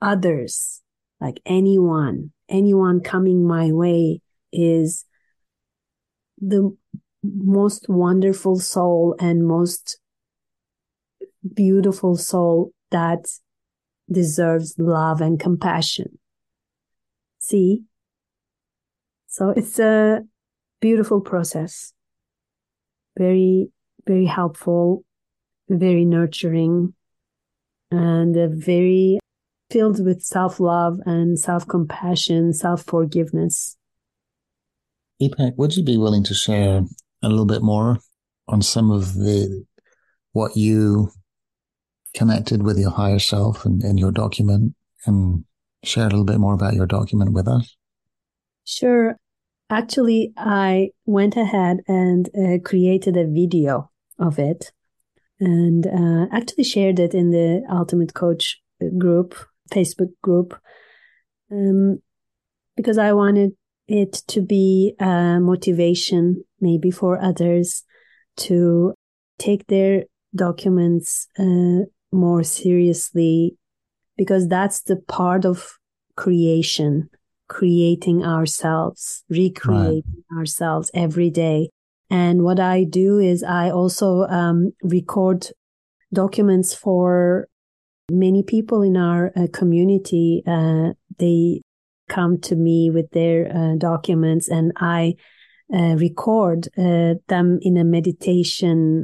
others, 0.00 0.82
like 1.20 1.40
anyone, 1.46 2.32
anyone 2.48 3.00
coming 3.00 3.46
my 3.46 3.72
way 3.72 4.20
is 4.52 5.04
the 6.38 6.76
most 7.22 7.86
wonderful 7.88 8.58
soul 8.58 9.16
and 9.18 9.46
most 9.46 9.98
beautiful 11.54 12.16
soul 12.16 12.72
that 12.90 13.26
deserves 14.10 14.74
love 14.78 15.20
and 15.20 15.38
compassion. 15.38 16.18
See? 17.38 17.82
So 19.26 19.50
it's 19.50 19.78
a 19.78 20.22
beautiful 20.80 21.20
process. 21.20 21.92
Very, 23.18 23.70
very 24.06 24.26
helpful, 24.26 25.04
very 25.68 26.04
nurturing, 26.04 26.94
and 27.90 28.34
very 28.64 29.18
filled 29.70 30.04
with 30.04 30.22
self 30.22 30.60
love 30.60 30.98
and 31.06 31.38
self 31.38 31.66
compassion, 31.66 32.52
self 32.52 32.84
forgiveness. 32.84 33.76
Ipek, 35.20 35.56
would 35.56 35.76
you 35.76 35.82
be 35.82 35.96
willing 35.96 36.24
to 36.24 36.34
share 36.34 36.82
a 37.22 37.28
little 37.28 37.46
bit 37.46 37.62
more 37.62 37.98
on 38.48 38.62
some 38.62 38.90
of 38.90 39.14
the 39.14 39.64
what 40.32 40.56
you 40.56 41.10
connected 42.16 42.62
with 42.62 42.78
your 42.78 42.90
higher 42.90 43.18
self 43.18 43.64
and, 43.64 43.82
and 43.82 44.00
your 44.00 44.10
document 44.10 44.74
and 45.04 45.44
share 45.84 46.06
a 46.06 46.10
little 46.10 46.24
bit 46.24 46.38
more 46.38 46.54
about 46.54 46.74
your 46.74 46.86
document 46.86 47.32
with 47.32 47.46
us? 47.46 47.76
Sure. 48.64 49.16
Actually, 49.68 50.32
I 50.36 50.90
went 51.04 51.36
ahead 51.36 51.78
and 51.86 52.28
uh, 52.34 52.58
created 52.64 53.16
a 53.16 53.26
video 53.26 53.90
of 54.18 54.38
it 54.38 54.72
and 55.38 55.86
uh, 55.86 56.26
actually 56.32 56.64
shared 56.64 56.98
it 56.98 57.14
in 57.14 57.30
the 57.30 57.62
Ultimate 57.70 58.14
Coach 58.14 58.62
group, 58.98 59.34
Facebook 59.70 60.12
group, 60.22 60.58
um, 61.52 62.00
because 62.76 62.98
I 62.98 63.12
wanted 63.12 63.52
it 63.88 64.12
to 64.28 64.40
be 64.40 64.94
a 64.98 65.38
motivation 65.40 66.44
maybe 66.60 66.90
for 66.90 67.20
others 67.22 67.84
to 68.36 68.94
take 69.38 69.66
their 69.66 70.04
documents 70.34 71.28
uh, 71.38 71.86
more 72.12 72.42
seriously 72.42 73.56
because 74.16 74.48
that's 74.48 74.82
the 74.82 74.96
part 74.96 75.44
of 75.44 75.78
creation, 76.16 77.10
creating 77.48 78.24
ourselves, 78.24 79.24
recreating 79.28 80.24
right. 80.30 80.38
ourselves 80.38 80.90
every 80.94 81.30
day. 81.30 81.70
And 82.08 82.42
what 82.42 82.60
I 82.60 82.84
do 82.84 83.18
is 83.18 83.42
I 83.42 83.70
also 83.70 84.22
um, 84.28 84.72
record 84.82 85.48
documents 86.12 86.72
for 86.72 87.48
many 88.10 88.42
people 88.42 88.82
in 88.82 88.96
our 88.96 89.32
uh, 89.36 89.48
community. 89.52 90.42
Uh, 90.46 90.92
they 91.18 91.62
come 92.08 92.40
to 92.40 92.54
me 92.54 92.90
with 92.90 93.10
their 93.10 93.50
uh, 93.54 93.74
documents 93.76 94.48
and 94.48 94.72
I 94.76 95.14
uh, 95.74 95.96
record 95.96 96.68
uh, 96.78 97.14
them 97.28 97.58
in 97.62 97.76
a 97.76 97.84
meditation 97.84 99.02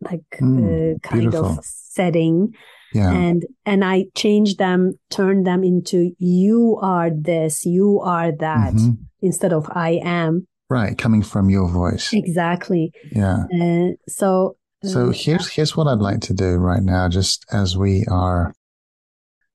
like 0.00 0.20
Mm, 0.40 1.02
kind 1.02 1.22
beautiful. 1.22 1.58
of 1.58 1.64
setting 1.64 2.52
Yeah. 2.92 3.12
and 3.12 3.44
and 3.64 3.84
I 3.84 4.06
change 4.14 4.56
them 4.56 4.94
turn 5.10 5.44
them 5.44 5.64
into 5.64 6.12
you 6.18 6.78
are 6.82 7.10
this 7.10 7.64
you 7.64 8.00
are 8.04 8.30
that 8.38 8.74
Mhm. 8.74 8.98
instead 9.22 9.52
of 9.52 9.66
I 9.74 10.00
am 10.04 10.46
Right. 10.68 10.98
Coming 10.98 11.22
from 11.22 11.48
your 11.48 11.68
voice. 11.68 12.12
exactly 12.12 12.92
Yeah. 13.12 13.44
uh, 13.60 13.90
so 14.08 14.56
So 14.84 15.08
uh, 15.08 15.12
here's 15.12 15.48
here's 15.48 15.76
what 15.76 15.86
I'd 15.88 16.00
like 16.10 16.20
to 16.22 16.34
do 16.34 16.56
right 16.56 16.82
now, 16.82 17.08
just 17.08 17.46
as 17.52 17.76
we 17.76 18.04
are 18.10 18.52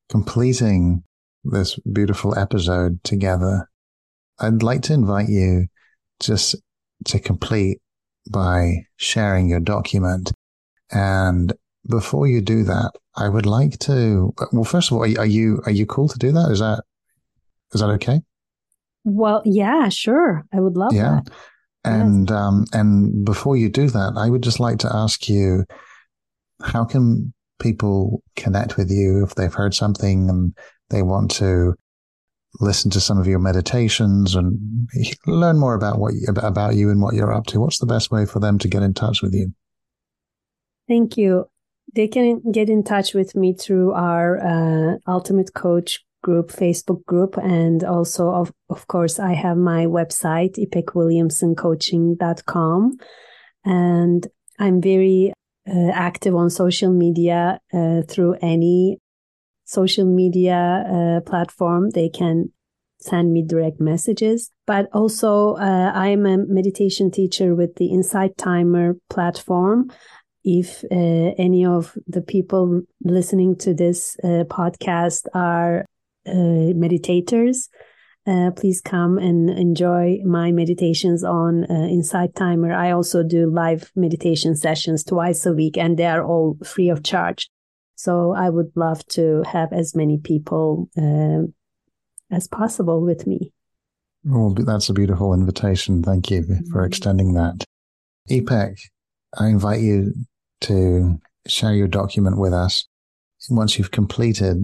completing 0.10 1.04
this 1.44 1.80
beautiful 1.92 2.38
episode 2.38 3.04
together. 3.04 3.70
I'd 4.40 4.64
like 4.64 4.82
to 4.84 4.94
invite 4.94 5.30
you 5.30 5.68
just 6.20 6.56
to 7.06 7.20
complete 7.20 7.80
by 8.30 8.86
sharing 8.98 9.50
your 9.50 9.60
document. 9.60 10.32
And 10.92 11.54
before 11.90 12.28
you 12.28 12.42
do 12.42 12.64
that, 12.64 12.92
I 13.16 13.30
would 13.30 13.46
like 13.46 13.80
to. 13.80 14.34
Well, 14.52 14.64
first 14.64 14.92
of 14.92 14.98
all, 14.98 15.04
are 15.04 15.26
you 15.26 15.62
are 15.66 15.72
you 15.72 15.86
cool 15.86 16.08
to 16.08 16.20
do 16.20 16.32
that? 16.32 16.52
Is 16.52 16.60
that 16.60 16.84
is 17.74 17.82
that 17.82 17.90
okay? 17.90 18.22
well 19.04 19.42
yeah 19.46 19.90
sure 19.90 20.46
I 20.54 20.60
would 20.60 20.78
love 20.78 20.94
Yeah. 20.94 21.22
that 21.22 21.34
And 21.84 22.30
um, 22.32 22.66
and 22.74 23.26
before 23.26 23.58
you 23.58 23.70
do 23.70 23.90
that, 23.90 24.14
I 24.16 24.30
would 24.30 24.44
just 24.44 24.60
like 24.60 24.78
to 24.80 24.96
ask 24.96 25.28
you, 25.28 25.66
how 26.62 26.86
can 26.86 27.34
people 27.60 28.22
connect 28.36 28.78
with 28.78 28.92
you 28.92 29.24
if 29.24 29.34
they've 29.36 29.54
heard 29.54 29.74
something 29.74 30.30
and 30.30 30.56
they 30.92 31.02
want 31.02 31.32
to 31.32 31.74
listen 32.60 32.92
to 32.92 33.00
some 33.00 33.18
of 33.18 33.28
your 33.28 33.40
meditations 33.40 34.36
and 34.36 34.88
learn 35.26 35.58
more 35.58 35.74
about 35.74 36.00
what 36.00 36.14
about 36.38 36.76
you 36.76 36.90
and 36.90 37.02
what 37.02 37.14
you're 37.14 37.34
up 37.34 37.46
to? 37.48 37.60
What's 37.60 37.80
the 37.80 37.86
best 37.86 38.12
way 38.12 38.26
for 38.26 38.40
them 38.40 38.58
to 38.60 38.68
get 38.68 38.84
in 38.84 38.94
touch 38.94 39.22
with 39.22 39.34
you? 39.34 39.54
Thank 40.88 41.18
you. 41.18 41.46
They 41.94 42.08
can 42.08 42.42
get 42.52 42.70
in 42.70 42.84
touch 42.84 43.14
with 43.14 43.36
me 43.36 43.54
through 43.54 43.92
our 43.94 44.40
uh, 44.40 44.98
Ultimate 45.08 45.54
Coach 45.54 46.00
group, 46.24 46.52
Facebook 46.52 47.06
group. 47.06 47.38
And 47.38 47.84
also, 47.84 48.30
of, 48.30 48.52
of 48.70 48.88
course, 48.88 49.20
I 49.20 49.34
have 49.34 49.58
my 49.58 49.86
website, 49.86 50.58
ipekWilliamsoncoaching.com. 50.58 52.98
And 53.66 54.26
I'm 54.60 54.82
very 54.82 55.34
uh, 55.68 55.92
active 55.94 56.36
on 56.36 56.50
social 56.50 56.92
media 56.92 57.60
uh, 57.74 58.02
through 58.08 58.36
any 58.42 58.98
social 59.72 60.06
media 60.06 60.60
uh, 60.96 61.30
platform. 61.30 61.90
They 61.92 62.10
can 62.10 62.52
send 63.00 63.32
me 63.32 63.44
direct 63.44 63.80
messages. 63.80 64.52
But 64.68 64.88
also, 64.94 65.56
uh, 65.56 65.92
I'm 65.94 66.26
a 66.26 66.38
meditation 66.38 67.12
teacher 67.12 67.56
with 67.56 67.76
the 67.76 67.88
Insight 67.88 68.38
Timer 68.38 68.96
platform 69.10 69.90
if 70.44 70.84
uh, 70.92 71.36
any 71.38 71.66
of 71.66 71.96
the 72.08 72.22
people 72.22 72.82
listening 73.04 73.56
to 73.58 73.74
this 73.74 74.18
uh, 74.24 74.44
podcast 74.50 75.26
are 75.34 75.86
uh, 76.26 76.74
meditators, 76.74 77.70
uh, 78.28 78.52
please 78.56 78.82
come 78.82 79.18
and 79.18 79.50
enjoy 79.50 80.18
my 80.26 80.52
meditations 80.52 81.24
on 81.24 81.66
uh, 81.70 81.74
Insight 81.74 82.36
Timer. 82.36 82.74
I 82.74 82.92
also 82.92 83.24
do 83.24 83.52
live 83.52 83.92
meditation 83.96 84.56
sessions 84.56 85.04
twice 85.04 85.46
a 85.46 85.54
week, 85.54 85.78
and 85.78 85.98
they 85.98 86.06
are 86.06 86.24
all 86.24 86.58
free 86.64 86.90
of 86.90 87.04
charge. 87.04 87.51
So 88.02 88.34
I 88.34 88.50
would 88.50 88.72
love 88.74 89.06
to 89.10 89.44
have 89.46 89.72
as 89.72 89.94
many 89.94 90.18
people 90.18 90.90
uh, 90.98 91.46
as 92.36 92.48
possible 92.48 93.00
with 93.00 93.28
me. 93.28 93.54
Well, 94.24 94.56
that's 94.56 94.90
a 94.90 94.94
beautiful 94.94 95.36
invitation. 95.36 96.02
Thank 96.02 96.32
you 96.32 96.44
for 96.72 96.84
extending 96.84 97.36
that. 97.36 97.64
Ipek, 98.28 98.80
I 99.38 99.50
invite 99.50 99.82
you 99.82 100.16
to 100.62 101.22
share 101.46 101.76
your 101.76 101.88
document 101.88 102.40
with 102.40 102.54
us. 102.54 102.88
Once 103.52 103.78
you've 103.78 103.92
completed, 103.92 104.58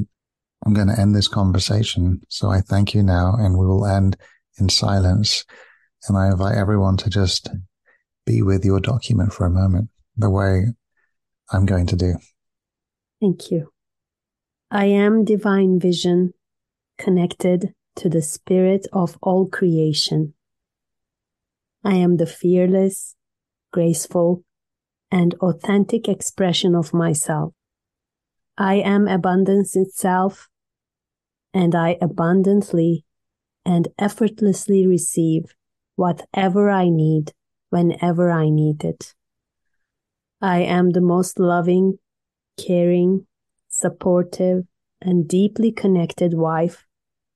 I'm 0.65 0.73
going 0.73 0.87
to 0.87 0.99
end 0.99 1.13
this 1.13 1.27
conversation. 1.27 2.21
So 2.29 2.49
I 2.49 2.61
thank 2.61 2.95
you 2.95 3.03
now 3.03 3.35
and 3.37 3.55
we 3.55 3.67
will 3.67 3.85
end 3.85 4.17
in 4.59 4.67
silence. 4.67 5.45
And 6.07 6.17
I 6.17 6.25
invite 6.25 6.55
everyone 6.55 6.97
to 6.97 7.09
just 7.11 7.49
be 8.25 8.41
with 8.41 8.65
your 8.65 8.79
document 8.79 9.31
for 9.31 9.45
a 9.45 9.51
moment, 9.51 9.89
the 10.15 10.31
way 10.31 10.73
I'm 11.51 11.67
going 11.67 11.85
to 11.85 11.95
do. 11.95 12.15
Thank 13.19 13.51
you. 13.51 13.71
I 14.69 14.85
am 14.85 15.25
divine 15.25 15.79
vision 15.79 16.33
connected 16.97 17.73
to 17.95 18.09
the 18.09 18.21
spirit 18.21 18.85
of 18.93 19.17
all 19.21 19.47
creation. 19.47 20.33
I 21.83 21.95
am 21.95 22.17
the 22.17 22.25
fearless, 22.25 23.15
graceful, 23.71 24.43
and 25.09 25.33
authentic 25.35 26.07
expression 26.07 26.75
of 26.75 26.93
myself. 26.93 27.53
I 28.57 28.75
am 28.75 29.07
abundance 29.07 29.75
itself, 29.75 30.49
and 31.53 31.73
I 31.73 31.97
abundantly 32.01 33.05
and 33.65 33.87
effortlessly 33.97 34.85
receive 34.85 35.55
whatever 35.95 36.69
I 36.69 36.89
need 36.89 37.33
whenever 37.69 38.31
I 38.31 38.49
need 38.49 38.83
it. 38.83 39.13
I 40.41 40.59
am 40.59 40.91
the 40.91 41.01
most 41.01 41.39
loving, 41.39 41.99
caring, 42.57 43.25
supportive, 43.69 44.65
and 45.01 45.27
deeply 45.27 45.71
connected 45.71 46.33
wife 46.33 46.85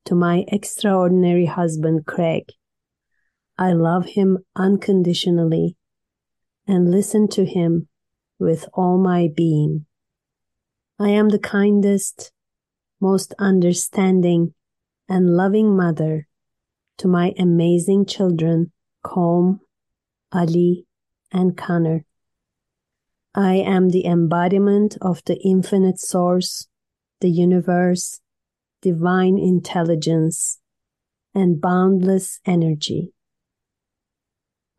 to 0.05 0.15
my 0.15 0.43
extraordinary 0.47 1.45
husband, 1.45 2.05
Craig. 2.05 2.45
I 3.57 3.73
love 3.73 4.05
him 4.05 4.39
unconditionally 4.55 5.77
and 6.67 6.89
listen 6.89 7.27
to 7.29 7.45
him 7.45 7.87
with 8.39 8.67
all 8.73 8.97
my 8.97 9.29
being. 9.35 9.85
I 10.99 11.09
am 11.09 11.29
the 11.29 11.39
kindest, 11.39 12.31
most 12.99 13.33
understanding, 13.37 14.53
and 15.07 15.35
loving 15.35 15.75
mother 15.75 16.27
to 16.97 17.07
my 17.07 17.33
amazing 17.37 18.05
children, 18.05 18.71
Colm, 19.05 19.59
Ali, 20.31 20.85
and 21.31 21.57
Connor. 21.57 22.05
I 23.33 23.55
am 23.55 23.89
the 23.89 24.05
embodiment 24.05 24.97
of 25.01 25.23
the 25.25 25.39
infinite 25.39 25.99
source, 26.01 26.67
the 27.21 27.29
universe, 27.29 28.19
divine 28.81 29.37
intelligence, 29.37 30.59
and 31.33 31.61
boundless 31.61 32.41
energy. 32.45 33.13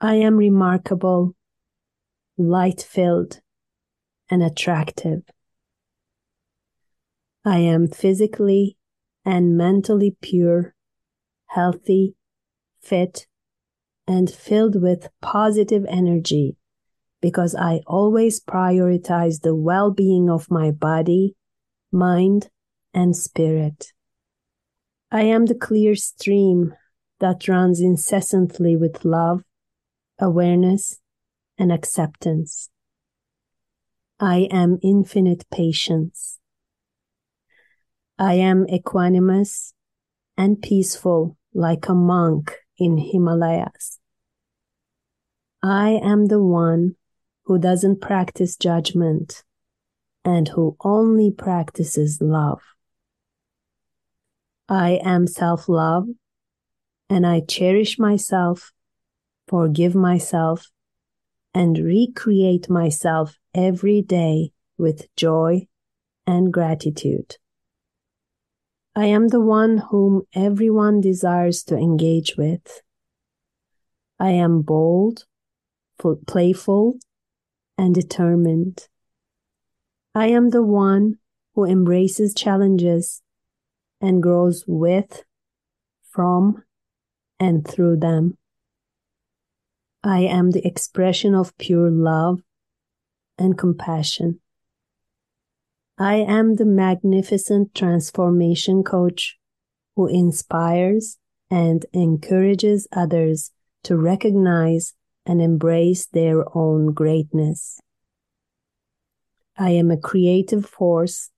I 0.03 0.17
am 0.17 0.37
remarkable, 0.37 1.35
light 2.37 2.83
filled, 2.83 3.41
and 4.31 4.43
attractive. 4.43 5.23
I 7.47 7.61
am 7.61 7.89
physically 7.89 8.77
and 9.25 9.57
mentally 9.57 10.15
pure, 10.21 10.75
healthy, 11.47 12.17
fit, 12.83 13.27
and 14.07 14.31
filled 14.31 14.83
with 14.83 15.09
positive 15.23 15.87
energy 15.89 16.59
because 17.23 17.55
I 17.55 17.81
always 17.87 18.41
prioritize 18.41 19.41
the 19.41 19.55
well 19.55 19.91
being 19.91 20.29
of 20.29 20.51
my 20.51 20.73
body, 20.73 21.37
mind, 21.91 22.51
and 22.93 23.17
spirit. 23.17 23.93
I 25.11 25.23
am 25.23 25.47
the 25.47 25.55
clear 25.55 25.95
stream 25.95 26.75
that 27.21 27.47
runs 27.47 27.81
incessantly 27.81 28.77
with 28.77 29.05
love, 29.05 29.43
awareness, 30.19 30.99
and 31.57 31.73
acceptance. 31.73 32.69
I 34.19 34.49
am 34.51 34.79
infinite 34.83 35.45
patience. 35.51 36.41
I 38.19 38.35
am 38.35 38.67
equanimous 38.67 39.73
and 40.37 40.61
peaceful 40.61 41.37
like 41.55 41.89
a 41.89 41.95
monk 41.95 42.57
in 42.79 42.99
Himalayas. 42.99 44.01
I 45.63 46.01
am 46.03 46.27
the 46.27 46.43
one 46.43 46.97
who 47.45 47.59
doesn't 47.59 48.01
practice 48.01 48.57
judgment 48.57 49.43
and 50.25 50.49
who 50.49 50.77
only 50.81 51.31
practices 51.31 52.19
love. 52.21 52.61
I 54.69 55.01
am 55.05 55.27
self 55.27 55.69
love 55.69 56.07
and 57.11 57.27
I 57.27 57.41
cherish 57.41 57.99
myself, 57.99 58.73
forgive 59.49 59.95
myself, 59.95 60.71
and 61.53 61.77
recreate 61.77 62.71
myself 62.71 63.39
every 63.55 64.01
day 64.01 64.53
with 64.79 65.15
joy 65.17 65.67
and 66.27 66.53
gratitude. 66.53 67.37
I 68.95 69.07
am 69.07 69.29
the 69.29 69.41
one 69.41 69.79
whom 69.91 70.23
everyone 70.35 71.01
desires 71.01 71.63
to 71.65 71.77
engage 71.77 72.37
with. 72.37 72.83
I 74.19 74.31
am 74.31 74.63
bold, 74.63 75.25
playful, 76.27 76.99
and 77.77 77.95
determined. 77.95 78.89
I 80.15 80.29
am 80.29 80.51
the 80.51 80.63
one 80.63 81.19
who 81.55 81.65
embraces 81.65 82.35
challenges 82.35 83.23
and 84.01 84.23
grows 84.23 84.65
with 84.67 85.25
from 86.11 86.65
and 87.41 87.67
through 87.67 87.97
them. 87.97 88.37
I 90.05 90.21
am 90.21 90.51
the 90.51 90.67
expression 90.67 91.35
of 91.35 91.57
pure 91.59 91.91
love 91.91 92.41
and 93.39 93.57
compassion. 93.57 94.41
I 95.99 96.17
am 96.17 96.57
the 96.57 96.65
magnificent 96.65 97.75
transformation 97.75 98.83
coach 98.83 99.39
who 99.95 100.09
inspires 100.09 101.19
and 101.51 101.85
encourages 101.93 102.89
others 102.93 103.53
to 103.85 103.97
recognize 103.97 104.95
and 105.27 105.41
embrace 105.41 106.07
their 106.07 106.45
own 106.57 106.93
greatness. 106.93 107.81
I 109.57 109.71
am 109.71 109.91
a 109.91 109.97
creative 109.97 110.67
force 110.67 111.31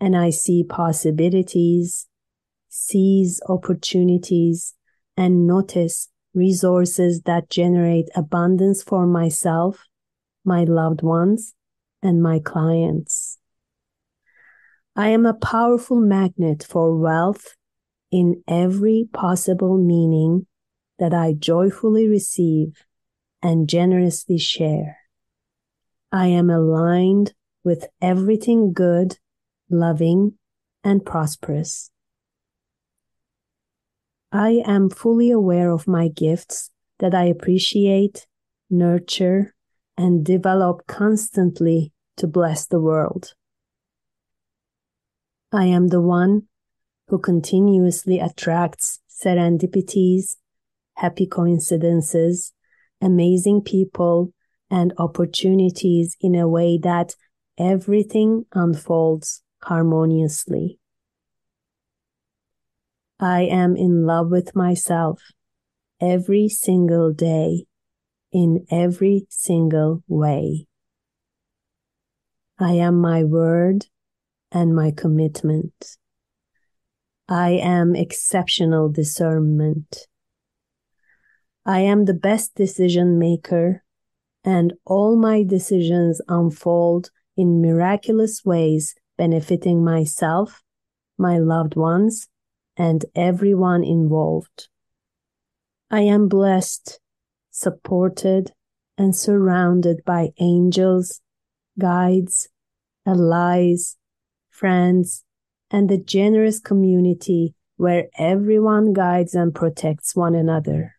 and 0.00 0.16
I 0.16 0.30
see 0.30 0.64
possibilities, 0.64 2.08
seize 2.68 3.40
opportunities, 3.48 4.74
and 5.16 5.46
notice 5.46 6.08
resources 6.34 7.22
that 7.22 7.50
generate 7.50 8.08
abundance 8.16 8.82
for 8.82 9.06
myself, 9.06 9.86
my 10.44 10.64
loved 10.64 11.02
ones, 11.02 11.54
and 12.02 12.22
my 12.22 12.40
clients. 12.40 13.38
I 14.96 15.08
am 15.08 15.24
a 15.24 15.34
powerful 15.34 16.00
magnet 16.00 16.66
for 16.68 16.96
wealth 16.96 17.56
in 18.10 18.42
every 18.48 19.08
possible 19.12 19.78
meaning 19.78 20.46
that 20.98 21.14
I 21.14 21.32
joyfully 21.32 22.08
receive 22.08 22.84
and 23.42 23.68
generously 23.68 24.38
share. 24.38 24.98
I 26.10 26.26
am 26.26 26.50
aligned 26.50 27.34
with 27.64 27.88
everything 28.00 28.72
good, 28.72 29.18
loving, 29.70 30.34
and 30.84 31.04
prosperous. 31.04 31.90
I 34.30 34.62
am 34.64 34.90
fully 34.90 35.30
aware 35.30 35.70
of 35.70 35.86
my 35.86 36.08
gifts 36.08 36.70
that 36.98 37.14
I 37.14 37.24
appreciate, 37.24 38.26
nurture, 38.70 39.54
and 39.96 40.24
develop 40.24 40.86
constantly 40.86 41.92
to 42.16 42.26
bless 42.26 42.66
the 42.66 42.80
world. 42.80 43.34
I 45.52 45.66
am 45.66 45.88
the 45.88 46.00
one 46.00 46.44
who 47.08 47.18
continuously 47.18 48.18
attracts 48.18 49.00
serendipities, 49.10 50.36
happy 50.96 51.26
coincidences, 51.26 52.52
amazing 53.02 53.60
people, 53.60 54.32
and 54.70 54.94
opportunities 54.96 56.16
in 56.20 56.34
a 56.34 56.48
way 56.48 56.78
that 56.78 57.14
everything 57.58 58.46
unfolds 58.54 59.42
harmoniously. 59.62 60.78
I 63.20 63.42
am 63.42 63.76
in 63.76 64.06
love 64.06 64.30
with 64.30 64.56
myself 64.56 65.20
every 66.00 66.48
single 66.48 67.12
day 67.12 67.66
in 68.32 68.66
every 68.70 69.26
single 69.28 70.02
way. 70.08 70.66
I 72.58 72.72
am 72.72 73.00
my 73.00 73.24
word 73.24 73.86
and 74.50 74.74
my 74.74 74.90
commitment. 74.90 75.98
I 77.28 77.50
am 77.50 77.94
exceptional 77.94 78.88
discernment. 78.88 80.06
I 81.64 81.80
am 81.80 82.04
the 82.04 82.14
best 82.14 82.54
decision 82.56 83.18
maker 83.18 83.84
and 84.44 84.72
all 84.84 85.16
my 85.16 85.44
decisions 85.44 86.20
unfold 86.28 87.10
in 87.36 87.62
miraculous 87.62 88.44
ways 88.44 88.94
benefiting 89.16 89.84
myself, 89.84 90.62
my 91.16 91.38
loved 91.38 91.76
ones, 91.76 92.28
and 92.76 93.04
everyone 93.14 93.84
involved. 93.84 94.68
I 95.90 96.00
am 96.00 96.26
blessed, 96.26 96.98
supported, 97.50 98.52
and 98.98 99.14
surrounded 99.14 100.04
by 100.04 100.30
angels, 100.40 101.20
guides, 101.78 102.48
allies, 103.06 103.96
friends, 104.50 105.24
and 105.70 105.90
a 105.90 105.98
generous 105.98 106.58
community 106.58 107.54
where 107.76 108.08
everyone 108.18 108.92
guides 108.92 109.34
and 109.34 109.54
protects 109.54 110.16
one 110.16 110.34
another. 110.34 110.96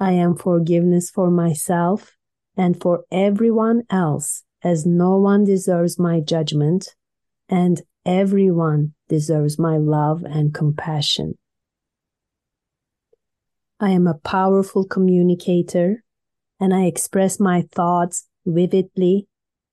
I 0.00 0.12
am 0.12 0.36
forgiveness 0.36 1.10
for 1.10 1.30
myself 1.30 2.16
and 2.56 2.80
for 2.80 3.04
everyone 3.10 3.82
else, 3.90 4.42
as 4.62 4.86
no 4.86 5.18
one 5.18 5.44
deserves 5.44 5.98
my 5.98 6.20
judgment, 6.20 6.94
and 7.48 7.82
everyone 8.04 8.94
deserves 9.08 9.58
my 9.58 9.76
love 9.76 10.24
and 10.24 10.54
compassion. 10.54 11.34
I 13.80 13.90
am 13.90 14.06
a 14.06 14.14
powerful 14.14 14.84
communicator, 14.84 16.04
and 16.60 16.72
I 16.72 16.84
express 16.84 17.40
my 17.40 17.62
thoughts 17.72 18.28
vividly, 18.46 19.28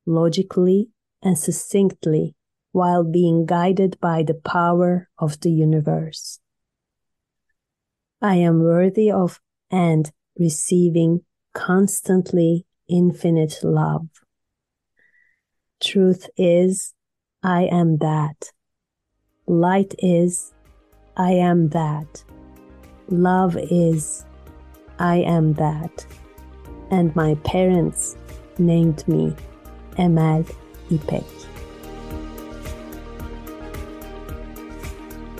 logically, 0.06 0.90
and 1.22 1.38
succinctly 1.38 2.36
while 2.72 3.04
being 3.04 3.46
guided 3.46 4.00
by 4.00 4.24
the 4.24 4.34
power 4.34 5.10
of 5.18 5.40
the 5.42 5.52
universe. 5.52 6.40
I 8.22 8.36
am 8.36 8.64
worthy 8.64 9.12
of 9.12 9.40
and 9.72 10.12
receiving 10.38 11.22
constantly 11.54 12.66
infinite 12.90 13.60
love. 13.64 14.08
Truth 15.82 16.30
is, 16.38 16.94
I 17.42 17.64
am 17.64 17.98
that. 17.98 18.52
Light 19.48 19.96
is, 20.00 20.54
I 21.18 21.32
am 21.32 21.70
that. 21.70 22.24
Love 23.10 23.58
is, 23.58 24.26
I 25.00 25.18
am 25.18 25.54
that. 25.54 26.06
And 26.92 27.16
my 27.16 27.36
parents 27.44 28.16
named 28.60 29.08
me 29.08 29.34
Emel 29.98 30.46
İpek. 30.90 31.51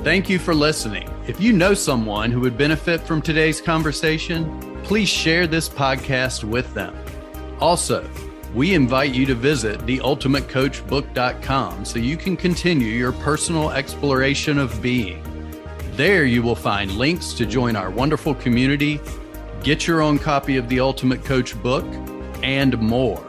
Thank 0.04 0.30
you 0.30 0.40
for 0.40 0.56
listening. 0.56 1.08
If 1.28 1.40
you 1.40 1.54
know 1.54 1.76
someone 1.76 2.32
who 2.32 2.40
would 2.40 2.58
benefit 2.58 3.02
from 3.02 3.22
today's 3.22 3.62
conversation, 3.62 4.82
please 4.82 5.08
share 5.08 5.46
this 5.46 5.70
podcast 5.70 6.44
with 6.44 6.74
them. 6.74 6.98
Also, 7.60 8.10
we 8.56 8.74
invite 8.74 9.14
you 9.14 9.28
to 9.28 9.36
visit 9.36 9.80
theultimatecoachbook.com 9.82 11.86
so 11.86 12.00
you 12.00 12.18
can 12.18 12.36
continue 12.36 12.88
your 12.88 13.12
personal 13.12 13.70
exploration 13.70 14.58
of 14.58 14.82
being. 14.82 15.22
There 15.94 16.26
you 16.26 16.42
will 16.42 16.56
find 16.56 16.94
links 16.94 17.34
to 17.34 17.46
join 17.46 17.76
our 17.76 17.92
wonderful 17.92 18.34
community, 18.34 19.00
get 19.62 19.86
your 19.86 20.02
own 20.02 20.18
copy 20.18 20.58
of 20.58 20.68
the 20.68 20.80
Ultimate 20.80 21.24
Coach 21.24 21.56
book, 21.62 21.86
and 22.42 22.76
more. 22.80 23.24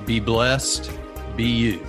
Be 0.06 0.18
blessed. 0.18 0.90
Be 1.36 1.44
you. 1.44 1.86